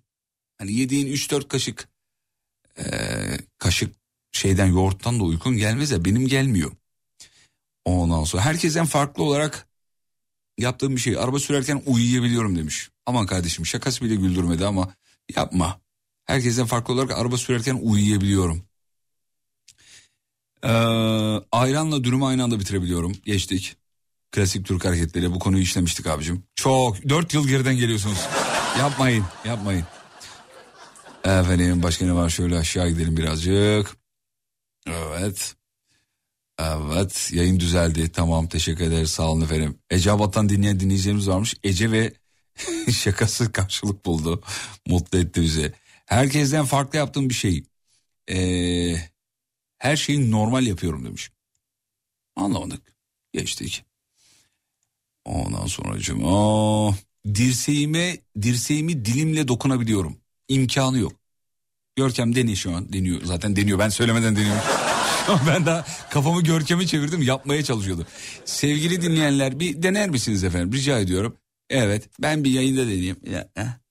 Hani 0.57 0.73
yediğin 0.73 1.07
3-4 1.07 1.47
kaşık 1.47 1.87
eee, 2.79 3.39
kaşık 3.57 3.95
şeyden 4.31 4.65
yoğurttan 4.65 5.19
da 5.19 5.23
uykun 5.23 5.57
gelmez 5.57 5.91
ya 5.91 6.05
benim 6.05 6.27
gelmiyor. 6.27 6.71
Ondan 7.85 8.23
sonra 8.23 8.45
herkesten 8.45 8.85
farklı 8.85 9.23
olarak 9.23 9.67
yaptığım 10.57 10.95
bir 10.95 11.01
şey. 11.01 11.17
Araba 11.17 11.39
sürerken 11.39 11.83
uyuyabiliyorum 11.85 12.57
demiş. 12.57 12.89
Aman 13.05 13.25
kardeşim 13.25 13.65
şakası 13.65 14.05
bile 14.05 14.15
güldürmedi 14.15 14.65
ama 14.65 14.93
yapma. 15.35 15.81
Herkesten 16.25 16.65
farklı 16.65 16.93
olarak 16.93 17.11
araba 17.11 17.37
sürerken 17.37 17.79
uyuyabiliyorum. 17.81 18.63
Ee, 20.63 20.69
ayranla 21.51 22.03
dürümü 22.03 22.25
aynı 22.25 22.43
anda 22.43 22.59
bitirebiliyorum. 22.59 23.13
Geçtik. 23.25 23.75
Klasik 24.31 24.65
Türk 24.65 24.85
hareketleri 24.85 25.33
bu 25.33 25.39
konuyu 25.39 25.63
işlemiştik 25.63 26.07
abicim. 26.07 26.43
Çok 26.55 27.09
dört 27.09 27.33
yıl 27.33 27.47
geriden 27.47 27.77
geliyorsunuz. 27.77 28.19
yapmayın 28.79 29.25
yapmayın. 29.45 29.85
Efendim 31.23 31.83
başka 31.83 32.05
ne 32.05 32.13
var 32.13 32.29
şöyle 32.29 32.57
aşağı 32.57 32.89
gidelim 32.89 33.17
birazcık. 33.17 33.97
Evet. 34.87 35.55
Evet 36.59 37.29
yayın 37.33 37.59
düzeldi 37.59 38.11
tamam 38.11 38.47
teşekkür 38.47 38.83
ederiz 38.83 39.09
sağ 39.09 39.31
olun 39.31 39.41
efendim. 39.41 39.77
Ecevat'tan 39.89 40.49
dinleyen 40.49 40.79
dinleyicilerimiz 40.79 41.27
varmış. 41.27 41.55
Ece 41.63 41.91
ve 41.91 42.13
şakası 42.91 43.51
karşılık 43.51 44.05
buldu. 44.05 44.43
Mutlu 44.87 45.19
etti 45.19 45.41
bizi. 45.41 45.73
Herkesten 46.05 46.65
farklı 46.65 46.97
yaptığım 46.97 47.29
bir 47.29 47.33
şey. 47.33 47.63
Ee, 48.29 48.95
her 49.77 49.95
şeyi 49.95 50.31
normal 50.31 50.67
yapıyorum 50.67 51.05
demiş. 51.05 51.31
Anlamadık. 52.35 52.81
Geçtik. 53.33 53.85
Ondan 55.25 55.67
sonra 55.67 55.97
oh, 56.23 56.95
dirseğime 57.25 58.17
dirseğimi 58.41 59.05
dilimle 59.05 59.47
dokunabiliyorum. 59.47 60.17
İmkanı 60.47 60.99
yok. 60.99 61.13
Görkem 61.95 62.35
deniyor 62.35 62.57
şu 62.57 62.75
an 62.75 62.93
deniyor 62.93 63.21
zaten 63.23 63.55
deniyor 63.55 63.79
ben 63.79 63.89
söylemeden 63.89 64.35
deniyorum. 64.35 64.63
Ben 65.47 65.65
daha 65.65 65.85
kafamı 66.09 66.43
görkemi 66.43 66.87
çevirdim 66.87 67.21
yapmaya 67.21 67.63
çalışıyordu. 67.63 68.07
Sevgili 68.45 69.01
dinleyenler 69.01 69.59
bir 69.59 69.83
dener 69.83 70.09
misiniz 70.09 70.43
efendim 70.43 70.73
rica 70.73 70.99
ediyorum. 70.99 71.37
Evet 71.69 72.09
ben 72.19 72.43
bir 72.43 72.51
yayında 72.51 72.81
deneyeyim. 72.81 73.17
Ya, 73.25 73.49
eh. 73.55 73.83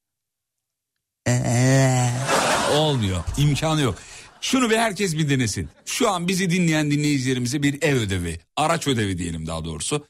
Olmuyor 2.77 3.25
imkanı 3.39 3.81
yok. 3.81 3.99
Şunu 4.41 4.71
bir 4.71 4.77
herkes 4.77 5.17
bir 5.17 5.31
denesin. 5.31 5.69
Şu 5.85 6.11
an 6.11 6.29
bizi 6.29 6.51
dinleyen 6.51 6.91
dinleyicilerimize 6.91 7.63
bir 7.63 7.83
ev 7.83 7.97
ödevi, 7.97 8.41
araç 8.57 8.89
ödevi 8.89 9.19
diyelim 9.19 9.47
daha 9.47 9.65
doğrusu. 9.65 10.07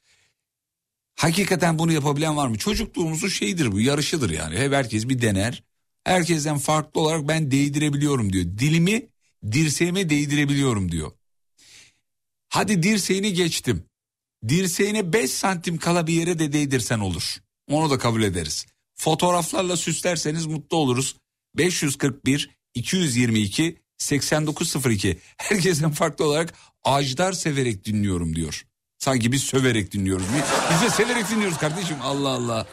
Hakikaten 1.16 1.78
bunu 1.78 1.92
yapabilen 1.92 2.36
var 2.36 2.48
mı? 2.48 2.58
Çocukluğumuzun 2.58 3.28
şeyidir 3.28 3.72
bu, 3.72 3.80
yarışıdır 3.80 4.30
yani. 4.30 4.58
Hep 4.58 4.72
herkes 4.72 5.08
bir 5.08 5.22
dener. 5.22 5.62
Herkesten 6.04 6.58
farklı 6.58 7.00
olarak 7.00 7.28
ben 7.28 7.50
değdirebiliyorum 7.50 8.32
diyor. 8.32 8.44
Dilimi 8.44 9.08
dirseğime 9.52 10.10
değdirebiliyorum 10.10 10.92
diyor. 10.92 11.12
Hadi 12.48 12.82
dirseğini 12.82 13.32
geçtim. 13.32 13.84
Dirseğine 14.48 15.12
5 15.12 15.30
santim 15.30 15.78
kala 15.78 16.06
bir 16.06 16.14
yere 16.14 16.38
de 16.38 16.52
değdirsen 16.52 16.98
olur. 16.98 17.36
Onu 17.72 17.90
da 17.90 17.98
kabul 17.98 18.22
ederiz. 18.22 18.66
Fotoğraflarla 18.94 19.76
süslerseniz 19.76 20.46
mutlu 20.46 20.76
oluruz. 20.76 21.16
541 21.56 22.50
222 22.74 23.82
8902 23.98 25.18
herkesten 25.36 25.90
farklı 25.90 26.24
olarak 26.24 26.54
Ajdar 26.84 27.32
severek 27.32 27.84
dinliyorum 27.84 28.36
diyor. 28.36 28.64
Sanki 28.98 29.32
biz 29.32 29.42
söverek 29.42 29.92
dinliyoruz. 29.92 30.26
Biz 30.72 30.82
de 30.82 30.90
severek 30.90 31.30
dinliyoruz 31.30 31.58
kardeşim 31.58 31.96
Allah 32.02 32.28
Allah. 32.28 32.66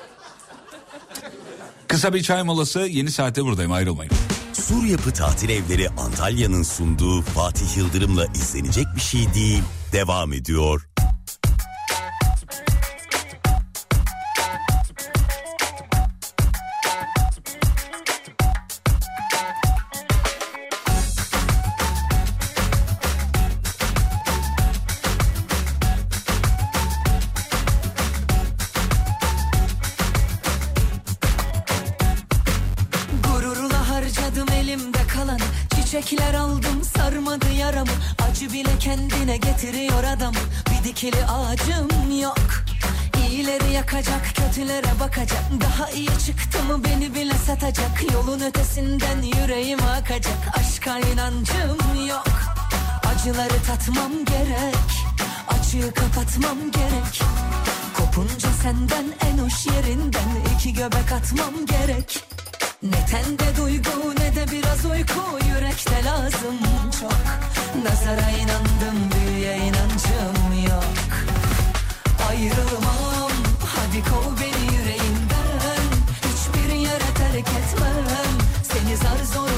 Kısa 1.88 2.14
bir 2.14 2.24
çay 2.24 2.43
molası 2.43 2.80
yeni 2.80 3.12
saate 3.12 3.45
buradayım 3.45 3.72
ayrılmayın. 3.72 4.12
Sur 4.54 4.84
Yapı 4.84 5.14
Tatil 5.14 5.50
Evleri 5.50 5.89
Antalya'nın 5.89 6.64
sunduğu 6.64 7.22
Fatih 7.22 7.78
Yıldırım'la 7.78 8.26
izlenecek 8.26 8.86
bir 8.95 9.02
şey 9.02 9.34
değil. 9.34 9.64
Devam 9.91 10.34
ediyor. 10.34 10.89
Bir 41.00 41.06
dikili 41.06 41.26
ağacım 41.26 42.20
yok. 42.22 42.38
İyileri 43.28 43.72
yakacak 43.74 44.22
kötülere 44.36 45.00
bakacak. 45.00 45.43
Daha 45.62 45.89
iyi 45.91 46.10
çıktı 46.26 46.64
mı 46.64 46.84
beni 46.84 47.16
bile 47.16 47.34
satacak. 47.34 48.14
Yolun 48.14 48.39
ötesinden 48.39 49.22
yüreğim 49.22 49.80
akacak. 49.84 50.38
Aşka 50.58 51.00
inancım 51.00 52.08
yok. 52.10 52.28
Acıları 53.06 53.64
tatmam 53.68 54.12
gerek. 54.26 54.89
Acıyı 55.47 55.91
kapatmam 55.91 56.72
gerek. 56.72 57.22
Kopunca 57.97 58.50
senden 58.64 59.06
en 59.30 59.38
hoş 59.38 59.66
yerinden 59.66 60.56
iki 60.56 60.74
göbek 60.74 61.12
atmam 61.12 61.66
gerek. 61.66 62.24
Ne 62.84 63.06
tende 63.06 63.58
duygu 63.58 64.16
ne 64.20 64.36
de 64.36 64.52
biraz 64.52 64.86
uyku. 64.86 65.47
Yürekte 65.47 66.04
lazım 66.06 66.58
çok. 67.02 67.14
Nazara 67.84 68.30
inandım 68.30 69.12
büyüye 69.12 69.58
inancım 69.58 70.39
yok. 70.70 71.09
Ayrılmam. 72.30 73.32
Hadi 73.76 74.03
kov 74.09 74.32
beni 74.41 74.76
yüreğinden 74.76 75.82
Hiçbir 76.26 76.74
yere 76.76 77.09
terk 77.17 77.47
etmem. 77.59 78.34
Seni 78.63 78.97
zar 78.97 79.24
zor 79.34 79.49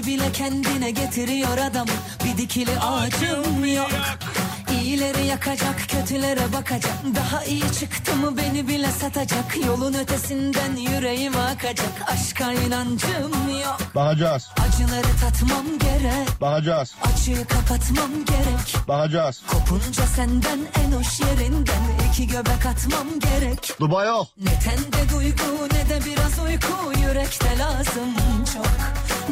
Acı 0.00 0.08
bile 0.08 0.32
kendine 0.32 0.90
getiriyor 0.90 1.58
adamı. 1.58 1.90
Bir 2.24 2.36
dikili 2.38 2.78
ağacım 2.80 3.74
yok 3.74 3.90
İyileri 4.72 5.26
yakacak 5.26 5.80
kötülere 5.88 6.52
bakacak. 6.52 6.94
Daha 7.14 7.44
iyi 7.44 7.72
çıktı 7.80 8.16
mı 8.16 8.36
beni 8.36 8.68
bile 8.68 8.90
satacak. 8.90 9.56
Yolun 9.66 9.94
ötesinden 9.94 10.76
yüreğim 10.76 11.36
akacak. 11.36 11.92
Aşka 12.06 12.52
inancım 12.52 13.32
yok. 13.62 13.78
Bakacağız, 13.94 14.48
Acıları 14.68 15.16
tatmam 15.20 15.66
gerek. 15.78 16.40
Bakacağız, 16.40 16.94
Açığı 17.02 17.46
kapatmam 17.48 18.10
gerek. 18.24 18.88
Bakacağız. 18.88 19.42
Kopunca 19.46 20.06
senden 20.06 20.58
en 20.84 20.92
hoş 20.92 21.20
yerinden 21.20 21.82
iki 22.10 22.26
göbek 22.26 22.66
atmam 22.66 23.06
gerek. 23.20 23.76
Duba 23.80 24.04
yok. 24.04 24.26
Ne 24.44 24.58
tende 24.58 25.12
duygu 25.14 25.68
ne 25.74 25.88
de 25.88 26.04
biraz 26.04 26.38
uyku. 26.38 27.00
Yürekte 27.08 27.58
lazım 27.58 28.14
çok. 28.54 28.66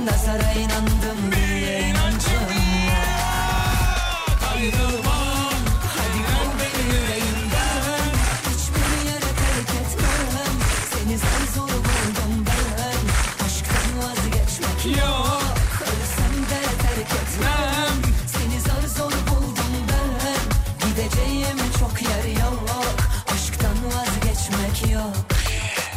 Nazara 0.06 0.52
inandım 0.52 1.32
diye. 1.36 1.80
İnancım 1.80 2.48
Ayrılmam 4.54 4.97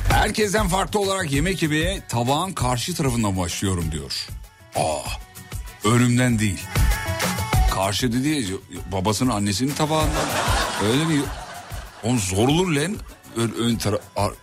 Herkesten 0.09 0.67
farklı 0.67 0.99
olarak 0.99 1.31
yemek 1.31 1.61
yemeye 1.61 2.03
tabağın 2.09 2.51
karşı 2.53 2.95
tarafından 2.95 3.37
başlıyorum 3.37 3.91
diyor. 3.91 4.27
Aa, 4.75 5.09
önümden 5.83 6.39
değil. 6.39 6.61
Karşı 7.75 8.13
dediği 8.13 8.57
babasının 8.91 9.29
annesinin 9.29 9.73
tabağından. 9.73 10.25
Öyle 10.91 11.05
mi? 11.05 11.21
Oğlum 12.03 12.19
zor 12.19 12.47
olur 12.47 12.67
lan. 12.71 12.97
Ön, 13.35 13.53
ön 13.59 13.75
tara- 13.75 14.01
ar- 14.15 14.33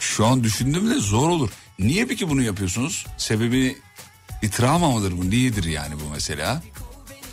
Şu 0.00 0.26
an 0.26 0.44
düşündüm 0.44 0.90
de 0.90 0.94
zor 1.00 1.28
olur. 1.28 1.50
Niye 1.80 2.06
peki 2.06 2.28
bunu 2.28 2.42
yapıyorsunuz? 2.42 3.06
Sebebi 3.16 3.78
bir 4.42 4.50
travma 4.50 4.90
mıdır 4.90 5.12
bu? 5.18 5.30
Niyedir 5.30 5.64
yani 5.64 5.94
bu 5.94 6.10
mesela? 6.12 6.62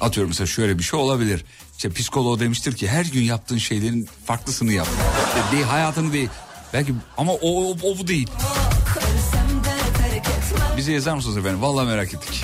Atıyorum 0.02 0.30
mesela 0.30 0.48
şöyle 0.48 0.78
bir 0.78 0.84
şey 0.84 1.00
olabilir. 1.00 1.46
İşte 1.78 1.90
psikoloğu 1.90 2.40
demiştir 2.40 2.76
ki 2.76 2.88
her 2.88 3.06
gün 3.06 3.22
yaptığın 3.22 3.58
şeylerin 3.58 4.10
farklısını 4.26 4.74
yap. 4.74 4.88
İşte 5.28 5.52
değil 5.52 5.64
hayatını 5.64 6.14
değil. 6.14 6.30
Belki 6.74 6.94
ama 7.18 7.34
o, 7.34 7.64
o, 7.64 7.72
o 7.84 7.98
bu 7.98 8.08
değil. 8.08 8.30
Bize 10.78 10.92
yazar 10.92 11.16
mısınız 11.16 11.38
efendim? 11.38 11.62
Vallahi 11.62 11.88
merak 11.88 12.14
ettik. 12.14 12.44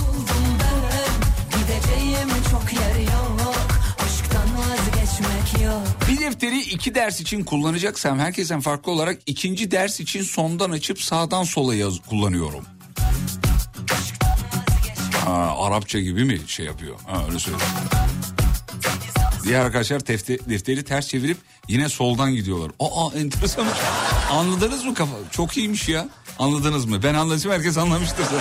Defteri 6.33 6.59
iki 6.61 6.95
ders 6.95 7.19
için 7.21 7.43
kullanacaksam 7.43 8.19
herkesten 8.19 8.61
farklı 8.61 8.91
olarak 8.91 9.19
ikinci 9.25 9.71
ders 9.71 9.99
için 9.99 10.21
sondan 10.21 10.71
açıp 10.71 11.01
sağdan 11.01 11.43
sola 11.43 11.75
yaz 11.75 11.99
kullanıyorum. 12.09 12.65
Ha, 15.25 15.55
Arapça 15.59 15.99
gibi 15.99 16.25
mi 16.25 16.39
şey 16.47 16.65
yapıyor? 16.65 16.95
Ha, 17.07 17.23
öyle 17.27 17.39
söyleyeyim. 17.39 17.67
Diğer 19.43 19.59
arkadaşlar 19.59 19.99
tefte, 19.99 20.37
defteri 20.49 20.83
ters 20.83 21.07
çevirip 21.07 21.37
yine 21.67 21.89
soldan 21.89 22.31
gidiyorlar. 22.35 22.71
Aa 22.79 23.09
enteresan. 23.17 23.67
Anladınız 24.31 24.85
mı 24.85 24.93
kafa? 24.93 25.15
Çok 25.31 25.57
iyiymiş 25.57 25.89
ya. 25.89 26.09
Anladınız 26.39 26.85
mı? 26.85 27.03
Ben 27.03 27.13
anladım 27.13 27.51
herkes 27.51 27.77
anlamıştır. 27.77 28.25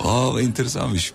Aa 0.00 0.40
enteresanmış. 0.40 1.12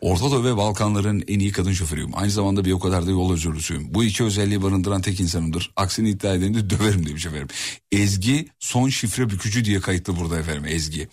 Orta 0.00 0.30
Doğu 0.30 0.44
ve 0.44 0.56
Balkanların 0.56 1.24
en 1.28 1.38
iyi 1.38 1.52
kadın 1.52 1.72
şoförüyüm. 1.72 2.10
Aynı 2.14 2.30
zamanda 2.30 2.64
bir 2.64 2.72
o 2.72 2.78
kadar 2.78 3.06
da 3.06 3.10
yol 3.10 3.32
özürlüsüyüm. 3.32 3.94
Bu 3.94 4.04
iki 4.04 4.24
özelliği 4.24 4.62
barındıran 4.62 5.02
tek 5.02 5.20
insanımdır. 5.20 5.72
Aksini 5.76 6.10
iddia 6.10 6.34
edeni 6.34 6.54
de 6.54 6.70
döverim 6.70 7.06
demiş 7.06 7.26
efendim. 7.26 7.48
Ezgi 7.92 8.48
son 8.58 8.88
şifre 8.88 9.30
bükücü 9.30 9.64
diye 9.64 9.80
kayıtlı 9.80 10.16
burada 10.16 10.38
efendim 10.38 10.64
Ezgi. 10.66 11.08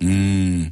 Hmm. 0.00 0.66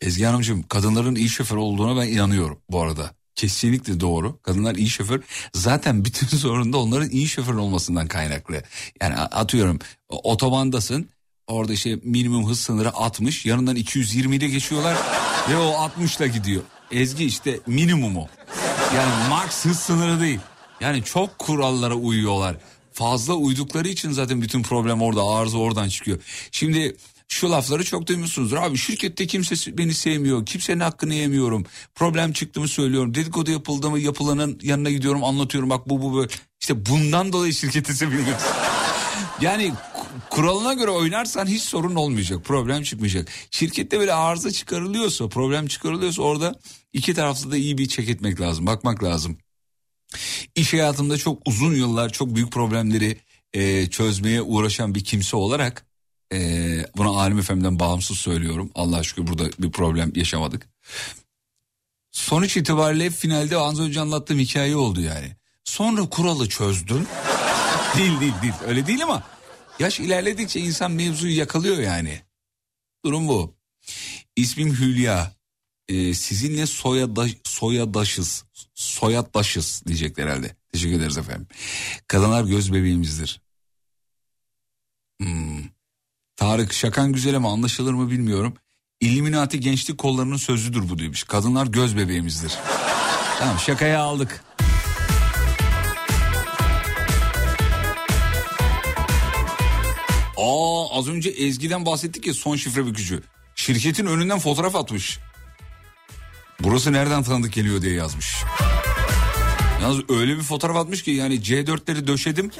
Ezgi 0.00 0.24
Hanımcığım 0.24 0.62
kadınların 0.62 1.14
iyi 1.14 1.28
şoför 1.28 1.56
olduğuna 1.56 2.00
ben 2.00 2.08
inanıyorum 2.08 2.58
bu 2.70 2.82
arada. 2.82 3.10
Kesinlikle 3.34 4.00
doğru. 4.00 4.38
Kadınlar 4.42 4.74
iyi 4.74 4.90
şoför. 4.90 5.20
Zaten 5.54 6.04
bütün 6.04 6.26
sorun 6.36 6.72
da 6.72 6.78
onların 6.78 7.10
iyi 7.10 7.28
şoför 7.28 7.54
olmasından 7.54 8.06
kaynaklı. 8.06 8.62
Yani 9.02 9.14
atıyorum 9.14 9.78
otobandasın. 10.08 11.08
Orada 11.46 11.72
işte 11.72 11.98
minimum 12.04 12.48
hız 12.48 12.60
sınırı 12.60 12.92
60. 12.92 13.46
Yanından 13.46 13.76
220 13.76 14.36
ile 14.36 14.48
geçiyorlar. 14.48 14.96
ve 15.50 15.56
o 15.56 15.66
60 15.66 16.16
ile 16.16 16.28
gidiyor. 16.28 16.62
Ezgi 16.94 17.24
işte 17.24 17.60
minimumu. 17.66 18.28
Yani 18.96 19.28
max 19.30 19.64
hız 19.64 19.78
sınırı 19.78 20.20
değil. 20.20 20.40
Yani 20.80 21.04
çok 21.04 21.38
kurallara 21.38 21.94
uyuyorlar. 21.94 22.56
Fazla 22.92 23.34
uydukları 23.34 23.88
için 23.88 24.10
zaten 24.10 24.42
bütün 24.42 24.62
problem 24.62 25.02
orada 25.02 25.22
arıza 25.24 25.58
oradan 25.58 25.88
çıkıyor. 25.88 26.18
Şimdi 26.50 26.96
şu 27.28 27.50
lafları 27.50 27.84
çok 27.84 28.06
duymuşsunuzdur. 28.06 28.56
Abi 28.56 28.78
şirkette 28.78 29.26
kimse 29.26 29.78
beni 29.78 29.94
sevmiyor. 29.94 30.46
Kimsenin 30.46 30.80
hakkını 30.80 31.14
yemiyorum. 31.14 31.66
Problem 31.94 32.32
çıktı 32.32 32.60
mı 32.60 32.68
söylüyorum. 32.68 33.14
Dedikodu 33.14 33.50
yapıldı 33.50 33.90
mı 33.90 33.98
yapılanın 33.98 34.58
yanına 34.62 34.90
gidiyorum 34.90 35.24
anlatıyorum. 35.24 35.70
Bak 35.70 35.88
bu 35.88 36.02
bu 36.02 36.16
böyle. 36.16 36.28
İşte 36.60 36.86
bundan 36.86 37.32
dolayı 37.32 37.52
şirketi 37.52 37.94
sevilmiyorsun. 37.94 38.48
Yani 39.40 39.72
ku- 39.94 40.06
kuralına 40.30 40.72
göre 40.72 40.90
oynarsan 40.90 41.46
hiç 41.46 41.62
sorun 41.62 41.94
olmayacak. 41.94 42.44
Problem 42.44 42.82
çıkmayacak. 42.82 43.28
Şirkette 43.50 44.00
böyle 44.00 44.12
arıza 44.12 44.50
çıkarılıyorsa, 44.50 45.28
problem 45.28 45.66
çıkarılıyorsa 45.66 46.22
orada 46.22 46.54
iki 46.94 47.14
tarafta 47.14 47.50
da 47.50 47.56
iyi 47.56 47.78
bir 47.78 47.88
çek 47.88 48.08
etmek 48.08 48.40
lazım. 48.40 48.66
Bakmak 48.66 49.02
lazım. 49.02 49.38
İş 50.54 50.72
hayatımda 50.72 51.16
çok 51.16 51.48
uzun 51.48 51.74
yıllar 51.74 52.12
çok 52.12 52.34
büyük 52.34 52.52
problemleri 52.52 53.18
e, 53.52 53.90
çözmeye 53.90 54.42
uğraşan 54.42 54.94
bir 54.94 55.04
kimse 55.04 55.36
olarak 55.36 55.86
e, 56.32 56.38
bunu 56.96 57.18
Alim 57.18 57.38
Efem'den 57.38 57.78
bağımsız 57.78 58.18
söylüyorum. 58.18 58.70
Allah 58.74 59.02
şükür 59.02 59.26
burada 59.26 59.50
bir 59.58 59.70
problem 59.70 60.12
yaşamadık. 60.14 60.68
Sonuç 62.10 62.56
itibariyle 62.56 63.10
finalde 63.10 63.56
az 63.56 63.80
önce 63.80 64.00
anlattığım 64.00 64.38
hikaye 64.38 64.76
oldu 64.76 65.00
yani. 65.00 65.36
Sonra 65.64 66.08
kuralı 66.08 66.48
çözdün. 66.48 67.06
değil 67.96 68.20
değil 68.20 68.34
değil 68.42 68.54
öyle 68.66 68.86
değil 68.86 69.02
ama 69.02 69.22
yaş 69.78 70.00
ilerledikçe 70.00 70.60
insan 70.60 70.90
mevzuyu 70.92 71.36
yakalıyor 71.36 71.78
yani. 71.78 72.20
Durum 73.04 73.28
bu. 73.28 73.54
İsmim 74.36 74.74
Hülya. 74.74 75.32
Ee, 75.88 76.14
sizinle 76.14 76.66
soyadaş, 76.66 77.36
soyadaşız. 77.44 78.44
Soyadaşız 78.74 79.82
diyecekler 79.86 80.26
herhalde. 80.26 80.56
Teşekkür 80.72 80.96
ederiz 80.96 81.18
efendim. 81.18 81.46
Kadınlar 82.08 82.44
göz 82.44 82.72
bebeğimizdir. 82.72 83.40
Hmm. 85.20 85.64
Tarık 86.36 86.72
şakan 86.72 87.12
güzel 87.12 87.36
ama 87.36 87.52
anlaşılır 87.52 87.92
mı 87.92 88.10
bilmiyorum. 88.10 88.54
İlluminati 89.00 89.60
gençlik 89.60 89.98
kollarının 89.98 90.36
sözüdür 90.36 90.88
bu 90.88 90.98
demiş. 90.98 91.24
Kadınlar 91.24 91.66
göz 91.66 91.96
bebeğimizdir. 91.96 92.52
tamam 93.38 93.58
şakaya 93.58 94.00
aldık. 94.00 94.44
Aa 100.36 100.98
az 100.98 101.08
önce 101.08 101.30
Ezgi'den 101.30 101.86
bahsettik 101.86 102.26
ya 102.26 102.34
son 102.34 102.56
şifre 102.56 102.86
bükücü. 102.86 103.22
Şirketin 103.54 104.06
önünden 104.06 104.38
fotoğraf 104.38 104.76
atmış. 104.76 105.18
Burası 106.60 106.92
nereden 106.92 107.22
tanıdık 107.22 107.52
geliyor 107.52 107.82
diye 107.82 107.94
yazmış. 107.94 108.36
Yalnız 109.82 110.10
öyle 110.10 110.36
bir 110.36 110.42
fotoğraf 110.42 110.76
atmış 110.76 111.02
ki 111.02 111.10
yani 111.10 111.34
C4'leri 111.34 112.06
döşedim. 112.06 112.50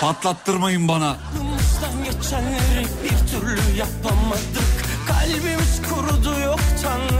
Patlattırmayın 0.00 0.88
bana. 0.88 1.16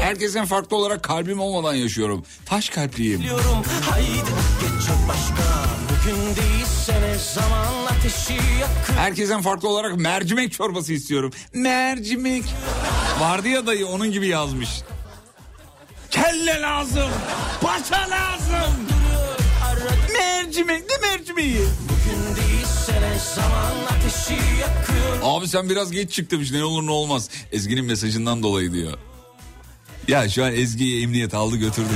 Herkesten 0.01 0.47
farklı 0.47 0.77
olarak 0.77 1.03
kalbim 1.03 1.41
olmadan 1.41 1.75
yaşıyorum. 1.75 2.25
Taş 2.47 2.69
kalpliyim. 2.69 3.23
Herkesten 8.97 9.43
farklı 9.43 9.69
olarak 9.69 9.97
mercimek 9.97 10.53
çorbası 10.53 10.93
istiyorum. 10.93 11.33
Mercimek. 11.55 12.45
Vardı 13.21 13.49
ya 13.49 13.67
dayı 13.67 13.87
onun 13.87 14.13
gibi 14.13 14.27
yazmış. 14.27 14.69
Kelle 16.15 16.61
lazım. 16.61 17.11
Paça 17.61 18.11
lazım. 18.11 18.75
Mercimek 20.19 20.83
ne 20.91 21.09
mercimeği? 21.09 21.61
Abi 25.23 25.49
sen 25.49 25.69
biraz 25.71 25.91
geç 25.91 26.13
çık 26.13 26.31
demiş 26.31 26.51
ne 26.51 26.65
olur 26.65 26.87
ne 26.87 26.91
olmaz. 26.91 27.31
Ezgi'nin 27.53 27.85
mesajından 27.85 28.43
dolayı 28.43 28.73
diyor. 28.73 28.99
Ya 30.09 30.29
şu 30.29 30.45
an 30.45 30.53
Ezgi'yi 30.53 31.03
emniyet 31.03 31.35
aldı 31.35 31.57
götürdü 31.57 31.89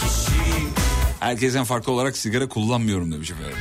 kişi 0.00 0.72
Herkesten 1.20 1.64
farklı 1.64 1.92
olarak 1.92 2.16
sigara 2.16 2.48
kullanmıyorum 2.48 3.12
demiş 3.12 3.30
efendim. 3.30 3.56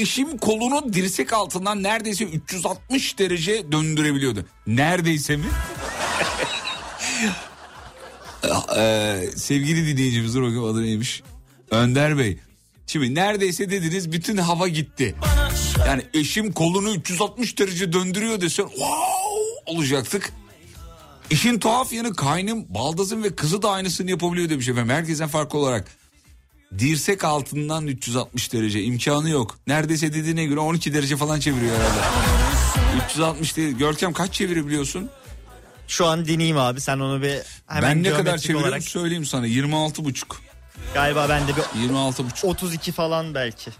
Eşim 0.00 0.38
kolunu 0.38 0.92
dirsek 0.92 1.32
altından 1.32 1.82
neredeyse 1.82 2.24
360 2.24 3.18
derece 3.18 3.72
döndürebiliyordu. 3.72 4.44
Neredeyse 4.66 5.36
mi? 5.36 5.44
Ee, 8.76 9.24
sevgili 9.36 9.86
dinleyicimiz 9.86 10.34
dur 10.34 10.42
bakalım 10.42 10.64
adı 10.64 10.82
neymiş? 10.82 11.22
Önder 11.70 12.18
Bey. 12.18 12.38
Şimdi 12.86 13.14
neredeyse 13.14 13.70
dediniz 13.70 14.12
bütün 14.12 14.36
hava 14.36 14.68
gitti. 14.68 15.14
Yani 15.86 16.02
eşim 16.14 16.52
kolunu 16.52 16.94
360 16.94 17.58
derece 17.58 17.92
döndürüyor 17.92 18.40
desen 18.40 18.68
wow 18.68 18.86
olacaktık. 19.66 20.32
İşin 21.30 21.58
tuhaf 21.58 21.92
yanı 21.92 22.14
kaynım, 22.14 22.74
baldızım 22.74 23.22
ve 23.24 23.34
kızı 23.34 23.62
da 23.62 23.70
aynısını 23.70 24.10
yapabiliyor 24.10 24.48
demiş 24.48 24.68
efendim. 24.68 24.94
Herkesten 24.94 25.28
farklı 25.28 25.58
olarak. 25.58 25.99
Dirsek 26.78 27.24
altından 27.24 27.86
360 27.86 28.52
derece 28.52 28.82
imkanı 28.82 29.30
yok. 29.30 29.58
Neredeyse 29.66 30.12
dediğine 30.12 30.44
göre 30.44 30.60
12 30.60 30.94
derece 30.94 31.16
falan 31.16 31.40
çeviriyor 31.40 31.76
herhalde. 31.76 32.00
360 33.06 33.56
değil. 33.56 33.76
Görkem 33.78 34.12
kaç 34.12 34.32
çevirebiliyorsun? 34.34 35.10
Şu 35.88 36.06
an 36.06 36.26
deneyeyim 36.28 36.58
abi 36.58 36.80
sen 36.80 36.98
onu 36.98 37.22
bir 37.22 37.38
hemen 37.66 37.82
ben 37.82 38.02
ne 38.02 38.10
kadar 38.16 38.38
çeviriyorum 38.38 38.68
olarak. 38.68 38.82
söyleyeyim 38.82 39.24
sana. 39.24 39.46
26 39.46 40.04
buçuk. 40.04 40.40
Galiba 40.94 41.28
bende 41.28 41.52
bir 41.56 41.80
26 41.80 42.24
buçuk. 42.26 42.44
32 42.44 42.92
falan 42.92 43.34
belki. 43.34 43.70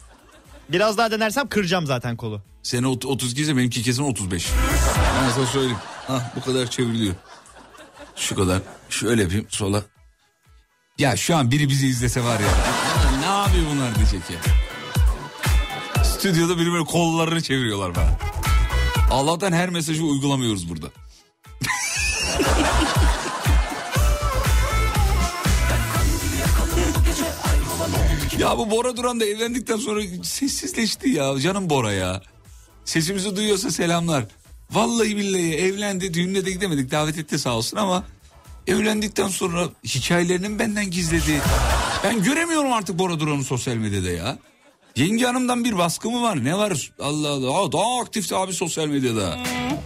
Biraz 0.69 0.99
daha 0.99 1.11
denersem 1.11 1.49
kıracağım 1.49 1.87
zaten 1.87 2.17
kolu. 2.17 2.43
Sene 2.63 2.87
ot- 2.87 3.07
32 3.07 3.43
ise 3.43 3.57
benimki 3.57 3.83
kesin 3.83 4.03
35. 4.03 4.49
Ben 5.25 5.31
sana 5.31 5.47
söyleyeyim. 5.47 5.79
Hah 6.07 6.37
bu 6.37 6.41
kadar 6.41 6.67
çevriliyor. 6.71 7.15
Şu 8.17 8.35
kadar. 8.37 8.63
Şöyle 8.91 9.23
yapayım 9.23 9.47
sola. 9.49 9.83
Ya 10.99 11.17
şu 11.17 11.37
an 11.37 11.51
biri 11.51 11.69
bizi 11.69 11.87
izlese 11.87 12.25
var 12.25 12.41
ya. 12.41 12.49
ne 13.21 13.27
yapıyor 13.27 13.65
bunlar 13.75 13.95
diyecek 13.95 14.21
ya. 14.31 14.41
Stüdyoda 16.05 16.59
biri 16.59 16.73
böyle 16.73 16.85
kollarını 16.85 17.43
çeviriyorlar 17.43 17.95
bana. 17.95 18.19
Allah'tan 19.11 19.53
her 19.53 19.71
mesajı 19.71 20.05
uygulamıyoruz 20.05 20.69
burada. 20.69 20.87
ya 28.39 28.59
bu 28.59 28.71
Bora 28.71 28.97
Duran 28.97 29.21
da 29.21 29.25
evlendikten 29.25 29.77
sonra 29.77 30.01
sessizleşti 30.23 31.09
ya. 31.09 31.41
Canım 31.41 31.71
Bora 31.71 31.93
ya. 31.93 32.23
Sesimizi 32.85 33.37
duyuyorsa 33.37 33.71
selamlar. 33.71 34.25
Vallahi 34.71 35.17
billahi 35.17 35.55
evlendi. 35.55 36.15
Düğününe 36.15 36.47
de 36.47 36.51
gidemedik. 36.51 36.91
Davet 36.91 37.19
etti 37.19 37.39
sağ 37.39 37.57
olsun 37.57 37.77
ama 37.77 38.05
evlendikten 38.71 39.29
sonra 39.29 39.69
hikayelerini 39.85 40.59
benden 40.59 40.91
gizledi. 40.91 41.41
Ben 42.05 42.23
göremiyorum 42.23 42.73
artık 42.73 42.99
Bora 42.99 43.21
Duran'ı 43.21 43.45
sosyal 43.45 43.75
medyada 43.77 44.11
ya. 44.11 44.39
Yenge 44.97 45.27
hanımdan 45.27 45.65
bir 45.65 45.79
baskı 45.79 46.11
mı 46.11 46.23
var? 46.23 46.45
Ne 46.45 46.59
var? 46.59 46.93
Allah 47.01 47.29
Allah. 47.29 47.73
Daha 47.73 48.01
aktifti 48.01 48.37
abi 48.37 48.53
sosyal 48.53 48.87
medyada. 48.87 49.39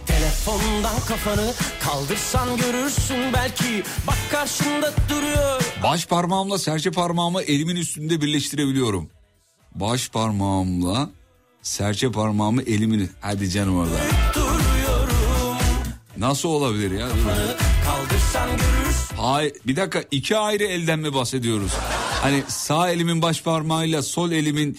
Telefondan 0.07 0.99
kafanı 1.07 1.53
kaldırsan 1.83 2.57
görürsün 2.57 3.33
belki 3.33 3.83
Bak 4.07 4.17
karşında 4.31 4.93
duruyor 5.09 5.61
Baş 5.83 6.05
parmağımla 6.05 6.57
serçe 6.57 6.91
parmağımı 6.91 7.41
elimin 7.41 7.75
üstünde 7.75 8.21
birleştirebiliyorum. 8.21 9.09
Baş 9.75 10.09
parmağımla 10.09 11.09
serçe 11.61 12.11
parmağımı 12.11 12.61
elimin... 12.61 13.11
Hadi 13.21 13.49
canım 13.49 13.77
orada. 13.79 13.97
duruyorum 14.35 15.57
Nasıl 16.17 16.49
olabilir 16.49 16.91
ya? 16.91 17.07
Dur. 17.07 17.65
Kaldırsan 17.85 18.49
görürsün 18.49 18.74
Hayır 19.25 19.53
bir 19.67 19.75
dakika 19.75 20.03
iki 20.11 20.37
ayrı 20.37 20.63
elden 20.63 20.99
mi 20.99 21.13
bahsediyoruz? 21.13 21.71
Hani 22.21 22.43
sağ 22.47 22.89
elimin 22.89 23.21
baş 23.21 23.43
parmağıyla 23.43 24.01
sol 24.01 24.31
elimin 24.31 24.77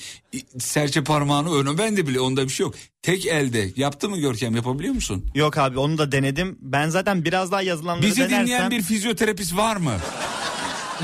serçe 0.58 1.04
parmağını 1.04 1.54
önü 1.54 1.78
ben 1.78 1.96
de 1.96 2.06
bile 2.06 2.20
onda 2.20 2.44
bir 2.44 2.48
şey 2.48 2.64
yok. 2.64 2.74
Tek 3.02 3.26
elde 3.26 3.72
yaptı 3.76 4.08
mı 4.08 4.18
Görkem 4.18 4.56
yapabiliyor 4.56 4.94
musun? 4.94 5.24
Yok 5.34 5.58
abi 5.58 5.78
onu 5.78 5.98
da 5.98 6.12
denedim. 6.12 6.58
Ben 6.60 6.88
zaten 6.88 7.24
biraz 7.24 7.52
daha 7.52 7.62
yazılanları 7.62 8.06
Bizi 8.06 8.20
denersem... 8.20 8.46
dinleyen 8.46 8.70
bir 8.70 8.82
fizyoterapist 8.82 9.56
var 9.56 9.76
mı? 9.76 9.92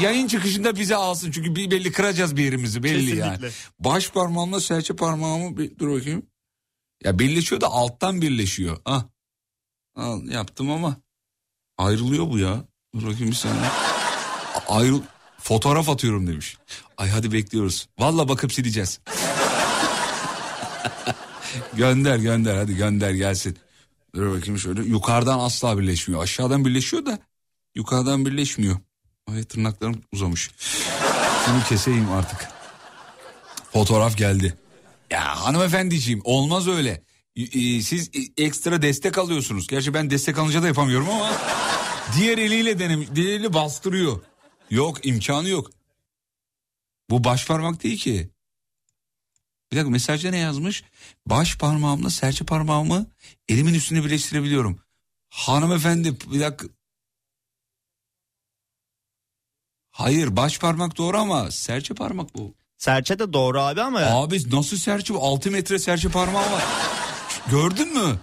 Yayın 0.01 0.27
çıkışında 0.27 0.77
bize 0.77 0.97
alsın 0.97 1.31
çünkü 1.31 1.57
bir 1.57 1.71
belli 1.71 1.93
kıracağız 1.93 2.37
bir 2.37 2.45
yerimizi 2.45 2.83
belli 2.83 3.01
Kesinlikle. 3.01 3.47
yani. 3.47 3.53
Baş 3.79 4.11
parmağımla 4.11 4.61
serçe 4.61 4.97
parmağımı 4.97 5.59
bir, 5.59 5.79
dur 5.79 5.99
bakayım. 5.99 6.23
Ya 7.05 7.19
birleşiyor 7.19 7.61
da 7.61 7.67
alttan 7.67 8.23
birleşiyor. 8.23 8.77
Ah. 8.85 9.05
Al 9.97 10.29
yaptım 10.29 10.71
ama 10.71 10.97
ayrılıyor 11.79 12.31
bu 12.31 12.39
ya. 12.39 12.72
Dur 12.95 13.07
bakayım 13.07 13.31
bir 13.31 13.37
saniye. 13.37 13.71
Ayrıl 14.69 15.03
fotoğraf 15.39 15.89
atıyorum 15.89 16.27
demiş. 16.27 16.57
Ay 16.97 17.09
hadi 17.09 17.33
bekliyoruz. 17.33 17.89
Valla 17.99 18.29
bakıp 18.29 18.53
sileceğiz. 18.53 19.01
gönder 21.75 22.17
gönder 22.17 22.57
hadi 22.57 22.77
gönder 22.77 23.11
gelsin. 23.11 23.59
Dur 24.15 24.37
bakayım 24.37 24.59
şöyle. 24.59 24.83
Yukarıdan 24.83 25.39
asla 25.39 25.79
birleşmiyor. 25.79 26.23
Aşağıdan 26.23 26.65
birleşiyor 26.65 27.07
da 27.07 27.19
yukarıdan 27.75 28.27
birleşmiyor. 28.27 28.77
Ay 29.31 29.45
tırnaklarım 29.45 30.03
uzamış. 30.13 30.51
Şunu 31.47 31.63
keseyim 31.69 32.13
artık. 32.13 32.49
Fotoğraf 33.73 34.17
geldi. 34.17 34.57
Ya 35.11 35.45
hanımefendiciğim 35.45 36.21
olmaz 36.25 36.69
öyle. 36.69 37.03
Siz 37.83 38.11
e, 38.15 38.45
ekstra 38.45 38.83
destek 38.83 39.19
alıyorsunuz. 39.19 39.67
Gerçi 39.67 39.95
ben 39.95 40.11
destek 40.11 40.39
alınca 40.39 40.63
da 40.63 40.67
yapamıyorum 40.67 41.11
ama 41.11 41.31
diğer 42.17 42.39
eliyle 42.39 42.79
denemiş. 42.79 43.09
Diğer 43.15 43.41
eli 43.41 43.53
bastırıyor. 43.55 44.21
Yok 44.71 45.07
imkanı 45.07 45.49
yok. 45.49 45.71
Bu 47.11 47.25
baş 47.25 47.47
parmak 47.47 47.83
değil 47.83 47.99
ki. 47.99 48.31
Bir 49.73 49.77
dakika 49.77 49.91
mesajda 49.91 50.31
ne 50.31 50.39
yazmış? 50.39 50.85
Baş 51.27 51.59
parmağımla 51.59 52.11
serçe 52.11 52.45
parmağımı 52.45 53.07
elimin 53.49 53.75
üstüne 53.75 54.05
birleştirebiliyorum. 54.05 54.81
Hanımefendi 55.31 56.21
bir 56.21 56.41
dakika. 56.41 56.67
Hayır 59.91 60.37
baş 60.37 60.59
parmak 60.59 60.99
doğru 60.99 61.19
ama 61.19 61.51
serçe 61.51 61.95
parmak 61.95 62.35
bu. 62.35 62.55
Serçe 62.79 63.19
de 63.19 63.33
doğru 63.33 63.61
abi 63.61 63.83
ama 63.83 64.01
Abi 64.01 64.51
nasıl 64.57 64.77
serçe 64.77 65.15
bu? 65.15 65.25
6 65.27 65.51
metre 65.51 65.79
serçe 65.79 66.09
parmağı 66.09 66.53
var. 66.53 66.65
Gördün 67.51 67.93
mü? 67.95 68.21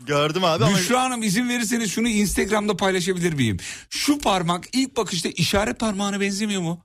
Gördüm 0.00 0.44
abi 0.44 0.64
ama 0.64 0.76
Büşra 0.76 1.02
Hanım 1.02 1.22
izin 1.22 1.48
verirseniz 1.48 1.92
şunu 1.92 2.08
Instagram'da 2.08 2.76
paylaşabilir 2.76 3.32
miyim? 3.32 3.56
Şu 3.90 4.18
parmak 4.18 4.64
ilk 4.72 4.96
bakışta 4.96 5.28
işaret 5.28 5.80
parmağına 5.80 6.20
benzemiyor 6.20 6.62
mu? 6.62 6.84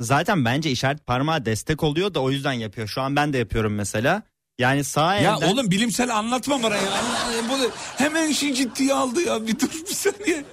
zaten 0.00 0.44
bence 0.44 0.70
işaret 0.70 1.06
parmağı 1.06 1.44
destek 1.44 1.82
oluyor 1.82 2.14
da 2.14 2.22
o 2.22 2.30
yüzden 2.30 2.52
yapıyor. 2.52 2.88
Şu 2.88 3.00
an 3.02 3.16
ben 3.16 3.32
de 3.32 3.38
yapıyorum 3.38 3.74
mesela. 3.74 4.22
Yani 4.58 4.84
sağ 4.84 5.14
Ya 5.14 5.36
elden 5.36 5.48
oğlum 5.52 5.70
bilimsel 5.70 6.16
anlatma 6.16 6.62
bana 6.62 6.76
ya. 6.76 7.02
Bunu 7.50 7.70
hemen 7.96 8.28
işin 8.28 8.54
ciddiye 8.54 8.94
aldı 8.94 9.22
ya. 9.22 9.46
Bir 9.46 9.58
dur 9.60 9.70
bir 9.88 9.94
saniye. 9.94 10.44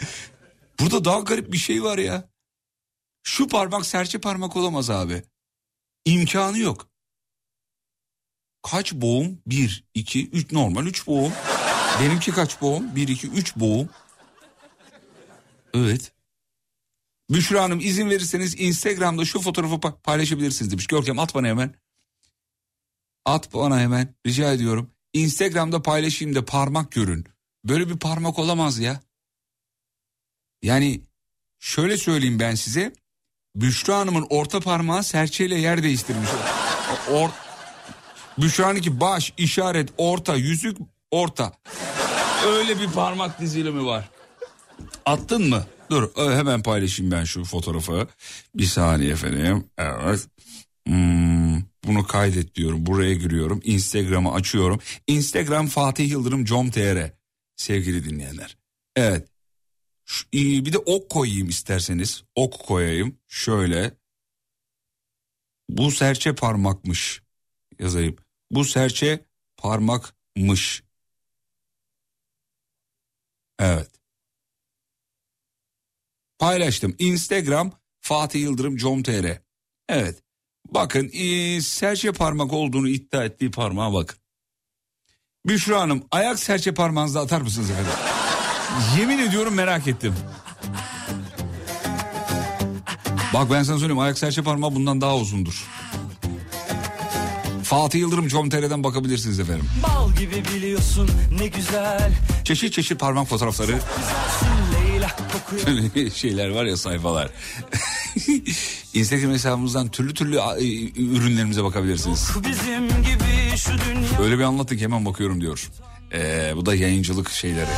Burada 0.79 1.05
daha 1.05 1.19
garip 1.19 1.51
bir 1.53 1.57
şey 1.57 1.83
var 1.83 1.97
ya. 1.97 2.29
Şu 3.23 3.47
parmak 3.47 3.85
serçe 3.85 4.17
parmak 4.17 4.55
olamaz 4.55 4.89
abi. 4.89 5.23
İmkanı 6.05 6.59
yok. 6.59 6.87
Kaç 8.63 8.93
boğum? 8.93 9.39
Bir, 9.47 9.83
iki, 9.93 10.29
üç 10.29 10.51
normal 10.51 10.85
üç 10.85 11.07
boğum. 11.07 11.33
Benimki 12.01 12.31
kaç 12.31 12.61
boğum? 12.61 12.95
Bir, 12.95 13.07
iki, 13.07 13.27
üç 13.27 13.55
boğum. 13.55 13.89
Evet. 15.73 16.11
Büşra 17.29 17.63
Hanım 17.63 17.79
izin 17.79 18.09
verirseniz 18.09 18.59
Instagram'da 18.59 19.25
şu 19.25 19.41
fotoğrafı 19.41 19.75
pa- 19.75 20.01
paylaşabilirsiniz 20.01 20.71
demiş. 20.71 20.87
Görkem 20.87 21.19
at 21.19 21.35
bana 21.35 21.47
hemen. 21.47 21.75
At 23.25 23.53
bana 23.53 23.79
hemen 23.79 24.15
rica 24.27 24.53
ediyorum. 24.53 24.91
Instagram'da 25.13 25.81
paylaşayım 25.81 26.35
da 26.35 26.45
parmak 26.45 26.91
görün. 26.91 27.25
Böyle 27.65 27.89
bir 27.89 27.97
parmak 27.97 28.39
olamaz 28.39 28.79
ya. 28.79 29.01
Yani 30.63 31.01
şöyle 31.59 31.97
söyleyeyim 31.97 32.39
ben 32.39 32.55
size. 32.55 32.93
Büşra 33.55 33.97
Hanım'ın 33.97 34.27
orta 34.29 34.59
parmağı 34.59 35.03
serçeyle 35.03 35.59
yer 35.59 35.83
değiştirmiş. 35.83 36.29
Or 37.11 37.29
Büşra'nınki 38.37 38.99
baş, 38.99 39.33
işaret, 39.37 39.89
orta, 39.97 40.35
yüzük, 40.35 40.77
orta. 41.11 41.53
Öyle 42.47 42.79
bir 42.79 42.87
parmak 42.87 43.39
dizilimi 43.41 43.85
var. 43.85 44.09
Attın 45.05 45.49
mı? 45.49 45.65
Dur 45.89 46.09
hemen 46.15 46.63
paylaşayım 46.63 47.11
ben 47.11 47.23
şu 47.23 47.43
fotoğrafı. 47.43 48.07
Bir 48.55 48.65
saniye 48.65 49.11
efendim. 49.11 49.67
Evet. 49.77 50.27
Hmm, 50.87 51.61
bunu 51.85 52.07
kaydet 52.07 52.55
diyorum. 52.55 52.85
Buraya 52.85 53.13
giriyorum. 53.13 53.61
Instagram'ı 53.63 54.33
açıyorum. 54.33 54.79
Instagram 55.07 55.67
Fatih 55.67 56.09
Yıldırım 56.09 56.45
com.tr 56.45 57.11
sevgili 57.55 58.09
dinleyenler. 58.09 58.57
Evet. 58.95 59.27
Şu- 60.05 60.31
bir 60.33 60.73
de 60.73 60.77
ok 60.77 61.09
koyayım 61.09 61.49
isterseniz. 61.49 62.23
Ok 62.35 62.65
koyayım. 62.65 63.17
Şöyle. 63.27 63.91
Bu 65.69 65.91
serçe 65.91 66.35
parmakmış. 66.35 67.21
Yazayım. 67.79 68.15
Bu 68.53 68.65
serçe 68.65 69.25
parmakmış. 69.57 70.83
Evet. 73.59 73.91
Paylaştım. 76.39 76.95
Instagram 76.99 77.71
Fatih 78.01 78.41
Yıldırım 78.41 78.77
com.tr. 78.77 79.41
Evet. 79.89 80.23
Bakın 80.69 81.09
ee, 81.13 81.61
serçe 81.61 82.11
parmak 82.11 82.53
olduğunu 82.53 82.89
iddia 82.89 83.23
ettiği 83.23 83.51
parmağa 83.51 83.93
bakın. 83.93 84.19
Büşra 85.45 85.81
Hanım 85.81 86.03
ayak 86.11 86.39
serçe 86.39 86.73
parmağınızda 86.73 87.21
atar 87.21 87.41
mısınız 87.41 87.69
efendim? 87.69 87.91
Yemin 88.97 89.19
ediyorum 89.19 89.53
merak 89.53 89.87
ettim. 89.87 90.15
Bak 93.33 93.51
ben 93.51 93.63
sana 93.63 93.77
söyleyeyim 93.77 93.99
ayak 93.99 94.17
serçe 94.17 94.43
parmağı 94.43 94.75
bundan 94.75 95.01
daha 95.01 95.17
uzundur. 95.17 95.67
Fatih 97.73 97.99
Yıldırım 97.99 98.27
com.tr'den 98.27 98.83
bakabilirsiniz 98.83 99.39
efendim. 99.39 99.65
Bal 99.83 100.11
gibi 100.11 100.43
biliyorsun 100.55 101.09
ne 101.39 101.47
güzel 101.47 102.11
Çeşit 102.43 102.73
çeşit 102.73 102.99
parmak 102.99 103.27
fotoğrafları 103.27 103.79
Böyle 105.67 106.09
şeyler 106.15 106.49
var 106.49 106.65
ya 106.65 106.77
sayfalar. 106.77 107.29
Instagram 108.93 109.31
hesabımızdan 109.31 109.87
türlü 109.87 110.13
türlü 110.13 110.37
e, 110.37 110.91
ürünlerimize 111.01 111.63
bakabilirsiniz. 111.63 112.29
Bizim 112.47 112.87
gibi 112.87 113.57
şu 113.57 113.71
dünya 113.71 114.19
Öyle 114.19 114.37
bir 114.37 114.43
anlattık 114.43 114.81
hemen 114.81 115.05
bakıyorum 115.05 115.41
diyor. 115.41 115.69
Ee, 116.13 116.53
bu 116.55 116.65
da 116.65 116.75
yayıncılık 116.75 117.29
şeyleri. 117.29 117.69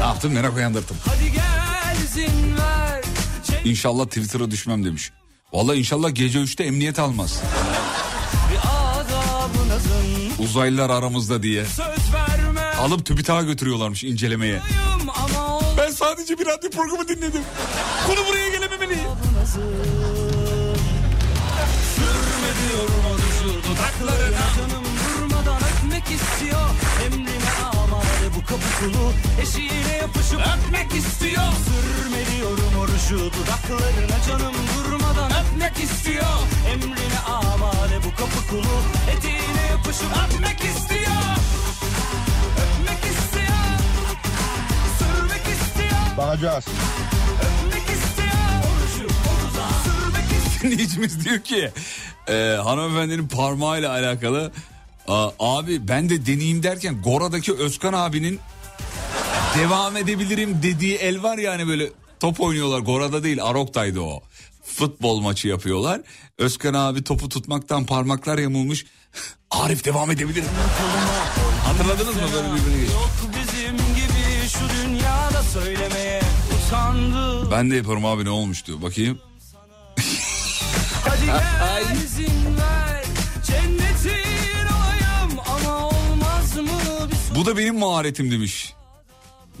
Ne 0.00 0.06
yaptım 0.06 0.32
merak 0.32 0.56
uyandırdım. 0.56 0.96
Hadi 1.06 1.32
gel 1.32 2.04
izin 2.04 2.56
ver 2.56 3.02
İnşallah 3.64 4.06
Twitter'a 4.06 4.50
düşmem 4.50 4.84
demiş. 4.84 5.10
Vallahi 5.52 5.78
inşallah 5.78 6.14
gece 6.14 6.38
3'te 6.38 6.64
emniyet 6.64 6.98
almaz. 6.98 7.42
Uzaylılar 10.42 10.90
aramızda 10.90 11.42
diye. 11.42 11.64
Alıp 12.80 13.06
TÜBİTAK'a 13.06 13.42
götürüyorlarmış 13.42 14.04
incelemeye. 14.04 14.60
Ben 15.78 15.90
sadece 15.90 16.38
bir 16.38 16.46
radyo 16.46 16.70
programı 16.70 17.08
dinledim. 17.08 17.42
Konu 18.06 18.26
buraya 18.28 18.48
gelememeli. 18.48 18.98
Sürme 21.94 22.50
diyorum 22.62 23.02
o 23.14 23.16
düzü 23.18 23.58
dudaklarına 23.58 24.46
Canım 24.56 24.84
durmadan 25.04 25.56
öpmek 25.56 26.02
istiyor 26.20 26.68
Emrine 27.06 27.52
amade 27.72 28.28
bu 28.36 28.40
kapı 28.40 28.68
kulu 28.80 29.12
Eşiğine 29.42 29.96
yapışıp 30.00 30.40
öpmek 30.40 30.94
istiyor 30.94 31.42
Sürme 31.66 32.36
diyorum 32.36 32.72
o 32.80 32.86
ruju 32.88 33.18
dudaklarına 33.18 34.18
Canım 34.28 34.54
durmadan 34.76 35.30
öpmek 35.40 35.84
istiyor 35.84 36.24
Emrine 36.72 37.18
amade 37.26 37.96
bu 38.04 38.10
kapı 38.10 38.48
kulu 38.50 38.76
Eteğine 39.16 39.51
yapışıp 39.84 40.06
öpmek 40.06 40.60
istiyor. 40.60 41.12
Öpmek 42.62 43.04
istiyor. 43.04 43.56
Sürmek 44.98 45.40
istiyor. 45.40 46.16
Bakacağız. 46.16 46.64
Öpmek 47.42 47.82
istiyor. 47.82 48.28
O 48.64 48.68
ruju 48.82 49.04
o 49.04 49.50
dudağı 49.50 49.82
Sürmek 49.84 50.24
istiyor. 50.46 50.72
Dinleyicimiz 50.72 51.24
diyor 51.24 51.38
ki 51.40 51.70
e, 52.28 52.32
hanımefendinin 52.64 53.28
parmağıyla 53.28 53.90
alakalı 53.90 54.52
"Aa, 55.08 55.30
abi 55.38 55.88
ben 55.88 56.08
de 56.10 56.26
deneyeyim 56.26 56.62
derken 56.62 57.02
Gora'daki 57.02 57.52
Özkan 57.54 57.92
abinin 57.92 58.40
devam 59.58 59.96
edebilirim 59.96 60.62
dediği 60.62 60.96
el 60.96 61.22
var 61.22 61.38
ya 61.38 61.52
hani 61.52 61.68
böyle 61.68 61.88
top 62.20 62.40
oynuyorlar. 62.40 62.80
Gora'da 62.80 63.22
değil 63.24 63.44
Arok'taydı 63.44 64.00
o. 64.00 64.22
Futbol 64.64 65.20
maçı 65.20 65.48
yapıyorlar. 65.48 66.00
Özkan 66.38 66.74
abi 66.74 67.04
topu 67.04 67.28
tutmaktan 67.28 67.86
parmaklar 67.86 68.38
yamulmuş 68.38 68.84
Arif 69.52 69.84
devam 69.84 70.10
edebilir 70.10 70.44
Hatırladınız 71.64 72.16
mı 72.16 72.22
böyle 72.34 72.48
birbirini? 72.48 72.92
Yok 72.92 73.10
bizim 73.28 73.76
gibi 73.76 74.48
şu 74.48 74.86
dünyada 74.86 75.42
söylemeye 75.42 76.22
utandı. 76.66 77.50
Ben 77.50 77.70
de 77.70 77.76
yaparım 77.76 78.04
abi 78.04 78.24
ne 78.24 78.30
olmuştu 78.30 78.82
bakayım. 78.82 79.18
Hadi 81.04 81.26
gel 81.26 81.96
izin 82.04 82.56
ver 82.58 83.04
cennetin 83.46 84.66
olayım 84.66 85.40
ama 85.48 85.88
olmaz 85.88 86.56
mı 86.56 87.08
Bu 87.36 87.46
da 87.46 87.56
benim 87.58 87.78
maharetim 87.78 88.30
demiş. 88.30 88.72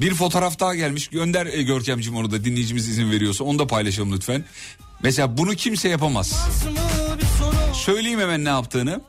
Bir 0.00 0.14
fotoğraf 0.14 0.60
daha 0.60 0.74
gelmiş. 0.74 1.08
Gönder 1.08 1.46
e, 1.46 1.62
Görkemciğim 1.62 2.18
onu 2.18 2.30
da 2.30 2.44
dinleyicimiz 2.44 2.88
izin 2.88 3.10
veriyorsa 3.10 3.44
onu 3.44 3.58
da 3.58 3.66
paylaşalım 3.66 4.12
lütfen. 4.12 4.44
Mesela 5.02 5.38
bunu 5.38 5.54
kimse 5.54 5.88
yapamaz. 5.88 6.46
Söyleyeyim 7.74 8.20
hemen 8.20 8.44
ne 8.44 8.48
yaptığını. 8.48 9.00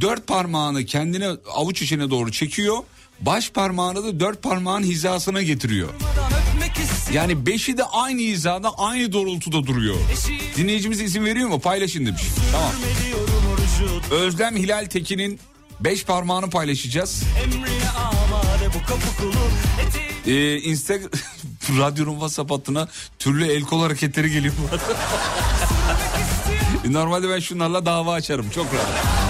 Dört 0.00 0.26
parmağını 0.26 0.84
kendine 0.84 1.28
avuç 1.54 1.82
içine 1.82 2.10
doğru 2.10 2.32
çekiyor. 2.32 2.78
Baş 3.20 3.50
parmağını 3.50 4.04
da 4.04 4.20
dört 4.20 4.42
parmağın 4.42 4.82
hizasına 4.82 5.42
getiriyor. 5.42 5.88
Yani 7.12 7.46
beşi 7.46 7.78
de 7.78 7.84
aynı 7.84 8.20
hizada 8.20 8.70
aynı 8.78 9.12
doğrultuda 9.12 9.66
duruyor. 9.66 9.96
Dinleyicimiz 10.56 11.00
izin 11.00 11.24
veriyor 11.24 11.48
mu? 11.48 11.60
Paylaşın 11.60 12.06
demiş. 12.06 12.22
Tamam. 12.52 12.72
Özlem 14.10 14.56
Hilal 14.56 14.84
Tekin'in 14.86 15.40
beş 15.80 16.04
parmağını 16.04 16.50
paylaşacağız. 16.50 17.22
Ee, 20.26 20.56
Instagram 20.56 21.10
radyonun 21.78 22.12
WhatsApp 22.12 22.50
hattına 22.50 22.88
türlü 23.18 23.46
el 23.46 23.62
kol 23.62 23.82
hareketleri 23.82 24.32
geliyor. 24.32 24.54
Normalde 26.88 27.28
ben 27.28 27.40
şunlarla 27.40 27.86
dava 27.86 28.12
açarım 28.12 28.50
çok 28.50 28.66
rahat. 28.74 29.21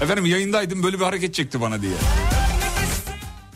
Efendim 0.00 0.26
yayındaydım 0.26 0.82
böyle 0.82 0.98
bir 0.98 1.04
hareket 1.04 1.34
çekti 1.34 1.60
bana 1.60 1.82
diye. 1.82 1.92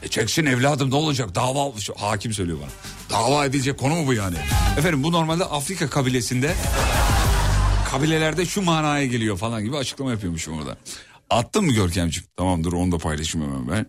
E 0.03 0.09
çeksin 0.09 0.47
evladım 0.47 0.91
ne 0.91 0.95
olacak 0.95 1.34
dava 1.34 1.72
hakim 1.97 2.32
söylüyor 2.32 2.59
bana. 2.59 2.70
Dava 3.18 3.45
edilecek 3.45 3.78
konu 3.78 3.95
mu 3.95 4.07
bu 4.07 4.12
yani? 4.12 4.36
Efendim 4.78 5.03
bu 5.03 5.12
normalde 5.12 5.45
Afrika 5.45 5.91
kabilesinde 5.91 6.55
kabilelerde 7.91 8.47
şu 8.47 8.62
manaya 8.62 9.07
geliyor 9.07 9.38
falan 9.38 9.64
gibi 9.64 9.76
açıklama 9.76 10.11
yapıyormuşum 10.11 10.59
orada. 10.59 10.76
Attın 11.30 11.64
mı 11.64 11.72
Görkemciğim? 11.72 12.28
Tamamdır 12.36 12.72
onu 12.72 12.93
da 12.93 12.99
paylaşayım 12.99 13.49
hemen 13.49 13.68
ben. 13.68 13.86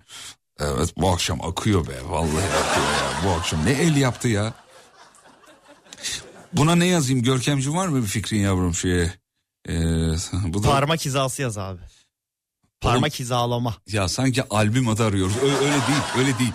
Evet 0.60 0.93
bu 0.97 1.10
akşam 1.10 1.41
akıyor 1.41 1.88
be 1.88 1.95
vallahi 2.10 2.28
akıyor 2.28 2.86
ya. 2.86 3.24
Bu 3.26 3.30
akşam 3.30 3.66
ne 3.66 3.72
el 3.72 3.95
yaptı 3.95 4.28
ya. 4.28 4.54
Buna 6.54 6.76
ne 6.76 6.86
yazayım 6.86 7.24
Görkemciğim 7.24 7.78
var 7.78 7.88
mı 7.88 8.02
bir 8.02 8.08
fikrin 8.08 8.39
yavrum 8.39 8.76
şeye? 8.76 9.14
Ee, 9.70 9.74
bu 10.34 10.64
da... 10.64 10.68
Parmak 10.68 11.06
hizası 11.06 11.41
yaz 11.41 11.58
abi. 11.58 11.82
Parmak 12.82 13.20
hizalama. 13.20 13.76
Ya 13.92 14.08
sanki 14.08 14.44
albüm 14.50 14.88
adı 14.88 15.04
arıyoruz. 15.06 15.38
Ö- 15.38 15.66
öyle 15.66 15.72
değil, 15.88 16.02
öyle 16.18 16.40
değil. 16.40 16.52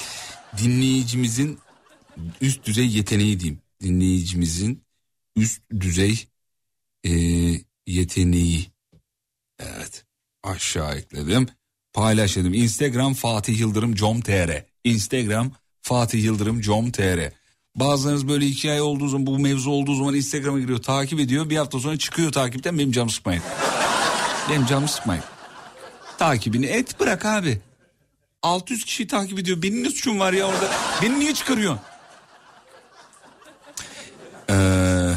Dinleyicimizin 0.59 1.59
üst 2.41 2.67
düzey 2.67 2.87
yeteneği 2.87 3.41
diyeyim. 3.41 3.61
Dinleyicimizin 3.83 4.85
üst 5.37 5.63
düzey 5.81 6.27
e, 7.05 7.11
yeteneği. 7.87 8.67
Evet. 9.59 10.05
Aşağı 10.43 10.95
ekledim. 10.97 11.49
Paylaş 11.93 12.37
dedim. 12.37 12.55
Instagram 12.55 13.15
Fatih 13.15 13.59
Yıldırım 13.61 13.95
com.tr. 13.95 14.65
Instagram 14.85 15.51
Fatih 15.83 16.25
Yıldırım 16.25 16.61
com.tr. 16.61 17.33
Bazılarınız 17.77 18.29
böyle 18.29 18.47
iki 18.47 18.71
ay 18.71 18.81
olduğu 18.81 19.09
zaman 19.09 19.27
bu 19.27 19.39
mevzu 19.39 19.71
olduğu 19.71 19.95
zaman 19.95 20.15
Instagram'a 20.15 20.59
giriyor 20.59 20.83
takip 20.83 21.21
ediyor. 21.21 21.51
Bir 21.51 21.57
hafta 21.57 21.81
sonra 21.81 21.99
çıkıyor 21.99 22.33
takipten 22.33 22.79
benim 22.79 22.93
canımı 22.93 23.11
sıkmayın. 23.11 23.43
benim 24.51 24.67
canımı 24.67 24.89
sıkmayın. 24.89 25.23
Takibini 26.19 26.67
et 26.67 27.01
bırak 27.01 27.25
abi. 27.25 27.61
600 28.43 28.85
kişi 28.85 29.07
takip 29.07 29.39
ediyor. 29.39 29.63
Benim 29.63 29.85
ne 29.85 29.91
suçum 29.91 30.21
var 30.21 30.33
ya 30.33 30.47
orada? 30.47 30.71
Beni 31.03 31.21
niye 31.21 31.35
çıkarıyorsun? 31.35 31.81
Ee, 34.51 34.55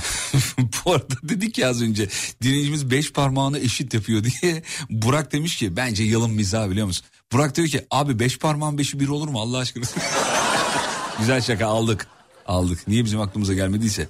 bu 0.86 0.94
arada 0.94 1.16
dedik 1.24 1.58
ya 1.58 1.70
az 1.70 1.82
önce 1.82 2.10
dinleyicimiz 2.42 2.92
beş 2.92 3.14
parmağını 3.14 3.60
eşit 3.60 3.94
yapıyor 3.94 4.24
diye 4.24 4.64
Burak 4.90 5.32
demiş 5.32 5.58
ki 5.58 5.76
bence 5.76 6.04
yılın 6.04 6.32
mizahı 6.32 6.72
biliyor 6.72 6.88
musun? 6.88 7.06
Burak 7.32 7.56
diyor 7.56 7.68
ki 7.68 7.86
abi 7.92 8.20
beş 8.20 8.40
parmağın 8.40 8.78
beşi 8.78 9.00
bir 9.00 9.08
olur 9.08 9.28
mu 9.28 9.40
Allah 9.40 9.58
aşkına? 9.58 9.86
Güzel 11.20 11.42
şaka 11.42 11.68
aldık 11.68 12.08
aldık 12.46 12.88
niye 12.88 13.06
bizim 13.06 13.22
aklımıza 13.22 13.54
gelmediyse. 13.54 14.08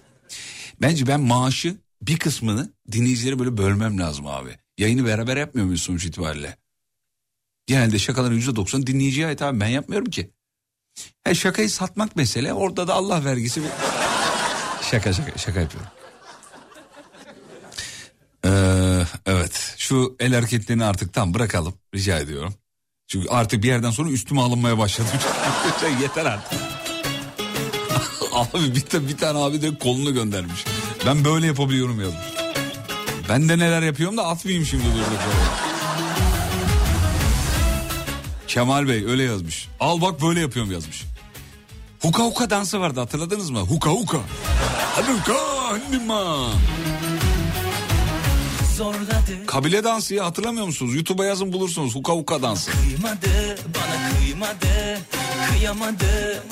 Bence 0.82 1.08
ben 1.08 1.22
maaşı 1.22 1.76
bir 2.02 2.20
kısmını 2.20 2.74
dinleyicilere 2.92 3.40
böyle 3.40 3.58
bölmem 3.58 4.00
lazım 4.00 4.28
abi. 4.28 4.50
Yayını 4.78 5.06
beraber 5.06 5.38
yapmıyor 5.38 5.66
muyuz 5.66 5.82
sonuç 5.82 6.06
itibariyle? 6.06 6.58
Genelde 7.70 8.00
şakaların 8.00 8.36
yüzde 8.36 8.56
doksan 8.56 8.88
dinleyiciye 8.88 9.28
ait 9.28 9.42
abi 9.42 9.60
ben 9.60 9.68
yapmıyorum 9.68 10.12
ki. 10.12 10.30
He, 11.24 11.36
şakayı 11.36 11.70
satmak 11.70 12.16
mesele 12.16 12.54
orada 12.54 12.88
da 12.88 12.94
Allah 12.94 13.26
vergisi. 13.26 13.62
bir- 13.64 13.70
şaka 14.92 15.14
şaka 15.14 15.38
şaka 15.38 15.60
yapıyorum. 15.60 15.90
Ee, 18.46 19.06
evet 19.26 19.74
şu 19.78 20.16
el 20.20 20.34
hareketlerini 20.34 20.86
artık 20.86 21.14
tam 21.14 21.34
bırakalım 21.34 21.74
rica 21.96 22.18
ediyorum. 22.20 22.54
Çünkü 23.08 23.30
artık 23.30 23.64
bir 23.64 23.68
yerden 23.68 23.92
sonra 23.92 24.10
üstüme 24.10 24.42
alınmaya 24.42 24.78
başladı. 24.78 25.08
Yeter 26.02 26.26
artık. 26.26 26.60
abi 28.34 28.76
bir, 28.76 29.08
bir 29.10 29.18
tane 29.18 29.40
abi 29.40 29.62
de 29.62 29.78
kolunu 29.78 30.14
göndermiş. 30.14 30.66
Ben 31.06 31.26
böyle 31.26 31.48
yapabiliyorum 31.48 32.02
yazmış. 32.02 32.28
Ben 33.30 33.50
de 33.50 33.60
neler 33.60 33.82
yapıyorum 33.82 34.18
da 34.18 34.28
atmayayım 34.28 34.66
şimdi 34.66 34.86
durduk. 34.86 35.69
Kemal 38.50 38.88
Bey 38.88 39.06
öyle 39.06 39.24
yazmış. 39.24 39.68
Al 39.80 40.02
bak 40.02 40.22
böyle 40.22 40.40
yapıyorum 40.40 40.72
yazmış. 40.72 41.06
Huka 42.00 42.24
huka 42.24 42.50
dansı 42.50 42.80
vardı 42.80 43.00
hatırladınız 43.00 43.50
mı? 43.50 43.60
Huka 43.60 43.90
huka. 43.90 44.18
Hadi 44.96 45.12
huka. 45.12 45.40
Zorladı 48.78 49.46
Kabile 49.48 49.84
dansı 49.84 50.16
ya 50.16 50.26
hatırlamıyor 50.26 50.66
musunuz? 50.66 50.96
YouTube'a 50.96 51.26
yazın 51.26 51.54
bulursunuz. 51.54 51.96
Huka 51.96 52.14
huka 52.14 52.42
dansı. 52.42 52.72
kıymadı 52.72 53.58
bana 53.76 54.10
kıymadı 54.20 55.00
kıyamadı 55.52 56.44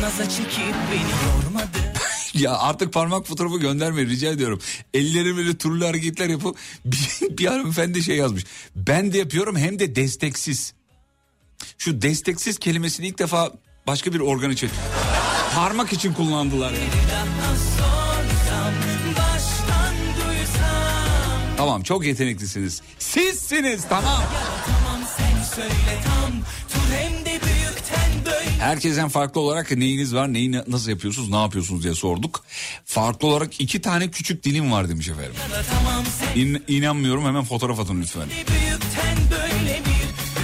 Naza 0.00 0.28
çekip 0.28 0.74
beni 0.92 1.10
yormadı 1.26 1.89
Ya 2.34 2.58
artık 2.58 2.92
parmak 2.92 3.26
fotoğrafı 3.26 3.58
göndermeyin 3.58 4.08
rica 4.08 4.30
ediyorum. 4.30 4.60
Elleri 4.94 5.36
böyle 5.36 5.56
turlu 5.56 5.86
hareketler 5.86 6.28
yapıp 6.28 6.56
bir, 6.84 7.38
bir 7.38 7.46
hanımefendi 7.46 8.02
şey 8.02 8.16
yazmış. 8.16 8.44
Ben 8.76 9.12
de 9.12 9.18
yapıyorum 9.18 9.56
hem 9.56 9.78
de 9.78 9.96
desteksiz. 9.96 10.72
Şu 11.78 12.02
desteksiz 12.02 12.58
kelimesini 12.58 13.06
ilk 13.06 13.18
defa 13.18 13.52
başka 13.86 14.12
bir 14.12 14.20
organ 14.20 14.50
için 14.50 14.70
parmak 15.54 15.92
için 15.92 16.12
kullandılar. 16.12 16.72
Yani. 16.72 17.10
Tamam 21.60 21.82
çok 21.82 22.06
yeteneklisiniz. 22.06 22.82
Sizsiniz 22.98 23.84
tamam. 23.88 24.22
Tamam 24.66 25.00
sen 25.16 25.42
söyle 25.54 26.00
tam 26.04 26.32
Tur 26.68 26.94
hem 26.94 27.24
de 27.24 27.29
Herkesten 28.60 29.08
farklı 29.08 29.40
olarak 29.40 29.70
neyiniz 29.76 30.14
var, 30.14 30.32
neyi 30.32 30.52
na- 30.52 30.64
nasıl 30.68 30.90
yapıyorsunuz, 30.90 31.30
ne 31.30 31.36
yapıyorsunuz 31.42 31.82
diye 31.82 31.94
sorduk. 31.94 32.44
Farklı 32.84 33.28
olarak 33.28 33.60
iki 33.60 33.80
tane 33.80 34.10
küçük 34.10 34.44
dilim 34.44 34.72
var 34.72 34.88
demiş 34.88 35.08
efendim. 35.08 35.32
İn, 36.36 36.62
inanmıyorum 36.68 37.24
hemen 37.24 37.44
fotoğraf 37.44 37.80
atın 37.80 38.00
lütfen. 38.02 38.28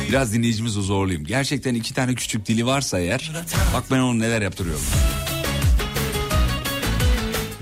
Biraz 0.09 0.33
dinleyicimizi 0.33 0.83
zorlayayım. 0.83 1.27
Gerçekten 1.27 1.75
iki 1.75 1.95
tane 1.95 2.15
küçük 2.15 2.47
dili 2.47 2.67
varsa 2.67 2.99
eğer 3.01 3.33
bak 3.75 3.85
ben 3.91 3.99
onu 3.99 4.19
neler 4.19 4.43
yaptırıyorum. 4.43 4.83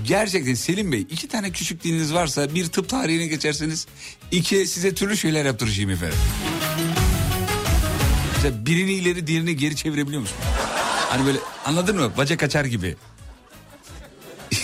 Gerçekten 0.07 0.53
Selim 0.53 0.91
Bey 0.91 1.01
iki 1.01 1.27
tane 1.27 1.51
küçük 1.51 1.83
diliniz 1.83 2.13
varsa 2.13 2.55
bir 2.55 2.65
tıp 2.67 2.89
tarihine 2.89 3.27
geçerseniz 3.27 3.87
iki 4.31 4.67
size 4.67 4.93
türlü 4.93 5.17
şeyler 5.17 5.45
yaptıracağım 5.45 5.89
efendim. 5.89 6.17
Mesela 8.45 8.65
birini 8.65 8.91
ileri 8.91 9.27
diğerini 9.27 9.55
geri 9.55 9.75
çevirebiliyor 9.75 10.21
musun? 10.21 10.37
Hani 11.09 11.25
böyle 11.25 11.37
anladın 11.65 11.95
mı? 11.95 12.11
Bacak 12.17 12.43
açar 12.43 12.65
gibi. 12.65 12.95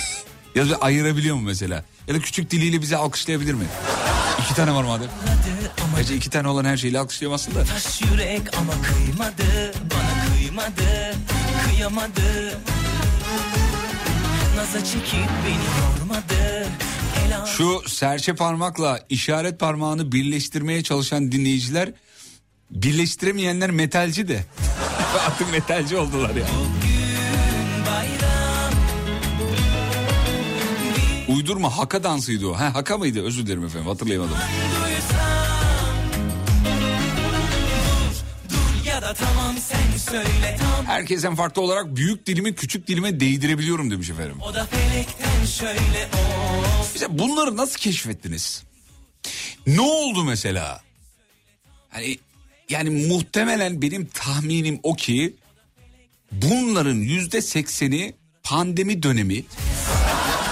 ya 0.56 0.70
da 0.70 0.76
ayırabiliyor 0.76 1.36
mu 1.36 1.42
mesela? 1.42 1.86
Ya 2.08 2.16
da 2.16 2.20
küçük 2.20 2.52
diliyle 2.52 2.82
bizi 2.82 2.98
alkışlayabilir 2.98 3.54
mi? 3.54 3.64
İki 4.46 4.56
tane 4.56 4.74
var 4.74 4.84
madem. 4.84 5.10
Gerçi 5.96 6.16
iki 6.16 6.30
tane 6.30 6.48
olan 6.48 6.66
her 6.66 6.78
şeyle 6.78 7.00
alkışlayamazsın 7.00 7.56
da. 7.56 7.64
taş 7.64 8.02
yürek 8.02 8.58
ama 8.58 8.74
kıymadı 8.82 9.74
Bana 9.94 10.36
kıymadı 10.36 11.16
kıyamadı 11.66 12.60
Naza 14.56 14.86
çekip 14.86 15.30
beni 15.46 16.00
yormadı 16.00 16.68
Şu 17.58 17.90
serçe 17.90 18.36
parmakla 18.36 19.00
işaret 19.10 19.60
parmağını 19.60 20.12
birleştirmeye 20.12 20.84
çalışan 20.84 21.32
dinleyiciler 21.32 21.92
birleştiremeyenler 22.72 23.72
metalci 23.72 24.28
de. 24.28 24.44
Artık 25.28 25.52
metalci 25.52 25.98
oldular 25.98 26.36
ya. 26.36 26.46
Uydurma 31.28 31.78
haka 31.78 32.04
dansıydı 32.04 32.48
o. 32.48 32.54
Ha 32.54 32.74
haka 32.74 32.98
mıydı? 32.98 33.24
Özür 33.24 33.46
dilerim 33.46 33.66
efendim 33.66 33.88
hatırlayamadım. 33.88 34.32
duysam 34.36 35.22
Dur 38.50 38.56
dur 38.56 38.86
ya 38.86 39.02
da 39.02 39.14
tamam 39.14 39.56
sen 39.58 39.98
söyle 39.98 40.58
tam 40.60 40.86
Herkesten 40.86 41.36
farklı 41.36 41.62
olarak 41.62 41.96
büyük 41.96 42.26
dilimi 42.26 42.56
küçük 42.56 42.88
dilime 42.88 43.20
değdirebiliyorum 43.20 43.92
demiş 43.92 44.10
efendim. 44.10 44.38
O 44.42 44.54
da 44.54 44.66
felekten 44.66 45.46
şöyle 45.46 46.10
of 46.82 46.94
Mesela 46.94 47.20
bunları 47.20 47.58
nasıl 47.58 47.80
keşfettiniz? 47.80 48.64
Ne 49.68 49.82
oldu 49.82 50.24
mesela? 50.24 50.82
Hani 51.90 52.20
yani 52.72 53.08
muhtemelen 53.08 53.82
benim 53.82 54.06
tahminim 54.06 54.80
o 54.84 54.96
ki 54.96 55.36
bunların 56.32 56.96
yüzde 56.96 57.42
sekseni 57.42 58.14
pandemi 58.44 59.04
dönemi 59.04 59.44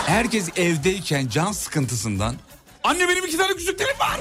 herkes 0.05 0.49
evdeyken 0.55 1.27
can 1.27 1.51
sıkıntısından 1.51 2.35
anne 2.83 3.07
benim 3.09 3.25
iki 3.25 3.37
tane 3.37 3.53
küçük 3.53 3.79
dilim 3.79 3.99
var. 3.99 4.19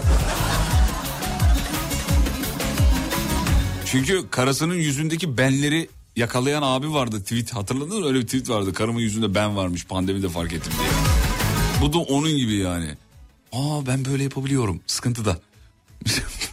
Çünkü 3.86 4.30
karısının 4.30 4.74
yüzündeki 4.74 5.38
benleri 5.38 5.88
yakalayan 6.16 6.62
abi 6.62 6.92
vardı 6.92 7.22
tweet 7.22 7.54
hatırladınız 7.54 7.98
mı? 7.98 8.06
Öyle 8.06 8.18
bir 8.18 8.24
tweet 8.24 8.50
vardı 8.50 8.72
karımın 8.72 9.00
yüzünde 9.00 9.34
ben 9.34 9.56
varmış 9.56 9.86
pandemide 9.86 10.28
fark 10.28 10.52
ettim 10.52 10.72
diye. 10.78 10.90
Bu 11.80 11.92
da 11.92 11.98
onun 11.98 12.36
gibi 12.36 12.54
yani. 12.54 12.94
Aa 13.52 13.86
ben 13.86 14.04
böyle 14.04 14.22
yapabiliyorum. 14.22 14.80
Sıkıntı 14.86 15.24
da. 15.24 15.38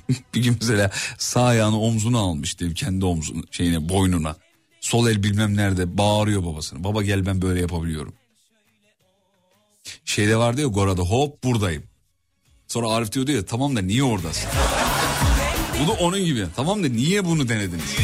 bir 0.33 0.43
gün 0.43 0.57
mesela 0.61 0.91
sağ 1.17 1.43
ayağını 1.43 1.79
omzuna 1.79 2.19
almış 2.19 2.59
diye 2.59 2.73
kendi 2.73 3.05
omzunu 3.05 3.43
şeyine 3.51 3.89
boynuna. 3.89 4.35
Sol 4.81 5.07
el 5.07 5.23
bilmem 5.23 5.57
nerede 5.57 5.97
bağırıyor 5.97 6.45
babasına. 6.45 6.83
Baba 6.83 7.03
gel 7.03 7.25
ben 7.25 7.41
böyle 7.41 7.61
yapabiliyorum. 7.61 8.13
Şeyde 10.05 10.37
vardı 10.37 10.61
ya 10.61 10.67
Gora'da 10.67 11.01
hop 11.01 11.43
buradayım. 11.43 11.83
Sonra 12.67 12.89
Arif 12.89 13.11
diyordu 13.11 13.31
ya 13.31 13.45
tamam 13.45 13.75
da 13.75 13.81
niye 13.81 14.03
oradasın? 14.03 14.49
Bu 15.83 15.87
da 15.87 15.91
onun 15.91 16.25
gibi. 16.25 16.47
Tamam 16.55 16.83
da 16.83 16.87
niye 16.87 17.25
bunu 17.25 17.49
denediniz? 17.49 17.95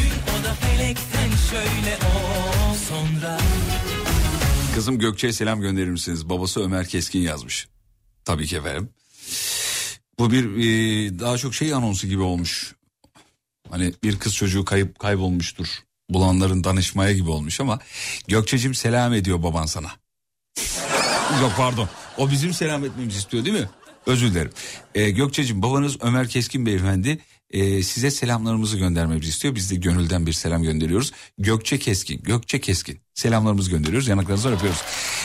Kızım 4.74 4.98
Gökçe'ye 4.98 5.32
selam 5.32 5.60
gönderir 5.60 5.90
misiniz? 5.90 6.28
Babası 6.28 6.64
Ömer 6.64 6.88
Keskin 6.88 7.20
yazmış. 7.20 7.68
Tabii 8.24 8.46
ki 8.46 8.56
efendim. 8.56 8.90
Bu 10.22 10.30
bir 10.30 10.44
e, 10.44 11.18
daha 11.18 11.38
çok 11.38 11.54
şey 11.54 11.74
anonsu 11.74 12.06
gibi 12.06 12.22
olmuş. 12.22 12.74
Hani 13.70 13.92
bir 14.02 14.18
kız 14.18 14.34
çocuğu 14.34 14.64
kayıp 14.64 14.98
kaybolmuştur. 14.98 15.66
Bulanların 16.10 16.64
danışmaya 16.64 17.12
gibi 17.12 17.30
olmuş 17.30 17.60
ama 17.60 17.78
Gökçe'cim 18.28 18.74
selam 18.74 19.14
ediyor 19.14 19.42
baban 19.42 19.66
sana. 19.66 19.90
Yok 21.42 21.52
pardon. 21.56 21.88
O 22.18 22.30
bizim 22.30 22.52
selam 22.52 22.84
etmemizi 22.84 23.18
istiyor 23.18 23.44
değil 23.44 23.58
mi? 23.58 23.68
Özür 24.06 24.30
dilerim. 24.30 24.50
Ee, 24.94 25.10
Gökçe'cim 25.10 25.62
babanız 25.62 25.96
Ömer 26.00 26.28
Keskin 26.28 26.66
beyefendi 26.66 27.18
e, 27.50 27.82
size 27.82 28.10
selamlarımızı 28.10 28.78
göndermemizi 28.78 29.28
istiyor. 29.28 29.54
Biz 29.54 29.70
de 29.70 29.74
gönülden 29.74 30.26
bir 30.26 30.32
selam 30.32 30.62
gönderiyoruz. 30.62 31.12
Gökçe 31.38 31.78
Keskin, 31.78 32.22
Gökçe 32.22 32.60
Keskin. 32.60 33.00
Selamlarımızı 33.14 33.70
gönderiyoruz. 33.70 34.08
Yanaklarınızı 34.08 34.54
öpüyoruz. 34.54 34.82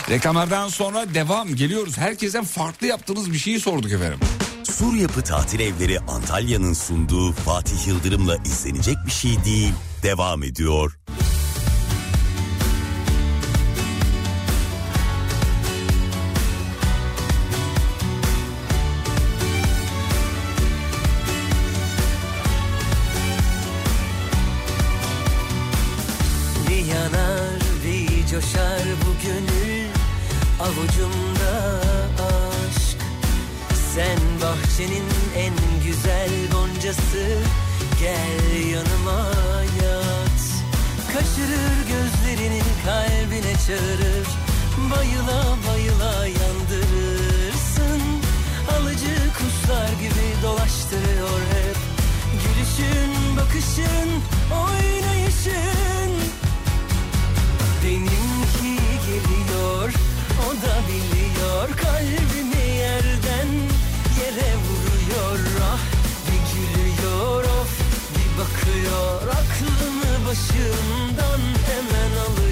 Reklamlardan 0.10 0.68
sonra 0.68 1.14
devam 1.14 1.56
geliyoruz. 1.56 1.98
Herkesten 1.98 2.44
farklı 2.44 2.88
yaptığınız 2.88 3.34
bir 3.34 3.38
şeyi 3.38 3.60
sorduk 3.60 3.92
efendim. 3.92 4.20
Sur 4.72 4.94
Yapı 4.94 5.22
Tatil 5.22 5.60
Evleri 5.60 6.00
Antalya'nın 6.00 6.74
sunduğu 6.74 7.32
Fatih 7.32 7.88
Yıldırım'la 7.88 8.36
izlenecek 8.36 8.96
bir 9.06 9.12
şey 9.12 9.44
değil. 9.46 9.74
Devam 10.04 10.44
ediyor. 10.44 11.00
Çağırır 43.68 44.28
Bayıla 44.92 45.58
bayıla 45.68 46.28
yandırırsın. 46.28 48.02
Alıcı 48.78 49.16
kuşlar 49.38 49.90
gibi 50.02 50.44
dolaştırıyor 50.44 51.40
hep. 51.54 51.78
Gülüşün, 52.42 53.38
bakışın, 53.38 54.10
oynayışın. 54.52 56.12
Benimki 57.84 58.76
geliyor, 59.08 59.94
o 60.46 60.50
da 60.66 60.76
biliyor. 60.88 61.68
Kalbimi 61.78 62.76
yerden 62.78 63.50
yere 64.20 64.52
vuruyor. 64.66 65.40
Ah 65.64 65.84
bir 66.28 66.42
gülüyor 66.54 67.44
of 67.44 67.72
bir 68.16 68.32
bakıyor. 68.40 69.22
Aklımı 69.22 70.28
başımdan 70.28 71.42
hemen 71.68 72.12
alıyor 72.26 72.47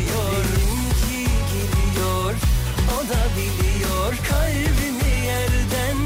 alabiliyor 3.05 4.15
kalbimi 4.29 5.25
yerden 5.25 5.97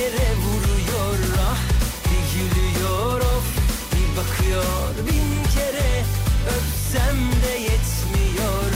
yere 0.00 0.30
vuruyor. 0.44 1.18
Ah 1.40 1.62
bir 2.04 2.24
gülüyor 2.34 3.20
of 3.20 3.46
bir 3.92 4.16
bakıyor. 4.16 5.06
Bin 5.06 5.44
kere 5.54 6.04
öpsem 6.56 7.16
de 7.42 7.58
yetmiyor. 7.58 8.70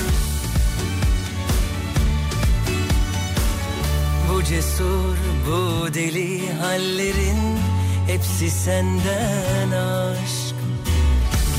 Bu 4.28 4.44
cesur 4.44 5.16
bu 5.46 5.94
deli 5.94 6.52
hallerin 6.52 7.58
hepsi 8.06 8.50
senden 8.50 9.70
aşk. 9.70 10.54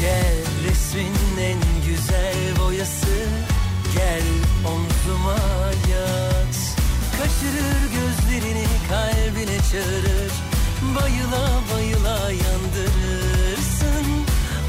Gel 0.02 0.38
resmin 0.70 1.38
en 1.42 1.69
kalbine 9.70 9.82
çağırır 9.84 10.32
Bayıla 10.96 11.62
bayıla 11.74 12.32
yandırırsın. 12.32 14.08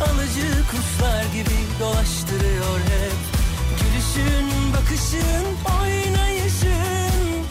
Alıcı 0.01 0.65
kuşlar 0.71 1.25
gibi 1.25 1.59
dolaştırıyor 1.81 2.81
hep. 2.81 3.17
Gülüşün, 3.81 4.73
bakışın, 4.73 5.47
oynayışın. 5.81 7.45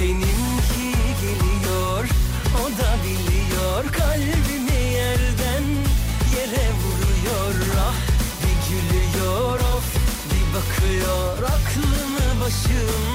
Benimki 0.00 0.98
geliyor, 1.20 2.08
o 2.56 2.64
da 2.78 2.96
biliyor. 3.04 3.84
Kalbimi 3.92 4.82
yerden 4.92 5.64
yere 6.36 6.66
vuruyor. 6.80 7.54
Ah 7.80 8.00
bir 8.42 8.58
gülüyor 8.68 9.60
of 9.60 9.94
bir 10.30 10.46
bakıyor. 10.54 11.38
Aklımı 11.38 12.40
başımdan 12.44 13.09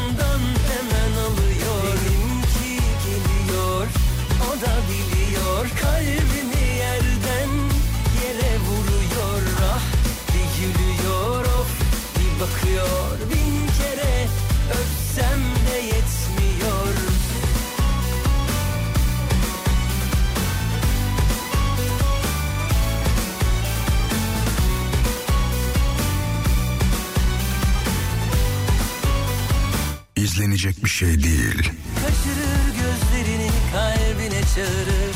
İzlenecek 30.45 30.83
bir 30.83 30.89
şey 30.89 31.23
değil. 31.23 31.71
Kaçırır 31.95 32.67
gözlerini 32.67 33.49
kalbine 33.71 34.41
çağırır 34.55 35.15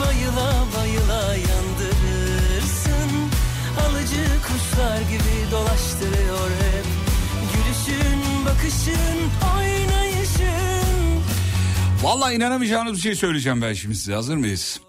Bayıla 0.00 0.64
bayıla 0.76 1.34
yandırırsın 1.34 3.10
Alıcı 3.86 4.24
kuşlar 4.42 5.00
gibi 5.00 5.50
dolaştırıyor 5.50 6.50
hep 6.50 6.84
Gülüşün, 7.52 8.20
bakışın, 8.46 9.18
oynayışın 9.56 11.22
Vallahi 12.02 12.34
inanamayacağınız 12.34 12.96
bir 12.96 13.02
şey 13.02 13.14
söyleyeceğim 13.14 13.62
ben 13.62 13.72
şimdi 13.72 13.94
size. 13.94 14.14
Hazır 14.14 14.36
mıyız? 14.36 14.80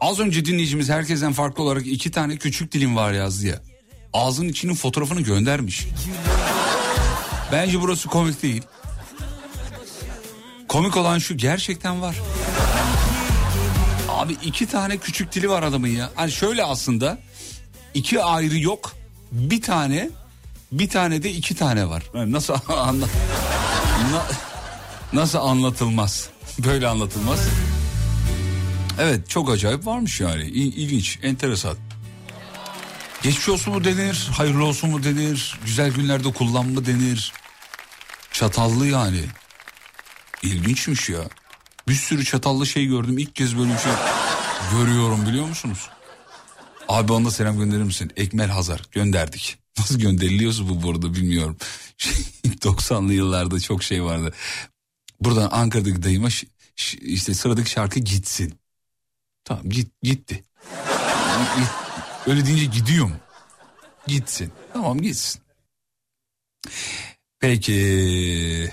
Az 0.00 0.20
önce 0.20 0.44
dinleyicimiz 0.44 0.88
herkesten 0.90 1.32
farklı 1.32 1.62
olarak 1.62 1.86
iki 1.86 2.10
tane 2.10 2.36
küçük 2.36 2.72
dilim 2.72 2.96
var 2.96 3.12
yazdı 3.12 3.46
ya. 3.46 3.62
Ağzının 4.12 4.48
içinin 4.48 4.74
fotoğrafını 4.74 5.20
göndermiş. 5.20 5.86
Bence 7.52 7.80
burası 7.80 8.08
komik 8.08 8.42
değil. 8.42 8.62
Komik 10.68 10.96
olan 10.96 11.18
şu 11.18 11.36
gerçekten 11.36 12.02
var. 12.02 12.16
Abi 14.08 14.32
iki 14.44 14.66
tane 14.66 14.96
küçük 14.96 15.32
dili 15.32 15.50
var 15.50 15.62
adamın 15.62 15.88
ya. 15.88 16.10
Hani 16.14 16.32
şöyle 16.32 16.64
aslında 16.64 17.18
iki 17.94 18.22
ayrı 18.22 18.58
yok. 18.58 18.92
Bir 19.32 19.62
tane 19.62 20.10
bir 20.72 20.88
tane 20.88 21.22
de 21.22 21.32
iki 21.32 21.54
tane 21.54 21.88
var. 21.88 22.02
Yani 22.14 22.32
nasıl 22.32 22.54
anla, 22.68 23.06
Na- 24.12 24.26
nasıl 25.12 25.38
anlatılmaz? 25.38 26.28
Böyle 26.58 26.88
anlatılmaz. 26.88 27.38
Evet 29.00 29.28
çok 29.30 29.50
acayip 29.50 29.86
varmış 29.86 30.20
yani. 30.20 30.42
İl- 30.42 30.74
ilginç, 30.76 31.18
enteresan. 31.22 31.76
Geçmiş 33.22 33.48
olsun 33.48 33.74
mu 33.74 33.84
denir, 33.84 34.28
hayırlı 34.32 34.64
olsun 34.64 34.90
mu 34.90 35.04
denir, 35.04 35.58
güzel 35.64 35.90
günlerde 35.90 36.32
kullan 36.32 36.66
mı 36.66 36.86
denir. 36.86 37.32
Çatallı 38.32 38.86
yani. 38.86 39.20
İlginçmiş 40.42 41.08
ya. 41.08 41.20
Bir 41.88 41.94
sürü 41.94 42.24
çatallı 42.24 42.66
şey 42.66 42.86
gördüm. 42.86 43.18
İlk 43.18 43.36
kez 43.36 43.58
böyle 43.58 43.72
bir 43.72 43.78
şey 43.78 43.92
görüyorum 44.72 45.26
biliyor 45.26 45.46
musunuz? 45.46 45.88
Abi 46.88 47.12
ona 47.12 47.30
selam 47.30 47.58
gönderir 47.58 47.82
misin? 47.82 48.12
Ekmel 48.16 48.48
Hazar 48.48 48.82
gönderdik. 48.92 49.58
Nasıl 49.78 49.98
gönderiliyorsa 49.98 50.68
bu 50.68 50.82
burada 50.82 51.14
bilmiyorum. 51.14 51.56
90'lı 52.44 53.12
yıllarda 53.14 53.60
çok 53.60 53.82
şey 53.82 54.04
vardı. 54.04 54.34
Buradan 55.20 55.48
Ankara'daki 55.52 56.02
dayıma 56.02 56.28
işte 57.02 57.34
sıradaki 57.34 57.70
şarkı 57.70 58.00
gitsin. 58.00 58.58
Tamam 59.44 59.68
git 59.70 60.02
gitti. 60.02 60.44
Git- 61.56 61.68
Öyle 62.26 62.46
deyince 62.46 62.64
gidiyorum. 62.64 63.16
Gitsin. 64.06 64.52
Tamam 64.72 65.00
gitsin. 65.00 65.40
Peki. 67.40 68.70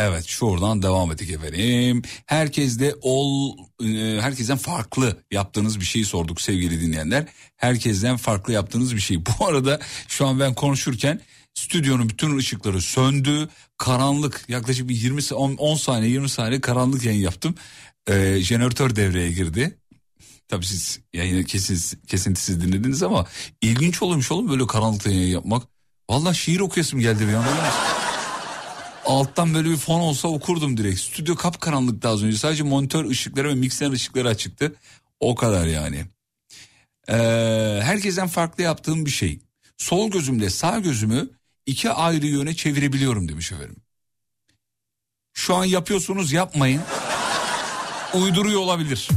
Evet 0.00 0.26
şuradan 0.26 0.82
devam 0.82 1.12
ettik 1.12 1.30
efendim. 1.30 2.02
Herkes 2.26 2.78
de 2.78 2.94
ol, 3.02 3.56
e, 3.82 4.20
herkesten 4.20 4.56
farklı 4.56 5.22
yaptığınız 5.30 5.80
bir 5.80 5.84
şeyi 5.84 6.04
sorduk 6.04 6.40
sevgili 6.40 6.80
dinleyenler. 6.80 7.26
Herkesten 7.56 8.16
farklı 8.16 8.52
yaptığınız 8.52 8.94
bir 8.94 9.00
şey. 9.00 9.26
Bu 9.40 9.46
arada 9.46 9.80
şu 10.08 10.26
an 10.26 10.40
ben 10.40 10.54
konuşurken 10.54 11.20
stüdyonun 11.54 12.08
bütün 12.08 12.36
ışıkları 12.38 12.80
söndü. 12.80 13.48
Karanlık 13.78 14.44
yaklaşık 14.48 14.88
bir 14.88 14.94
20 14.94 15.20
sa- 15.20 15.34
10, 15.34 15.54
10 15.56 15.76
saniye 15.76 16.10
20 16.12 16.28
saniye 16.28 16.60
karanlık 16.60 17.04
yayın 17.04 17.20
yaptım. 17.20 17.54
Ee, 18.10 18.38
jeneratör 18.40 18.96
devreye 18.96 19.32
girdi. 19.32 19.78
Tabii 20.48 20.66
siz 20.66 21.00
yayını 21.14 21.44
kesin, 21.44 22.00
kesintisiz 22.06 22.60
dinlediniz 22.60 23.02
ama 23.02 23.26
ilginç 23.62 24.02
olmuş 24.02 24.32
oğlum 24.32 24.48
böyle 24.50 24.66
karanlıkta 24.66 25.10
yayın 25.10 25.32
yapmak. 25.32 25.62
Vallahi 26.10 26.36
şiir 26.36 26.60
okuyasım 26.60 27.00
geldi 27.00 27.28
bir 27.28 27.34
an? 27.34 27.44
Alttan 29.04 29.54
böyle 29.54 29.70
bir 29.70 29.76
fon 29.76 30.00
olsa 30.00 30.28
okurdum 30.28 30.76
direkt. 30.76 31.00
Stüdyo 31.00 31.36
kapkaranlıktı 31.36 32.08
az 32.08 32.24
önce. 32.24 32.38
Sadece 32.38 32.62
monitör 32.62 33.04
ışıkları 33.04 33.48
ve 33.48 33.54
mikser 33.54 33.90
ışıkları 33.90 34.28
açıktı. 34.28 34.74
O 35.20 35.34
kadar 35.34 35.66
yani. 35.66 36.04
Ee, 37.08 37.80
herkesten 37.82 38.28
farklı 38.28 38.62
yaptığım 38.62 39.06
bir 39.06 39.10
şey. 39.10 39.38
Sol 39.76 40.10
gözümle 40.10 40.50
sağ 40.50 40.78
gözümü 40.78 41.28
iki 41.66 41.90
ayrı 41.90 42.26
yöne 42.26 42.54
çevirebiliyorum 42.54 43.28
demiş 43.28 43.52
efendim. 43.52 43.76
Şu 45.34 45.54
an 45.54 45.64
yapıyorsunuz 45.64 46.32
yapmayın. 46.32 46.82
Uyduruyor 48.14 48.60
olabilir. 48.60 49.08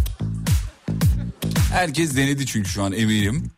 Herkes 1.71 2.15
denedi 2.15 2.45
çünkü 2.45 2.69
şu 2.69 2.83
an 2.83 2.93
eminim. 2.93 3.51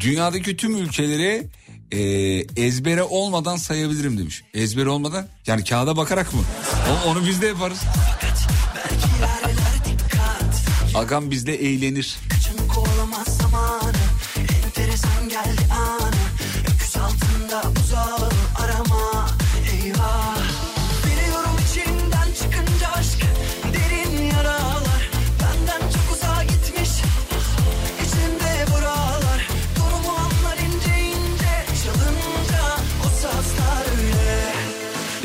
Dünyadaki 0.00 0.56
tüm 0.56 0.76
ülkeleri 0.76 1.46
e, 1.94 2.00
ezbere 2.66 3.02
olmadan 3.02 3.56
sayabilirim 3.56 4.18
demiş. 4.18 4.42
Ezbere 4.54 4.88
olmadan 4.88 5.26
yani 5.46 5.64
kağıda 5.64 5.96
bakarak 5.96 6.34
mı? 6.34 6.40
O- 6.90 7.08
onu 7.10 7.26
biz 7.26 7.42
de 7.42 7.46
yaparız. 7.46 7.78
Agam 10.94 11.30
bizde 11.30 11.54
eğlenir. 11.54 12.16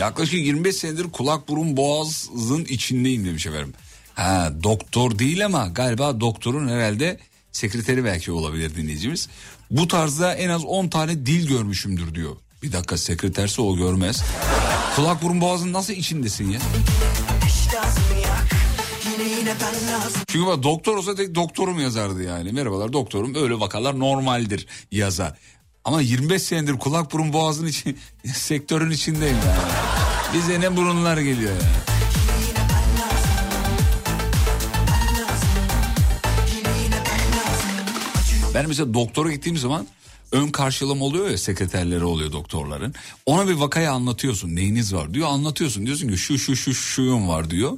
Yaklaşık 0.09 0.39
25 0.39 0.75
senedir 0.75 1.03
kulak 1.03 1.47
burun 1.47 1.77
boğazın 1.77 2.65
içindeyim 2.65 3.25
demiş 3.25 3.45
efendim. 3.45 3.73
Ha 4.13 4.53
doktor 4.63 5.19
değil 5.19 5.45
ama 5.45 5.67
galiba 5.67 6.19
doktorun 6.19 6.69
herhalde 6.69 7.19
sekreteri 7.51 8.05
belki 8.05 8.31
olabilir 8.31 8.75
dinleyicimiz. 8.75 9.29
Bu 9.71 9.87
tarzda 9.87 10.33
en 10.33 10.49
az 10.49 10.65
10 10.65 10.87
tane 10.87 11.25
dil 11.25 11.47
görmüşümdür 11.47 12.15
diyor. 12.15 12.35
Bir 12.63 12.71
dakika 12.71 12.97
sekreterse 12.97 13.61
o 13.61 13.75
görmez. 13.75 14.23
Kulak 14.95 15.23
burun 15.23 15.41
boğazın 15.41 15.73
nasıl 15.73 15.93
içindesin 15.93 16.51
ya? 16.51 16.59
Çünkü 20.27 20.47
bak 20.47 20.63
doktor 20.63 20.97
olsa 20.97 21.15
tek 21.15 21.35
doktorum 21.35 21.79
yazardı 21.79 22.23
yani. 22.23 22.51
Merhabalar 22.51 22.93
doktorum 22.93 23.35
öyle 23.35 23.59
vakalar 23.59 23.99
normaldir 23.99 24.67
yazar. 24.91 25.37
Ama 25.83 26.01
25 26.01 26.41
senedir 26.41 26.79
kulak 26.79 27.13
burun 27.13 27.33
boğazın 27.33 27.67
için 27.67 27.97
sektörün 28.33 28.91
içindeyim 28.91 29.37
yani. 29.37 29.98
Bize 30.33 30.61
ne 30.61 30.77
burunlar 30.77 31.17
geliyor 31.17 31.51
yani. 31.51 31.89
Ben 38.53 38.67
mesela 38.67 38.93
doktora 38.93 39.31
gittiğim 39.31 39.57
zaman 39.57 39.87
ön 40.31 40.47
karşılama 40.47 41.05
oluyor 41.05 41.29
ya 41.29 41.37
sekreterleri 41.37 42.03
oluyor 42.03 42.31
doktorların. 42.31 42.93
Ona 43.25 43.47
bir 43.47 43.53
vakayı 43.53 43.91
anlatıyorsun 43.91 44.55
neyiniz 44.55 44.93
var 44.93 45.13
diyor 45.13 45.27
anlatıyorsun 45.27 45.85
diyorsun 45.85 46.07
ki 46.07 46.17
şu 46.17 46.39
şu 46.39 46.55
şu 46.55 46.73
şuyum 46.73 47.27
var 47.27 47.49
diyor. 47.49 47.77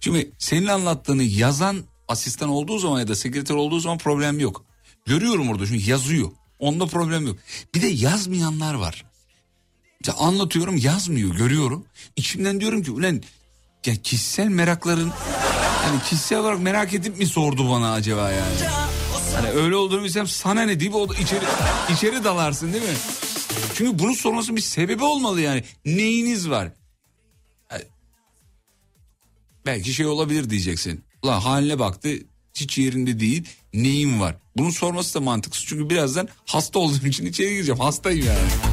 Şimdi 0.00 0.30
senin 0.38 0.66
anlattığını 0.66 1.22
yazan 1.22 1.76
asistan 2.08 2.48
olduğu 2.48 2.78
zaman 2.78 3.00
ya 3.00 3.08
da 3.08 3.14
sekreter 3.14 3.54
olduğu 3.54 3.80
zaman 3.80 3.98
problem 3.98 4.40
yok. 4.40 4.64
Görüyorum 5.06 5.48
orada 5.48 5.66
çünkü 5.66 5.90
yazıyor. 5.90 6.30
Onda 6.58 6.86
problem 6.86 7.26
yok. 7.26 7.36
Bir 7.74 7.82
de 7.82 7.86
yazmayanlar 7.86 8.74
var. 8.74 9.04
İşte 10.02 10.12
anlatıyorum 10.12 10.76
yazmıyor 10.76 11.34
görüyorum. 11.34 11.84
İçimden 12.16 12.60
diyorum 12.60 12.82
ki 12.82 12.90
ulan 12.90 13.22
ya 13.86 13.94
kişisel 14.02 14.48
merakların 14.48 15.12
hani 15.82 16.02
kişisel 16.02 16.38
olarak 16.38 16.60
merak 16.60 16.94
edip 16.94 17.18
mi 17.18 17.26
sordu 17.26 17.70
bana 17.70 17.92
acaba 17.92 18.30
yani? 18.30 18.56
Hani 19.34 19.48
öyle 19.48 19.76
olduğunu 19.76 20.04
bilsem 20.04 20.26
sana 20.26 20.62
ne 20.62 20.80
deyip 20.80 20.94
o 20.94 21.08
içeri, 21.14 21.44
içeri 21.92 22.24
dalarsın 22.24 22.72
değil 22.72 22.84
mi? 22.84 22.96
Çünkü 23.74 23.98
bunun 23.98 24.12
sormasının 24.12 24.56
bir 24.56 24.62
sebebi 24.62 25.04
olmalı 25.04 25.40
yani. 25.40 25.64
Neyiniz 25.84 26.50
var? 26.50 26.68
Belki 29.66 29.92
şey 29.92 30.06
olabilir 30.06 30.50
diyeceksin. 30.50 31.04
Ulan 31.22 31.40
haline 31.40 31.78
baktı 31.78 32.08
hiç 32.54 32.78
yerinde 32.78 33.20
değil. 33.20 33.48
Neyin 33.74 34.20
var? 34.20 34.36
Bunun 34.56 34.70
sorması 34.70 35.14
da 35.14 35.20
mantıksız. 35.20 35.64
Çünkü 35.66 35.90
birazdan 35.90 36.28
hasta 36.46 36.78
olduğum 36.78 37.06
için 37.06 37.26
içeri 37.26 37.50
gireceğim. 37.50 37.80
Hastayım 37.80 38.26
yani. 38.26 38.71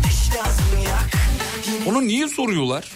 Bunu 1.89 2.07
niye 2.07 2.27
soruyorlar? 2.27 2.91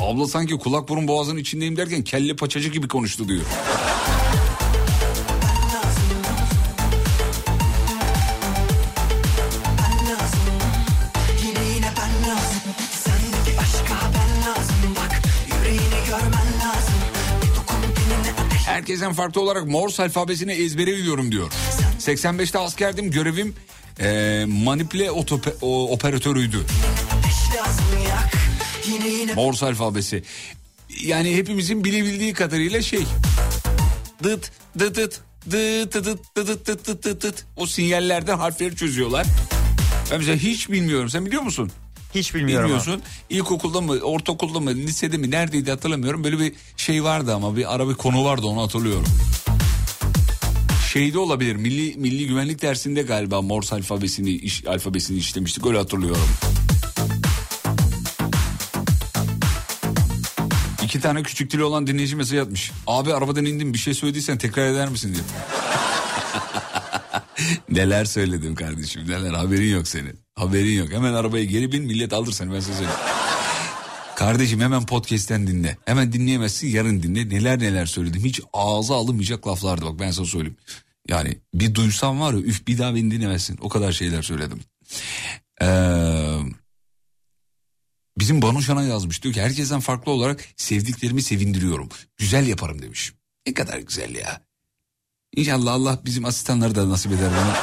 Abla 0.00 0.26
sanki 0.26 0.58
kulak 0.58 0.88
burun 0.88 1.08
boğazın 1.08 1.36
içindeyim 1.36 1.76
derken 1.76 2.04
kelle 2.04 2.36
paçacı 2.36 2.68
gibi 2.68 2.88
konuştu 2.88 3.28
diyor. 3.28 3.42
Herkesten 18.66 19.12
farklı 19.12 19.40
olarak 19.40 19.66
Morse 19.66 20.02
alfabesini 20.02 20.52
ezbere 20.52 20.96
biliyorum 20.96 21.32
diyor. 21.32 21.52
85'te 21.98 22.58
askerdim 22.58 23.10
görevim 23.10 23.54
eee, 24.00 24.44
manipüle 24.46 25.06
otope- 25.06 25.54
o- 25.60 25.92
operatörüydü. 25.92 26.64
Morse 29.34 29.66
alfabesi. 29.66 30.22
Yani 31.02 31.36
hepimizin 31.36 31.84
bilebildiği 31.84 32.32
kadarıyla 32.32 32.82
şey. 32.82 33.04
Dıt 34.22 34.50
dıt 34.78 34.96
dıt 34.96 35.20
dıt 35.50 35.94
dıt 35.94 36.04
dıt 36.04 36.36
dıt 36.36 36.66
dıt 36.66 36.86
dıt 36.86 37.04
dıt 37.04 37.22
dıt. 37.22 37.44
O 37.56 37.66
sinyallerden 37.66 38.38
harfleri 38.38 38.76
çözüyorlar. 38.76 39.26
Ben 40.10 40.18
mesela 40.18 40.36
hiç 40.36 40.70
bilmiyorum. 40.70 41.10
Sen 41.10 41.26
biliyor 41.26 41.42
musun? 41.42 41.70
Hiç 42.14 42.34
bilmiyorum. 42.34 42.64
Bilmiyorsun. 42.64 43.02
İlkokulda 43.30 43.80
mı, 43.80 43.92
ortaokulda 43.92 44.60
mı, 44.60 44.70
lisede 44.74 45.16
mi, 45.16 45.30
neredeydi 45.30 45.70
hatırlamıyorum. 45.70 46.24
Böyle 46.24 46.38
bir 46.38 46.52
şey 46.76 47.04
vardı 47.04 47.34
ama 47.34 47.56
bir 47.56 47.74
ara 47.74 47.88
bir 47.88 47.94
konu 47.94 48.24
vardı 48.24 48.46
onu 48.46 48.62
hatırlıyorum. 48.62 49.04
Şeyde 50.98 51.18
olabilir. 51.18 51.56
Milli 51.56 51.98
Milli 51.98 52.26
Güvenlik 52.26 52.62
dersinde 52.62 53.02
galiba 53.02 53.42
Morse 53.42 53.74
alfabesini 53.74 54.30
iş, 54.30 54.66
alfabesini 54.66 55.18
işlemiştik. 55.18 55.66
Öyle 55.66 55.78
hatırlıyorum. 55.78 56.28
İki 60.84 61.00
tane 61.00 61.22
küçük 61.22 61.50
dili 61.50 61.64
olan 61.64 61.86
dinleyici 61.86 62.16
mesaj 62.16 62.38
atmış. 62.38 62.70
Abi 62.86 63.14
arabadan 63.14 63.44
indim 63.44 63.72
bir 63.72 63.78
şey 63.78 63.94
söylediysen 63.94 64.38
tekrar 64.38 64.66
eder 64.66 64.88
misin 64.88 65.14
diye. 65.14 65.24
neler 67.84 68.04
söyledim 68.04 68.54
kardeşim 68.54 69.02
neler 69.08 69.34
haberin 69.34 69.72
yok 69.72 69.88
senin. 69.88 70.20
Haberin 70.34 70.78
yok 70.78 70.92
hemen 70.92 71.12
arabaya 71.12 71.44
geri 71.44 71.72
bin 71.72 71.84
millet 71.84 72.12
aldır 72.12 72.32
seni 72.32 72.52
ben 72.52 72.60
sana 72.60 72.74
söyleyeyim. 72.74 73.00
Kardeşim 74.16 74.60
hemen 74.60 74.86
podcast'ten 74.86 75.46
dinle. 75.46 75.78
Hemen 75.84 76.12
dinleyemezsin 76.12 76.68
yarın 76.68 77.02
dinle. 77.02 77.28
Neler 77.28 77.58
neler 77.58 77.86
söyledim. 77.86 78.24
Hiç 78.24 78.40
ağza 78.52 78.94
alınmayacak 78.94 79.46
laflardı 79.46 79.84
bak 79.84 79.98
ben 80.00 80.10
sana 80.10 80.26
söyleyeyim. 80.26 80.56
Yani 81.08 81.38
bir 81.54 81.74
duysam 81.74 82.20
var 82.20 82.32
ya 82.34 82.40
üf 82.40 82.66
bir 82.66 82.78
daha 82.78 82.94
beni 82.94 83.10
dinlemezsin. 83.10 83.58
O 83.60 83.68
kadar 83.68 83.92
şeyler 83.92 84.22
söyledim. 84.22 84.60
Eee... 85.60 86.38
Bizim 88.18 88.42
Banu 88.42 88.62
Şan'a 88.62 88.82
yazmış 88.82 89.22
diyor 89.22 89.34
ki 89.34 89.42
herkesten 89.42 89.80
farklı 89.80 90.12
olarak 90.12 90.44
sevdiklerimi 90.56 91.22
sevindiriyorum. 91.22 91.88
Güzel 92.16 92.46
yaparım 92.46 92.82
demiş. 92.82 93.12
Ne 93.46 93.54
kadar 93.54 93.78
güzel 93.78 94.14
ya. 94.14 94.40
İnşallah 95.36 95.72
Allah 95.72 96.00
bizim 96.04 96.24
asistanları 96.24 96.74
da 96.74 96.88
nasip 96.88 97.12
eder 97.12 97.30
bana. 97.30 97.56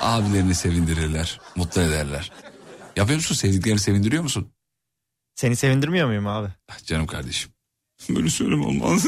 Abilerini 0.00 0.54
sevindirirler, 0.54 1.40
mutlu 1.56 1.80
ederler. 1.82 2.32
Yapıyor 2.96 3.16
musun 3.16 3.34
sevdiklerini 3.34 3.80
sevindiriyor 3.80 4.22
musun? 4.22 4.48
Seni 5.34 5.56
sevindirmiyor 5.56 6.06
muyum 6.08 6.26
abi? 6.26 6.48
Ah, 6.68 6.84
Canım 6.84 7.06
kardeşim. 7.06 7.50
Böyle 8.08 8.30
söyleme 8.30 8.64
olmaz. 8.64 9.06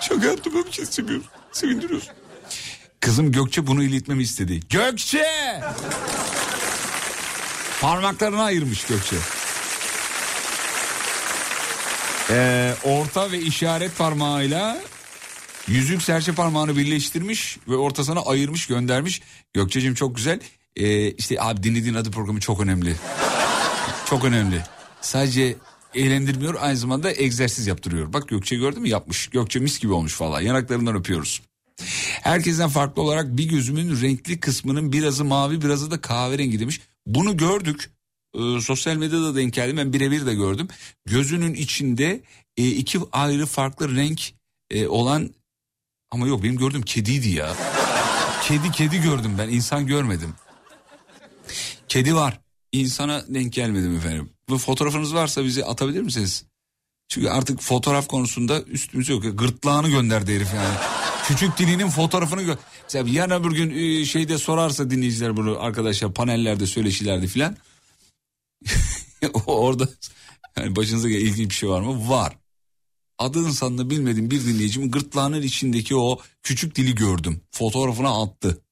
Şaka 0.00 0.26
yaptım 0.26 0.64
kez 0.70 0.88
seviyorum. 0.90 1.26
Sevindiriyorsun. 1.54 2.12
Kızım 3.00 3.32
Gökçe 3.32 3.66
bunu 3.66 3.82
iletmemi 3.82 4.22
istedi. 4.22 4.60
Gökçe! 4.70 5.26
Parmaklarını 7.80 8.42
ayırmış 8.42 8.84
Gökçe. 8.84 9.16
Ee, 12.30 12.74
orta 12.84 13.32
ve 13.32 13.40
işaret 13.40 13.98
parmağıyla 13.98 14.78
yüzük 15.68 16.02
serçe 16.02 16.32
parmağını 16.32 16.76
birleştirmiş 16.76 17.58
ve 17.68 17.76
ortasına 17.76 18.20
ayırmış 18.20 18.66
göndermiş. 18.66 19.22
Gökçe'cim 19.54 19.94
çok 19.94 20.16
güzel. 20.16 20.40
Ee, 20.76 21.10
işte 21.10 21.36
abi 21.40 21.62
dinlediğin 21.62 21.94
adı 21.94 22.10
programı 22.10 22.40
çok 22.40 22.60
önemli. 22.60 22.96
çok 24.10 24.24
önemli. 24.24 24.62
Sadece 25.00 25.56
eğlendirmiyor 25.94 26.54
aynı 26.60 26.76
zamanda 26.76 27.12
egzersiz 27.12 27.66
yaptırıyor. 27.66 28.12
Bak 28.12 28.28
Gökçe 28.28 28.56
gördün 28.56 28.82
mü 28.82 28.88
yapmış. 28.88 29.28
Gökçe 29.28 29.58
mis 29.58 29.78
gibi 29.78 29.92
olmuş 29.92 30.14
falan. 30.14 30.40
Yanaklarından 30.40 30.96
öpüyoruz. 30.96 31.42
Herkesten 32.22 32.68
farklı 32.68 33.02
olarak 33.02 33.36
bir 33.36 33.48
gözümün 33.48 34.00
renkli 34.02 34.40
kısmının 34.40 34.92
birazı 34.92 35.24
mavi 35.24 35.62
birazı 35.62 35.90
da 35.90 36.00
kahverengi 36.00 36.60
demiş. 36.60 36.80
Bunu 37.06 37.36
gördük. 37.36 37.90
Ee, 38.34 38.60
sosyal 38.60 38.96
medyada 38.96 39.36
denk 39.36 39.54
geldim 39.54 39.76
ben 39.76 39.92
birebir 39.92 40.26
de 40.26 40.34
gördüm. 40.34 40.68
Gözünün 41.06 41.54
içinde 41.54 42.20
e, 42.56 42.68
iki 42.68 43.00
ayrı 43.12 43.46
farklı 43.46 43.96
renk 43.96 44.32
e, 44.70 44.86
olan 44.86 45.30
ama 46.10 46.26
yok 46.26 46.42
benim 46.42 46.56
gördüğüm 46.56 46.82
kediydi 46.82 47.28
ya. 47.28 47.56
Kedi 48.42 48.70
kedi 48.70 49.02
gördüm 49.02 49.34
ben 49.38 49.48
insan 49.48 49.86
görmedim. 49.86 50.34
Kedi 51.88 52.14
var. 52.14 52.40
İnsana 52.72 53.24
denk 53.28 53.52
gelmedim 53.52 53.96
efendim. 53.96 54.33
Bu 54.48 54.58
fotoğrafınız 54.58 55.14
varsa 55.14 55.44
bize 55.44 55.64
atabilir 55.64 56.02
misiniz? 56.02 56.44
Çünkü 57.08 57.28
artık 57.28 57.60
fotoğraf 57.60 58.08
konusunda 58.08 58.62
üstümüz 58.62 59.08
yok. 59.08 59.38
Gırtlağını 59.38 59.88
gönderdi 59.88 60.34
herif 60.34 60.54
yani. 60.54 60.74
Küçük 61.26 61.58
dilinin 61.58 61.90
fotoğrafını 61.90 62.42
gö 62.42 62.56
Mesela 62.82 63.08
yarın 63.10 63.42
öbür 63.42 63.52
gün 63.52 63.70
e, 63.70 64.04
şeyde 64.04 64.38
sorarsa 64.38 64.90
dinleyiciler 64.90 65.36
bunu 65.36 65.60
arkadaşlar 65.60 66.14
panellerde 66.14 66.66
söyleşilerde 66.66 67.26
filan. 67.26 67.56
Orada 69.46 69.88
yani 70.56 70.76
başınıza 70.76 71.08
gelen 71.08 71.20
ilginç 71.20 71.50
bir 71.50 71.54
şey 71.54 71.68
var 71.68 71.80
mı? 71.80 72.08
Var. 72.08 72.36
Adını 73.18 73.52
sanını 73.52 73.90
bilmediğim 73.90 74.30
bir 74.30 74.44
dinleyicimin 74.44 74.90
gırtlağının 74.90 75.42
içindeki 75.42 75.96
o 75.96 76.18
küçük 76.42 76.76
dili 76.76 76.94
gördüm. 76.94 77.40
Fotoğrafına 77.50 78.22
attı. 78.22 78.62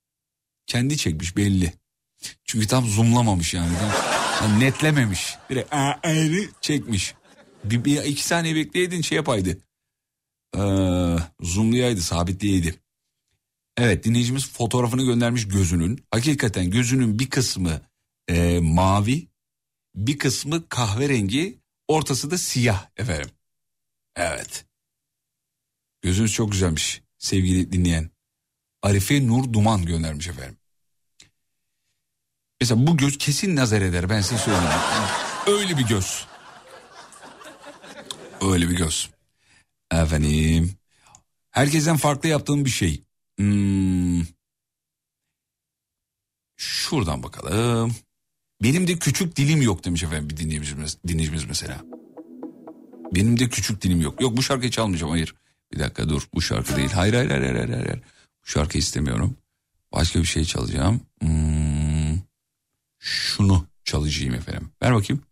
Kendi 0.67 0.97
çekmiş 0.97 1.37
belli. 1.37 1.73
Çünkü 2.45 2.67
tam 2.67 2.87
zoomlamamış 2.87 3.55
yani. 3.55 3.73
Tam, 3.79 4.12
yani 4.43 4.61
netlememiş. 4.61 5.37
Direkt 5.51 5.75
ayrı 6.03 6.49
çekmiş. 6.61 7.15
Bir, 7.65 7.85
bir 7.85 8.05
iki 8.05 8.25
saniye 8.25 8.55
bekleyeydin 8.55 9.01
şey 9.01 9.17
yapaydı. 9.17 9.59
Ee, 10.57 11.17
zoomlayaydı 11.41 12.01
sabitleyeydi. 12.01 12.75
Evet 13.77 14.05
dinleyicimiz 14.05 14.53
fotoğrafını 14.53 15.05
göndermiş 15.05 15.49
gözünün. 15.49 16.05
Hakikaten 16.11 16.71
gözünün 16.71 17.19
bir 17.19 17.31
kısmı 17.31 17.81
e, 18.29 18.59
mavi 18.61 19.29
bir 19.95 20.19
kısmı 20.19 20.69
kahverengi 20.69 21.59
ortası 21.89 22.31
da 22.31 22.39
siyah 22.39 22.89
efendim. 22.97 23.31
Evet. 24.17 24.65
Gözünüz 26.03 26.33
çok 26.33 26.53
güzelmiş 26.53 27.03
sevgili 27.19 27.73
dinleyen. 27.73 28.11
Arife 28.83 29.27
Nur 29.27 29.53
Duman 29.53 29.85
göndermiş 29.85 30.29
efendim. 30.29 30.57
Mesela 32.63 32.87
bu 32.87 32.97
göz 32.97 33.19
kesin 33.19 33.57
nazar 33.57 33.83
eder 33.83 34.11
ben 34.11 34.21
size 34.21 34.39
söyleyeyim. 34.39 34.81
Öyle 35.47 35.79
bir 35.79 35.87
göz. 35.87 36.27
Öyle 38.41 38.71
bir 38.71 38.77
göz. 38.77 39.11
Efendim. 39.93 40.75
Herkesten 41.51 41.97
farklı 41.97 42.29
yaptığım 42.29 42.65
bir 42.65 42.71
şey. 42.71 43.05
Hmm. 43.39 44.23
Şuradan 46.57 47.23
bakalım. 47.23 47.95
Benim 48.63 48.87
de 48.87 48.99
küçük 48.99 49.37
dilim 49.37 49.63
yok 49.63 49.85
demiş 49.85 50.03
efendim 50.03 50.31
bir 50.31 50.37
dinleyicimiz, 50.37 50.99
dinleyicimiz 51.09 51.45
mesela. 51.45 51.85
Benim 53.15 53.39
de 53.39 53.49
küçük 53.49 53.83
dilim 53.83 54.01
yok. 54.01 54.21
Yok 54.21 54.37
bu 54.37 54.43
şarkıyı 54.43 54.71
çalmayacağım 54.71 55.11
hayır. 55.11 55.35
Bir 55.73 55.79
dakika 55.79 56.09
dur 56.09 56.29
bu 56.35 56.43
şarkı 56.43 56.77
değil. 56.77 56.91
Hayır 56.91 57.15
hayır 57.15 57.31
hayır 57.31 57.55
hayır 57.55 57.69
hayır. 57.69 58.03
Bu 58.45 58.47
şarkı 58.51 58.79
istemiyorum. 58.79 59.37
Başka 59.93 60.19
bir 60.19 60.27
şey 60.27 60.45
çalacağım. 60.45 61.01
Hmm, 61.21 61.52
şunu 63.03 63.67
çalacağım 63.85 64.35
efendim. 64.35 64.71
Ver 64.83 64.95
bakayım. 64.95 65.23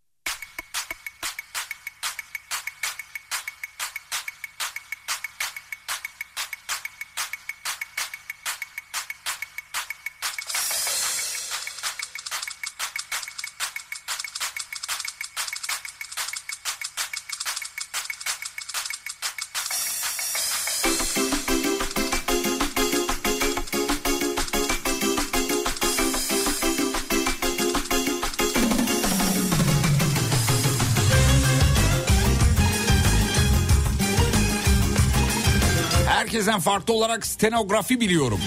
Herkesten 36.60 36.72
farklı 36.72 36.94
olarak 36.94 37.26
stenografi 37.26 38.00
biliyorum. 38.00 38.40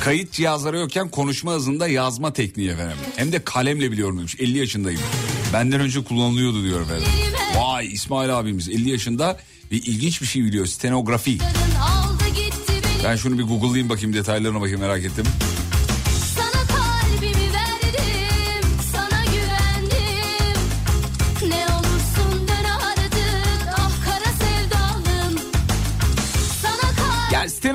Kayıt 0.00 0.32
cihazları 0.32 0.78
yokken 0.78 1.08
konuşma 1.08 1.52
hızında 1.52 1.88
yazma 1.88 2.32
tekniği 2.32 2.70
efendim. 2.70 2.96
Hem 3.16 3.32
de 3.32 3.44
kalemle 3.44 3.92
biliyorum 3.92 4.18
demiş. 4.18 4.36
50 4.38 4.58
yaşındayım. 4.58 5.00
Benden 5.52 5.80
önce 5.80 6.04
kullanılıyordu 6.04 6.62
diyor 6.62 6.80
efendim. 6.80 7.06
Vay 7.56 7.86
İsmail 7.86 8.38
abimiz 8.38 8.68
50 8.68 8.90
yaşında 8.90 9.38
ve 9.72 9.76
ilginç 9.76 10.22
bir 10.22 10.26
şey 10.26 10.44
biliyor. 10.44 10.66
Stenografi. 10.66 11.38
Ben 13.04 13.16
şunu 13.16 13.38
bir 13.38 13.44
google'layayım 13.44 13.88
bakayım 13.88 14.14
detaylarına 14.14 14.60
bakayım 14.60 14.80
merak 14.80 15.04
ettim. 15.04 15.24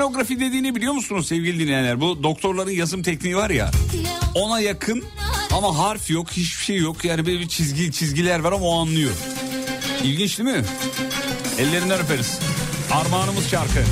Stenografi 0.08 0.40
dediğini 0.40 0.76
biliyor 0.76 0.94
musunuz 0.94 1.28
sevgili 1.28 1.60
dinleyenler? 1.60 2.02
Bu 2.02 2.24
doktorların 2.24 2.72
yazım 2.72 3.04
tekniği 3.04 3.36
var 3.36 3.50
ya. 3.50 3.72
Ona 4.36 4.60
yakın 4.60 5.04
ama 5.52 5.78
harf 5.78 6.10
yok 6.10 6.32
hiçbir 6.32 6.64
şey 6.64 6.78
yok. 6.78 7.06
Yani 7.06 7.26
böyle 7.26 7.40
bir 7.40 7.48
çizgi 7.48 7.92
çizgiler 7.92 8.40
var 8.40 8.52
ama 8.52 8.66
o 8.66 8.82
anlıyor. 8.82 9.12
İlginç 10.04 10.40
değil 10.40 10.50
mi? 10.50 10.64
Ellerinden 11.60 12.00
öperiz. 12.00 12.40
Armağanımız 12.92 13.50
şarkı. 13.50 13.84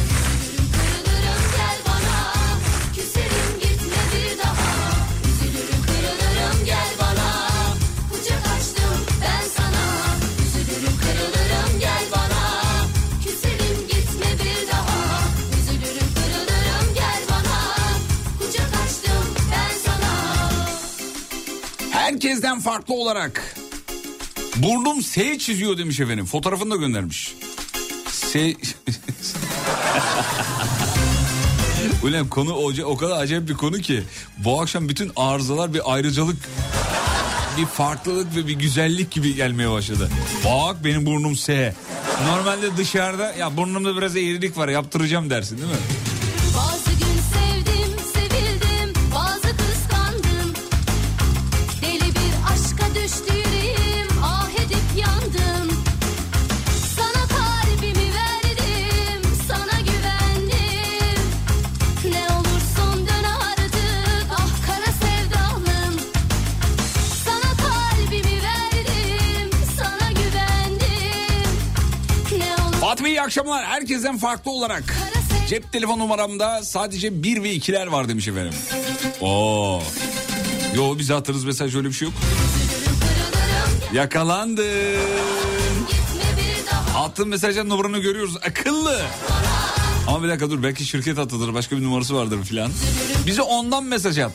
Herkesten 22.55 22.71
farklı 22.71 22.93
olarak. 22.93 23.55
Burnum 24.55 25.01
S 25.01 25.37
çiziyor 25.37 25.77
demiş 25.77 25.99
efendim. 25.99 26.25
Fotoğrafını 26.25 26.71
da 26.71 26.75
göndermiş. 26.75 27.35
S... 28.07 28.39
Ulan 32.03 32.29
konu 32.29 32.53
o, 32.53 32.71
o 32.83 32.97
kadar 32.97 33.17
acayip 33.17 33.49
bir 33.49 33.53
konu 33.53 33.77
ki. 33.77 34.03
Bu 34.37 34.61
akşam 34.61 34.89
bütün 34.89 35.11
arızalar 35.15 35.73
bir 35.73 35.93
ayrıcalık 35.93 36.37
bir 37.57 37.65
farklılık 37.65 38.35
ve 38.35 38.47
bir 38.47 38.53
güzellik 38.53 39.11
gibi 39.11 39.35
gelmeye 39.35 39.71
başladı. 39.71 40.09
Bak 40.45 40.83
benim 40.83 41.05
burnum 41.05 41.35
S. 41.35 41.75
Normalde 42.27 42.77
dışarıda 42.77 43.33
ya 43.33 43.57
burnumda 43.57 43.97
biraz 43.97 44.15
eğrilik 44.15 44.57
var 44.57 44.67
yaptıracağım 44.67 45.29
dersin 45.29 45.57
değil 45.57 45.69
mi? 45.69 45.77
Akşamlar. 73.25 73.65
Herkesten 73.65 74.17
farklı 74.17 74.51
olarak. 74.51 74.83
Cep 75.49 75.71
telefon 75.71 75.99
numaramda 75.99 76.63
sadece 76.63 77.23
1 77.23 77.43
ve 77.43 77.55
2'ler 77.55 77.91
var 77.91 78.09
demiş 78.09 78.27
efendim. 78.27 78.53
Oo. 79.21 79.81
Yo 80.75 80.97
bize 80.97 81.13
atırız 81.15 81.45
mesaj 81.45 81.75
öyle 81.75 81.87
bir 81.87 81.93
şey 81.93 82.07
yok. 82.07 82.17
Yakalandın. 83.93 84.97
Attığın 86.97 87.27
mesajın 87.27 87.69
numaranı 87.69 87.99
görüyoruz. 87.99 88.37
Akıllı. 88.37 89.01
Ama 90.07 90.23
bir 90.23 90.29
dakika 90.29 90.49
dur 90.49 90.63
belki 90.63 90.85
şirket 90.85 91.19
atıdır 91.19 91.53
başka 91.53 91.77
bir 91.77 91.83
numarası 91.83 92.15
vardır 92.15 92.43
filan. 92.43 92.71
Bize 93.27 93.41
ondan 93.41 93.83
mesaj 93.83 94.19
at. 94.19 94.31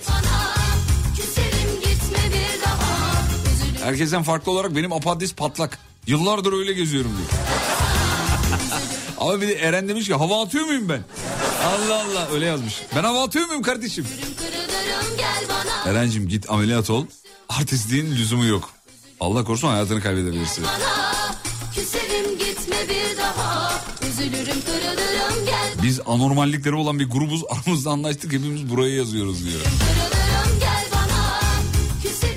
Herkesten 3.84 4.22
farklı 4.22 4.52
olarak 4.52 4.76
benim 4.76 4.92
apadis 4.92 5.34
patlak. 5.34 5.78
Yıllardır 6.06 6.52
öyle 6.52 6.72
geziyorum 6.72 7.10
diyor. 7.10 7.49
Ama 9.20 9.40
bir 9.40 9.48
de 9.48 9.54
Eren 9.54 9.88
demiş 9.88 10.06
ki 10.06 10.14
hava 10.14 10.42
atıyor 10.42 10.64
muyum 10.64 10.88
ben? 10.88 11.02
Allah 11.64 12.02
Allah 12.04 12.28
öyle 12.32 12.46
yazmış. 12.46 12.82
Ben 12.96 13.04
hava 13.04 13.24
atıyor 13.24 13.46
muyum 13.46 13.62
kardeşim? 13.62 14.06
Eren'cim 15.86 16.28
git 16.28 16.50
ameliyat 16.50 16.90
ol. 16.90 17.06
Artistliğin 17.48 18.10
lüzumu 18.16 18.44
yok. 18.44 18.70
Allah 19.20 19.44
korusun 19.44 19.68
hayatını 19.68 20.00
kaybedebilirsin. 20.02 20.64
Biz 25.82 26.00
anormallikleri 26.06 26.74
olan 26.74 26.98
bir 26.98 27.10
grubuz 27.10 27.42
aramızda 27.50 27.90
anlaştık 27.90 28.32
hepimiz 28.32 28.70
buraya 28.70 28.94
yazıyoruz 28.94 29.46
diyor. 29.46 29.60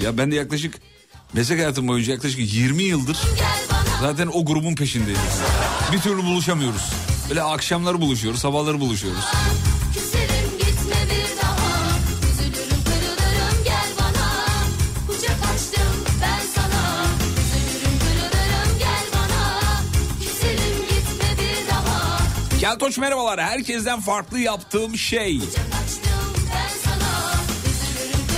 Ya 0.01 0.17
ben 0.17 0.31
de 0.31 0.35
yaklaşık 0.35 0.75
meslek 1.33 1.59
hayatım 1.59 1.87
boyunca 1.87 2.13
yaklaşık 2.13 2.53
20 2.53 2.83
yıldır 2.83 3.17
zaten 4.03 4.29
o 4.33 4.45
grubun 4.45 4.75
peşindeyiz. 4.75 5.19
Bir 5.91 5.99
türlü 5.99 6.23
buluşamıyoruz. 6.23 6.91
Böyle 7.29 7.43
akşamları 7.43 8.01
buluşuyoruz, 8.01 8.39
sabahları 8.39 8.79
buluşuyoruz. 8.79 9.25
küserim 9.93 10.49
gitme 10.59 10.95
bir 11.05 11.41
daha. 11.41 11.89
Üzülürüm 12.31 12.83
kırılırım 12.83 13.63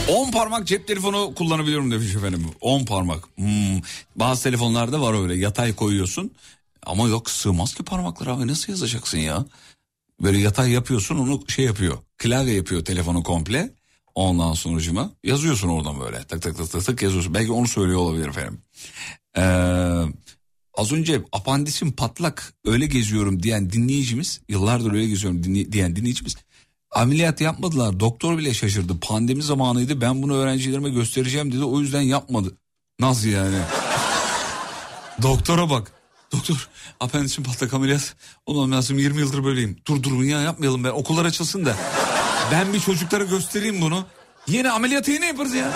10 0.10 0.32
parmak 0.32 0.68
cep 0.68 0.88
telefonu 0.88 1.34
kullanabiliyorum 1.36 1.92
demiş 1.92 2.16
efendim. 2.16 2.46
10 2.62 2.86
parmak. 2.86 3.24
Hmm. 3.36 3.82
Bazı 4.16 4.44
telefonlarda 4.44 5.02
var 5.02 5.22
öyle 5.24 5.36
yatay 5.36 5.76
koyuyorsun. 5.76 6.32
Ama 6.86 7.08
yok 7.08 7.30
sığmaz 7.30 7.74
ki 7.74 7.84
parmaklar 7.84 8.28
abi 8.28 8.48
nasıl 8.48 8.72
yazacaksın 8.72 9.18
ya? 9.18 9.46
Böyle 10.22 10.38
yatay 10.38 10.72
yapıyorsun 10.72 11.16
onu 11.16 11.44
şey 11.48 11.66
yapıyor. 11.66 11.98
Klavye 12.18 12.54
yapıyor 12.54 12.86
telefonu 12.86 13.24
komple. 13.24 13.74
Ondan 14.16 14.54
sonucuma 14.54 15.12
yazıyorsun 15.24 15.70
oradan 15.70 16.00
böyle 16.00 16.24
tık 16.24 16.42
tık 16.42 16.58
tık, 16.72 16.86
tık 16.86 17.02
yazıyorsun. 17.02 17.34
Belki 17.34 17.52
onu 17.52 17.68
söylüyor 17.68 18.00
olabilir 18.00 18.28
efendim. 18.28 18.62
Ee, 19.38 19.42
az 20.74 20.92
önce 20.92 21.22
apandisim 21.32 21.92
patlak 21.92 22.54
öyle 22.66 22.86
geziyorum 22.86 23.44
diyen 23.44 23.72
dinleyicimiz 23.72 24.42
yıllardır 24.50 24.94
öyle 24.94 25.08
geziyorum 25.08 25.44
dinley- 25.44 25.72
diyen 25.72 25.96
dinleyicimiz 25.96 26.36
ameliyat 26.92 27.42
yapmadılar. 27.42 28.00
Doktor 28.00 28.38
bile 28.38 28.54
şaşırdı. 28.54 29.00
Pandemi 29.00 29.44
zamanıydı 29.44 30.02
ben 30.02 30.24
bunu 30.24 30.36
öğrencilerime 30.36 30.90
göstereceğim 30.90 31.52
dedi 31.52 31.64
o 31.64 31.80
yüzden 31.80 32.02
yapmadı. 32.02 32.58
Nasıl 33.00 33.28
yani? 33.28 33.58
Doktora 35.22 35.70
bak. 35.70 35.92
Doktor 36.32 36.70
apandisim 37.00 37.44
patlak 37.44 37.74
ameliyat 37.74 38.16
olmam 38.46 38.72
lazım 38.72 39.00
20 39.00 39.20
yıldır 39.20 39.44
böyleyim. 39.44 39.78
Dur 39.88 40.04
durun 40.04 40.24
ya 40.24 40.42
yapmayalım 40.42 40.84
ben 40.84 40.90
okullar 40.90 41.26
açılsın 41.26 41.66
da. 41.66 41.76
Ben 42.52 42.74
bir 42.74 42.80
çocuklara 42.80 43.24
göstereyim 43.24 43.82
bunu. 43.82 44.06
Yine 44.48 44.72
ameliyatı 44.72 45.12
yine 45.12 45.28
yaparız 45.28 45.54
ya. 45.54 45.72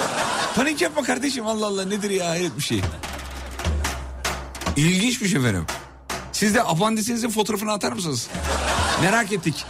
Panik 0.56 0.82
yapma 0.82 1.04
kardeşim 1.04 1.48
Allah 1.48 1.66
Allah 1.66 1.86
nedir 1.86 2.10
ya 2.10 2.30
hayret 2.30 2.58
bir 2.58 2.64
şey. 2.64 2.82
İlginç 4.76 5.22
bir 5.22 5.28
şey 5.28 5.40
efendim. 5.40 5.66
Siz 6.32 6.56
de 6.56 6.64
apandisinizin 6.64 7.30
fotoğrafını 7.30 7.72
atar 7.72 7.92
mısınız? 7.92 8.28
Merak 9.02 9.32
ettik. 9.32 9.66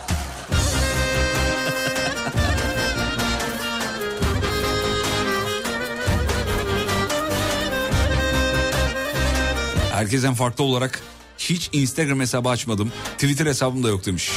Herkesten 10.00 10.34
farklı 10.34 10.64
olarak 10.64 11.02
hiç 11.38 11.70
Instagram 11.74 12.20
hesabı 12.20 12.50
açmadım. 12.50 12.92
Twitter 13.14 13.46
hesabım 13.46 13.84
da 13.84 13.90
yok 13.90 14.06
demiş. 14.06 14.32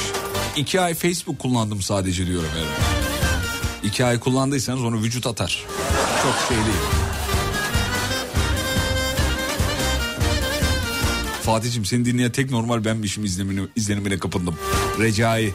İki 0.55 0.81
ay 0.81 0.93
Facebook 0.93 1.39
kullandım 1.39 1.81
sadece 1.81 2.27
diyor 2.27 2.43
efendim. 2.43 2.67
İki 3.83 4.05
ay 4.05 4.19
kullandıysanız 4.19 4.83
onu 4.83 5.01
vücut 5.01 5.27
atar. 5.27 5.65
Çok 6.23 6.35
şey 6.47 6.57
değil. 6.57 6.77
Fatih'im 11.43 11.85
seni 11.85 12.05
dinleyen 12.05 12.31
tek 12.31 12.51
normal 12.51 12.85
benmişim 12.85 13.25
izlenimine, 13.25 13.61
izlenimine 13.75 14.19
kapındım. 14.19 14.55
Recai. 14.99 15.53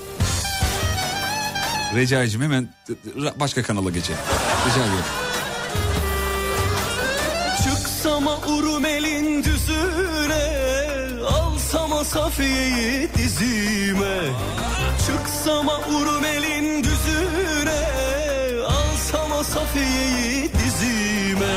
Recai'cim 1.94 2.42
hemen 2.42 2.74
başka 3.40 3.62
kanala 3.62 3.90
geçelim. 3.90 4.20
Rica. 4.66 5.27
Safiye'yi 12.12 13.08
dizime 13.18 14.18
Çıksama 15.06 15.78
Urmel'in 15.78 16.84
düzüne. 16.84 17.82
Alsama 18.66 19.44
Safiye'yi 19.44 20.50
dizime 20.52 21.56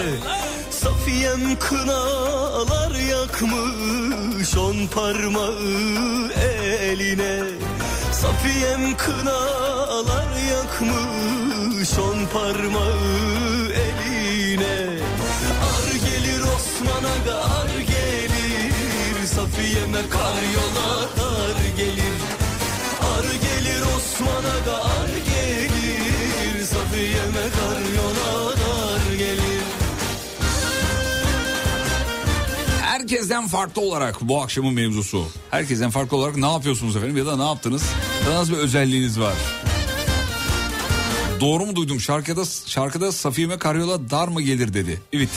Safiyem 0.70 1.60
kınalar 1.60 2.92
yakmış 2.92 4.58
On 4.58 4.88
parmağı 4.88 6.32
eline. 6.34 7.40
Safiyem 8.12 8.98
kınalar 8.98 10.28
yakmış 10.52 12.00
On 12.00 12.26
parmağı 12.34 13.70
eline. 13.70 15.00
Ar 15.68 15.92
gelir 16.06 16.42
Osman 16.42 17.04
Aga 17.04 17.36
ar 17.36 17.68
gelir 17.68 17.81
Safiye'me 17.81 17.81
kar 20.10 20.42
Herkesten 33.12 33.48
farklı 33.48 33.82
olarak 33.82 34.22
bu 34.22 34.42
akşamın 34.42 34.74
mevzusu. 34.74 35.28
Herkesten 35.52 35.90
farklı 35.90 36.18
olarak 36.18 36.38
ne 36.38 36.52
yapıyorsunuz 36.52 36.96
efendim 36.96 37.18
ya 37.18 37.26
da 37.26 37.38
ne 37.38 37.44
yaptınız? 37.44 37.84
Ya 38.30 38.36
nasıl 38.36 38.54
bir 38.54 38.58
özelliğiniz 38.58 39.20
var? 39.20 39.34
Doğru 41.40 41.66
mu 41.66 41.76
duydum? 41.76 42.00
Şarkıda 42.00 42.42
şarkıda 42.66 43.12
Safiye'me 43.12 43.58
karyola 43.58 44.10
dar 44.10 44.28
mı 44.28 44.42
gelir 44.42 44.74
dedi. 44.74 45.02
Evet. 45.14 45.30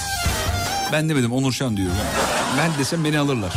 Ben 0.92 1.08
demedim 1.08 1.32
Onur 1.32 1.52
Şan 1.52 1.76
diyor. 1.76 1.90
Ben 2.58 2.78
desem 2.78 3.04
beni 3.04 3.18
alırlar. 3.18 3.52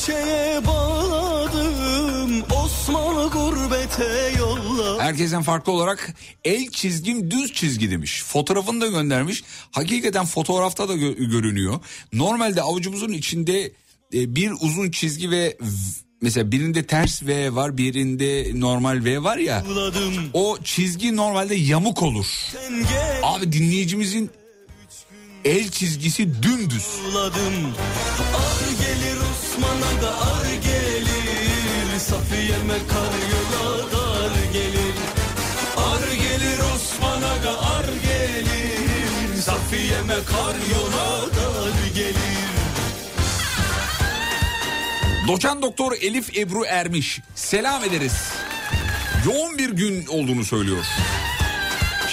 Bahçeye 0.00 0.66
bağladım 0.66 2.42
Osmanlı 2.64 3.30
gurbete 3.30 4.32
yolla 4.38 5.02
Herkesten 5.02 5.42
farklı 5.42 5.72
olarak 5.72 6.14
el 6.44 6.70
çizgim 6.70 7.30
düz 7.30 7.52
çizgi 7.52 7.90
demiş. 7.90 8.22
Fotoğrafını 8.24 8.80
da 8.80 8.86
göndermiş. 8.86 9.44
Hakikaten 9.70 10.26
fotoğrafta 10.26 10.88
da 10.88 10.94
gö- 10.94 11.30
görünüyor. 11.30 11.80
Normalde 12.12 12.62
avucumuzun 12.62 13.12
içinde 13.12 13.72
e, 14.14 14.34
bir 14.34 14.52
uzun 14.60 14.90
çizgi 14.90 15.30
ve 15.30 15.56
mesela 16.22 16.52
birinde 16.52 16.86
ters 16.86 17.22
V 17.22 17.54
var 17.54 17.78
birinde 17.78 18.60
normal 18.60 19.04
V 19.04 19.22
var 19.22 19.36
ya. 19.38 19.64
O 20.32 20.58
çizgi 20.64 21.16
normalde 21.16 21.54
yamuk 21.54 22.02
olur. 22.02 22.26
Abi 23.22 23.52
dinleyicimizin 23.52 24.30
el 25.44 25.70
çizgisi 25.70 26.42
dümdüz. 26.42 26.86
Ar 27.16 27.32
gelir 28.80 29.29
Osman 29.60 29.82
Aga 29.82 30.08
ar 30.08 30.46
gelir 30.64 31.98
Safiye'me 31.98 32.78
kar 32.88 33.14
yola 33.32 33.92
dar 33.92 34.52
gelir 34.52 34.94
Ar 35.76 36.12
gelir 36.12 36.58
Osman 36.74 37.22
Aga 37.22 37.50
ar 37.50 37.84
gelir 37.84 39.42
Safiye'me 39.42 40.14
kar 40.14 40.56
yola 40.72 41.26
dar 41.36 41.94
gelir 41.94 42.50
Doçan 45.28 45.62
doktor 45.62 45.92
Elif 45.92 46.36
Ebru 46.36 46.64
Ermiş. 46.64 47.20
Selam 47.34 47.84
ederiz. 47.84 48.32
Yoğun 49.26 49.58
bir 49.58 49.70
gün 49.70 50.06
olduğunu 50.06 50.44
söylüyor. 50.44 50.84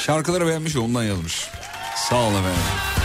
Şarkıları 0.05 0.47
beğenmiş 0.47 0.75
ondan 0.75 1.03
yazmış. 1.03 1.49
Sağ 2.09 2.15
olun 2.15 2.39
efendim. 2.39 2.96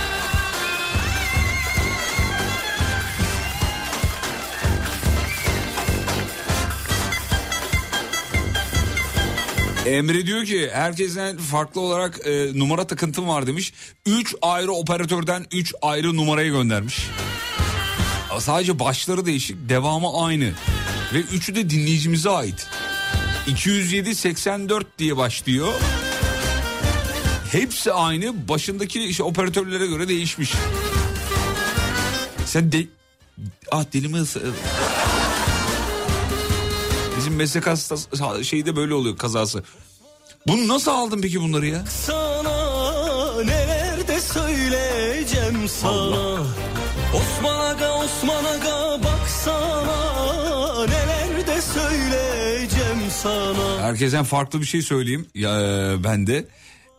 Emre 9.93 10.27
diyor 10.27 10.45
ki 10.45 10.71
herkesten 10.73 11.37
farklı 11.37 11.81
olarak 11.81 12.27
e, 12.27 12.59
numara 12.59 12.87
takıntım 12.87 13.29
var 13.29 13.47
demiş. 13.47 13.73
3 14.07 14.35
ayrı 14.43 14.73
operatörden 14.73 15.47
3 15.53 15.75
ayrı 15.83 16.17
numarayı 16.17 16.53
göndermiş. 16.53 17.07
Sadece 18.39 18.79
başları 18.79 19.27
değişik, 19.27 19.69
devamı 19.69 20.25
aynı. 20.25 20.53
Ve 21.15 21.19
üçü 21.19 21.55
de 21.55 21.71
dinleyicimize 21.71 22.31
ait. 22.31 22.67
207 23.47 24.15
84 24.15 24.99
diye 24.99 25.17
başlıyor. 25.17 25.73
Hepsi 27.53 27.93
aynı. 27.93 28.49
Başındaki 28.49 29.05
işte 29.05 29.23
operatörlere 29.23 29.87
göre 29.87 30.09
değişmiş. 30.09 30.53
Sen 32.47 32.73
de... 32.73 32.87
Ah 33.73 33.85
dilimi 33.93 34.17
ısı- 34.17 34.53
Bizim 37.33 37.39
meslek 37.39 37.67
hastası 37.67 38.45
şeyde 38.45 38.77
böyle 38.77 38.95
oluyor 38.95 39.17
kazası. 39.17 39.63
Bunu 40.47 40.69
nasıl 40.69 40.91
aldın 40.91 41.21
peki 41.23 41.41
bunları 41.41 41.67
ya? 41.67 41.85
Sana 41.87 43.43
neler 43.43 44.09
de 44.09 44.21
söyleyeceğim 44.21 45.69
sana 45.69 46.43
Osman 47.15 47.71
Aga 47.71 47.93
Osman 47.95 48.45
Aga 48.45 49.05
baksana 49.05 50.87
neler 50.87 51.47
de 51.47 51.63
söyleyeceğim 51.63 53.11
sana 53.23 53.83
Herkesten 53.83 54.25
farklı 54.25 54.61
bir 54.61 54.67
şey 54.67 54.83
söyleyeyim. 54.83 55.27
Ya, 55.35 55.61
e, 55.61 56.05
ben 56.05 56.27
de 56.27 56.49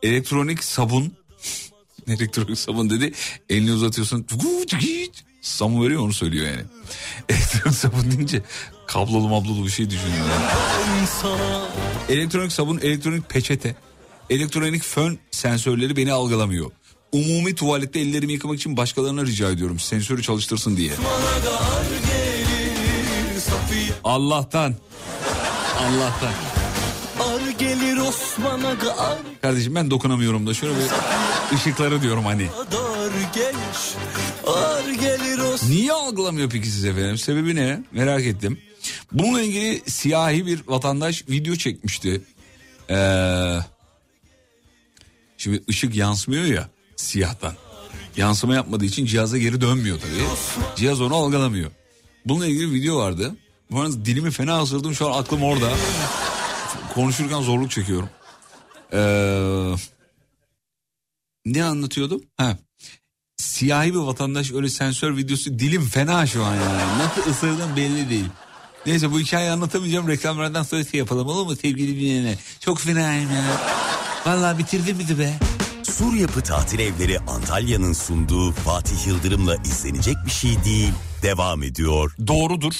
elektronik 0.03 0.63
sabun. 0.63 1.13
elektronik 2.07 2.57
sabun 2.59 2.89
dedi. 2.89 3.13
Elini 3.49 3.71
uzatıyorsun. 3.73 4.25
Sabun 5.43 5.83
veriyor 5.83 6.01
onu 6.01 6.13
söylüyor 6.13 6.47
yani. 6.47 6.63
Elektronik 7.29 7.77
sabun 7.77 8.11
deyince 8.11 8.41
kablolu 8.87 9.29
mablolu 9.29 9.65
bir 9.65 9.71
şey 9.71 9.89
düşünüyorum. 9.89 10.31
Elektronik 12.09 12.51
sabun, 12.51 12.77
elektronik 12.77 13.29
peçete, 13.29 13.75
elektronik 14.29 14.83
fön 14.83 15.19
sensörleri 15.31 15.95
beni 15.95 16.11
algılamıyor. 16.11 16.71
Umumi 17.11 17.55
tuvalette 17.55 17.99
ellerimi 17.99 18.33
yıkamak 18.33 18.57
için 18.57 18.77
başkalarına 18.77 19.21
rica 19.21 19.49
ediyorum 19.51 19.79
sensörü 19.79 20.21
çalıştırsın 20.21 20.77
diye. 20.77 20.91
Allah'tan. 24.03 24.75
Allah'tan. 25.79 26.33
Ar 27.19 27.49
gelir 27.59 27.97
Osman 27.97 28.63
Aga 28.63 28.91
ar 28.91 29.17
Kardeşim 29.41 29.75
ben 29.75 29.91
dokunamıyorum 29.91 30.47
da 30.47 30.53
şöyle 30.53 30.73
bir 30.75 30.89
ışıkları 31.53 32.01
diyorum 32.01 32.25
hani. 32.25 32.47
Niye 35.69 35.93
algılamıyor 35.93 36.49
peki 36.49 36.67
siz 36.67 36.85
efendim? 36.85 37.17
Sebebi 37.17 37.55
ne? 37.55 37.83
Merak 37.91 38.23
ettim. 38.25 38.59
Bununla 39.11 39.41
ilgili 39.41 39.81
siyahi 39.87 40.45
bir 40.45 40.61
vatandaş 40.67 41.23
video 41.29 41.55
çekmişti. 41.55 42.21
Ee, 42.89 43.57
şimdi 45.37 45.63
ışık 45.69 45.95
yansımıyor 45.95 46.43
ya 46.45 46.69
siyahtan. 46.95 47.53
Yansıma 48.17 48.55
yapmadığı 48.55 48.85
için 48.85 49.05
cihaza 49.05 49.37
geri 49.37 49.61
dönmüyor 49.61 49.99
tabii. 49.99 50.75
Cihaz 50.75 51.01
onu 51.01 51.15
algılamıyor. 51.15 51.71
Bununla 52.25 52.47
ilgili 52.47 52.71
bir 52.71 52.73
video 52.73 52.97
vardı. 52.97 53.35
Bu 53.71 53.81
arada 53.81 54.05
dilimi 54.05 54.31
fena 54.31 54.63
ısırdım 54.63 54.95
şu 54.95 55.13
an 55.13 55.21
aklım 55.21 55.43
orada. 55.43 55.69
Konuşurken 56.93 57.41
zorluk 57.41 57.71
çekiyorum. 57.71 58.09
Ee, 58.93 59.75
ne 61.45 61.63
anlatıyordum? 61.63 62.21
Ha. 62.37 62.57
Siyahi 63.37 63.93
bir 63.93 63.99
vatandaş 63.99 64.51
öyle 64.51 64.69
sensör 64.69 65.17
videosu 65.17 65.59
dilim 65.59 65.85
fena 65.85 66.27
şu 66.27 66.43
an 66.43 66.55
yani. 66.55 66.99
Nasıl 66.99 67.31
ısırdım 67.31 67.75
belli 67.75 68.09
değil. 68.09 68.25
Neyse 68.85 69.11
bu 69.11 69.19
hikayeyi 69.19 69.51
anlatamayacağım. 69.51 70.07
Reklamlardan 70.07 70.63
sonra 70.63 70.83
şey 70.83 70.97
yapalım 70.97 71.27
olur 71.27 71.45
mu 71.45 71.55
sevgili 71.55 71.95
dinleyene? 72.01 72.37
Çok 72.59 72.79
fenayım 72.79 73.31
ya. 73.31 73.43
Vallahi 74.25 74.57
bitirdi 74.57 74.99
bizi 74.99 75.19
be. 75.19 75.33
Sur 75.83 76.13
Yapı 76.13 76.41
Tatil 76.41 76.79
Evleri 76.79 77.19
Antalya'nın 77.19 77.93
sunduğu 77.93 78.51
Fatih 78.51 79.07
Yıldırım'la 79.07 79.55
izlenecek 79.55 80.15
bir 80.25 80.31
şey 80.31 80.63
değil. 80.63 80.93
Devam 81.23 81.63
ediyor. 81.63 82.15
Doğrudur. 82.27 82.73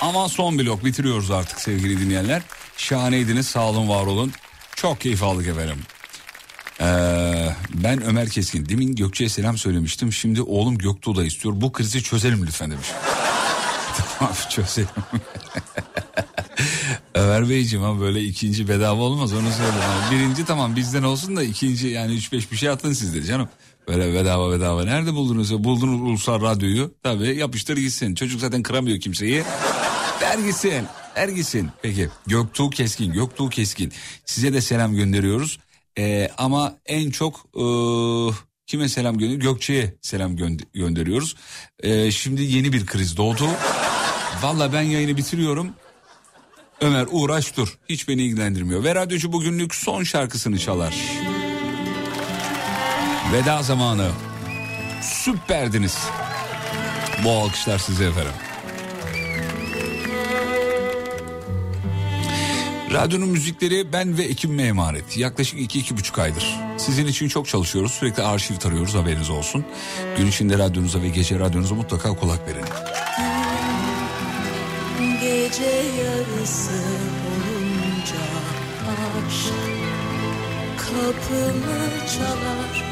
Ama 0.00 0.28
son 0.28 0.58
blok 0.58 0.84
bitiriyoruz 0.84 1.30
artık 1.30 1.60
sevgili 1.60 2.00
dinleyenler. 2.00 2.42
Şahaneydiniz 2.76 3.46
sağ 3.46 3.68
olun 3.68 3.88
var 3.88 4.06
olun. 4.06 4.32
Çok 4.76 5.00
keyif 5.00 5.22
aldık 5.22 5.46
efendim. 5.46 5.78
Ee, 6.80 7.48
ben 7.74 8.02
Ömer 8.02 8.28
Keskin. 8.28 8.68
Demin 8.68 8.94
Gökçe'ye 8.94 9.30
selam 9.30 9.58
söylemiştim. 9.58 10.12
Şimdi 10.12 10.42
oğlum 10.42 10.78
Göktuğ 10.78 11.24
istiyor. 11.24 11.54
Bu 11.56 11.72
krizi 11.72 12.02
çözelim 12.02 12.46
lütfen 12.46 12.70
demiş. 12.70 12.86
tamam 14.18 14.34
çözelim. 14.50 14.88
Ömer 17.14 17.48
Beyciğim 17.48 17.84
ama 17.84 18.00
böyle 18.00 18.20
ikinci 18.20 18.68
bedava 18.68 19.02
olmaz 19.02 19.32
onu 19.32 19.50
söyleyeyim. 19.50 19.74
Yani 19.82 20.14
birinci 20.14 20.44
tamam 20.44 20.76
bizden 20.76 21.02
olsun 21.02 21.36
da 21.36 21.42
ikinci 21.42 21.88
yani 21.88 22.14
üç 22.14 22.32
beş 22.32 22.52
bir 22.52 22.56
şey 22.56 22.68
atın 22.68 22.92
siz 22.92 23.14
de 23.14 23.22
canım. 23.22 23.48
Böyle 23.88 24.14
bedava 24.14 24.52
bedava 24.52 24.84
nerede 24.84 25.14
buldunuz? 25.14 25.64
Buldunuz 25.64 26.00
ulusal 26.00 26.42
radyoyu. 26.42 26.94
Tabii 27.02 27.36
yapıştır 27.36 27.76
gitsin. 27.76 28.14
Çocuk 28.14 28.40
zaten 28.40 28.62
kıramıyor 28.62 29.00
kimseyi. 29.00 29.44
Ver 30.22 30.38
gitsin. 30.38 30.84
Ver 31.16 31.28
gitsin. 31.28 31.70
Peki 31.82 32.08
Göktuğ 32.26 32.70
Keskin. 32.70 33.12
Göktuğ 33.12 33.48
Keskin. 33.48 33.92
Size 34.24 34.52
de 34.52 34.60
selam 34.60 34.94
gönderiyoruz. 34.94 35.58
Ee, 35.98 36.30
ama 36.38 36.74
en 36.86 37.10
çok 37.10 37.36
ee, 37.36 37.64
kime 38.66 38.88
selam 38.88 39.18
gönderiyoruz? 39.18 39.46
Gökçe'ye 39.46 39.94
selam 40.02 40.36
gönder- 40.36 40.66
gönderiyoruz. 40.74 41.36
Ee, 41.82 42.10
şimdi 42.10 42.42
yeni 42.42 42.72
bir 42.72 42.86
kriz 42.86 43.16
doğdu. 43.16 43.48
Valla 44.42 44.72
ben 44.72 44.82
yayını 44.82 45.16
bitiriyorum. 45.16 45.70
Ömer 46.80 47.06
uğraş 47.10 47.56
dur. 47.56 47.78
Hiç 47.88 48.08
beni 48.08 48.22
ilgilendirmiyor. 48.22 48.84
Ve 48.84 48.94
radyocu 48.94 49.32
bugünlük 49.32 49.74
son 49.74 50.02
şarkısını 50.04 50.58
çalar. 50.58 50.94
Veda 53.32 53.62
zamanı. 53.62 54.10
Süperdiniz. 55.02 55.98
Bu 57.24 57.30
alkışlar 57.32 57.78
size 57.78 58.04
efendim. 58.04 58.32
Radyonun 62.94 63.28
müzikleri 63.28 63.92
ben 63.92 64.18
ve 64.18 64.22
ekibime 64.22 64.62
emanet. 64.62 65.16
Yaklaşık 65.16 65.60
iki, 65.60 65.78
iki 65.78 65.96
buçuk 65.96 66.18
aydır. 66.18 66.56
Sizin 66.78 67.06
için 67.06 67.28
çok 67.28 67.48
çalışıyoruz. 67.48 67.92
Sürekli 67.92 68.22
arşiv 68.22 68.56
tarıyoruz 68.56 68.94
haberiniz 68.94 69.30
olsun. 69.30 69.64
Gün 70.18 70.26
içinde 70.26 70.58
radyonuza 70.58 71.02
ve 71.02 71.08
gece 71.08 71.38
radyonuza 71.38 71.74
mutlaka 71.74 72.16
kulak 72.16 72.48
verin. 72.48 72.64
Gece 75.20 75.72
yarısı 76.02 76.82
olunca 77.30 78.24
aşk 79.28 79.54
kapımı 80.76 82.06
çalar 82.16 82.84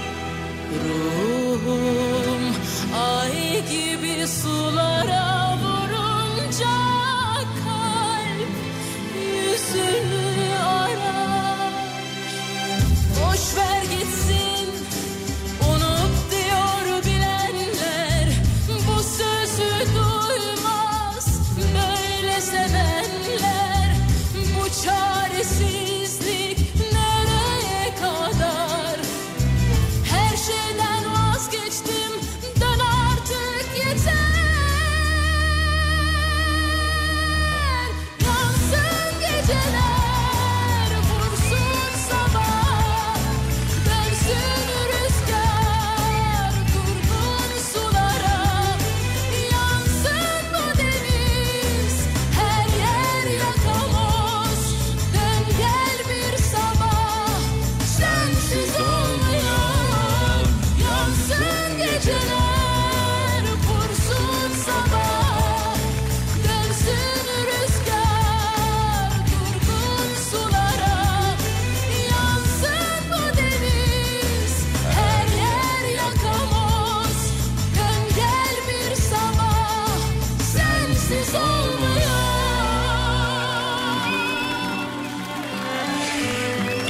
Ruhum 0.85 2.55
ay 2.95 3.63
gibi 3.71 4.27
sulara 4.29 5.57
vurunca 5.57 7.12
yüzünü 9.63 10.59
arar 10.59 11.73
Boş 13.21 13.57
ver 13.57 13.83
gitsin 13.83 14.32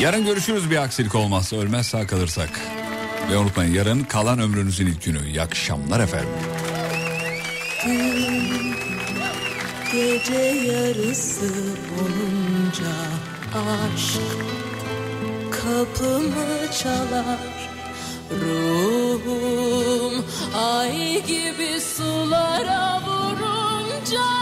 Yarın 0.01 0.25
görüşürüz 0.25 0.71
bir 0.71 0.77
aksilik 0.77 1.15
olmazsa 1.15 1.57
ölmez 1.57 1.87
sağ 1.87 2.07
kalırsak. 2.07 2.61
Ve 3.31 3.37
unutmayın 3.37 3.75
yarın 3.75 4.05
kalan 4.05 4.39
ömrünüzün 4.39 4.87
ilk 4.87 5.03
günü. 5.03 5.29
İyi 5.29 5.43
akşamlar 5.43 6.01
efendim. 6.01 6.29
Gece 9.93 10.35
yarısı 10.73 11.55
olunca 12.01 12.93
aşk 13.55 14.21
kapımı 15.51 16.73
çalar 16.83 17.73
Ruhum 18.31 20.25
ay 20.55 21.23
gibi 21.27 21.81
sulara 21.81 23.01
vurunca 23.07 24.42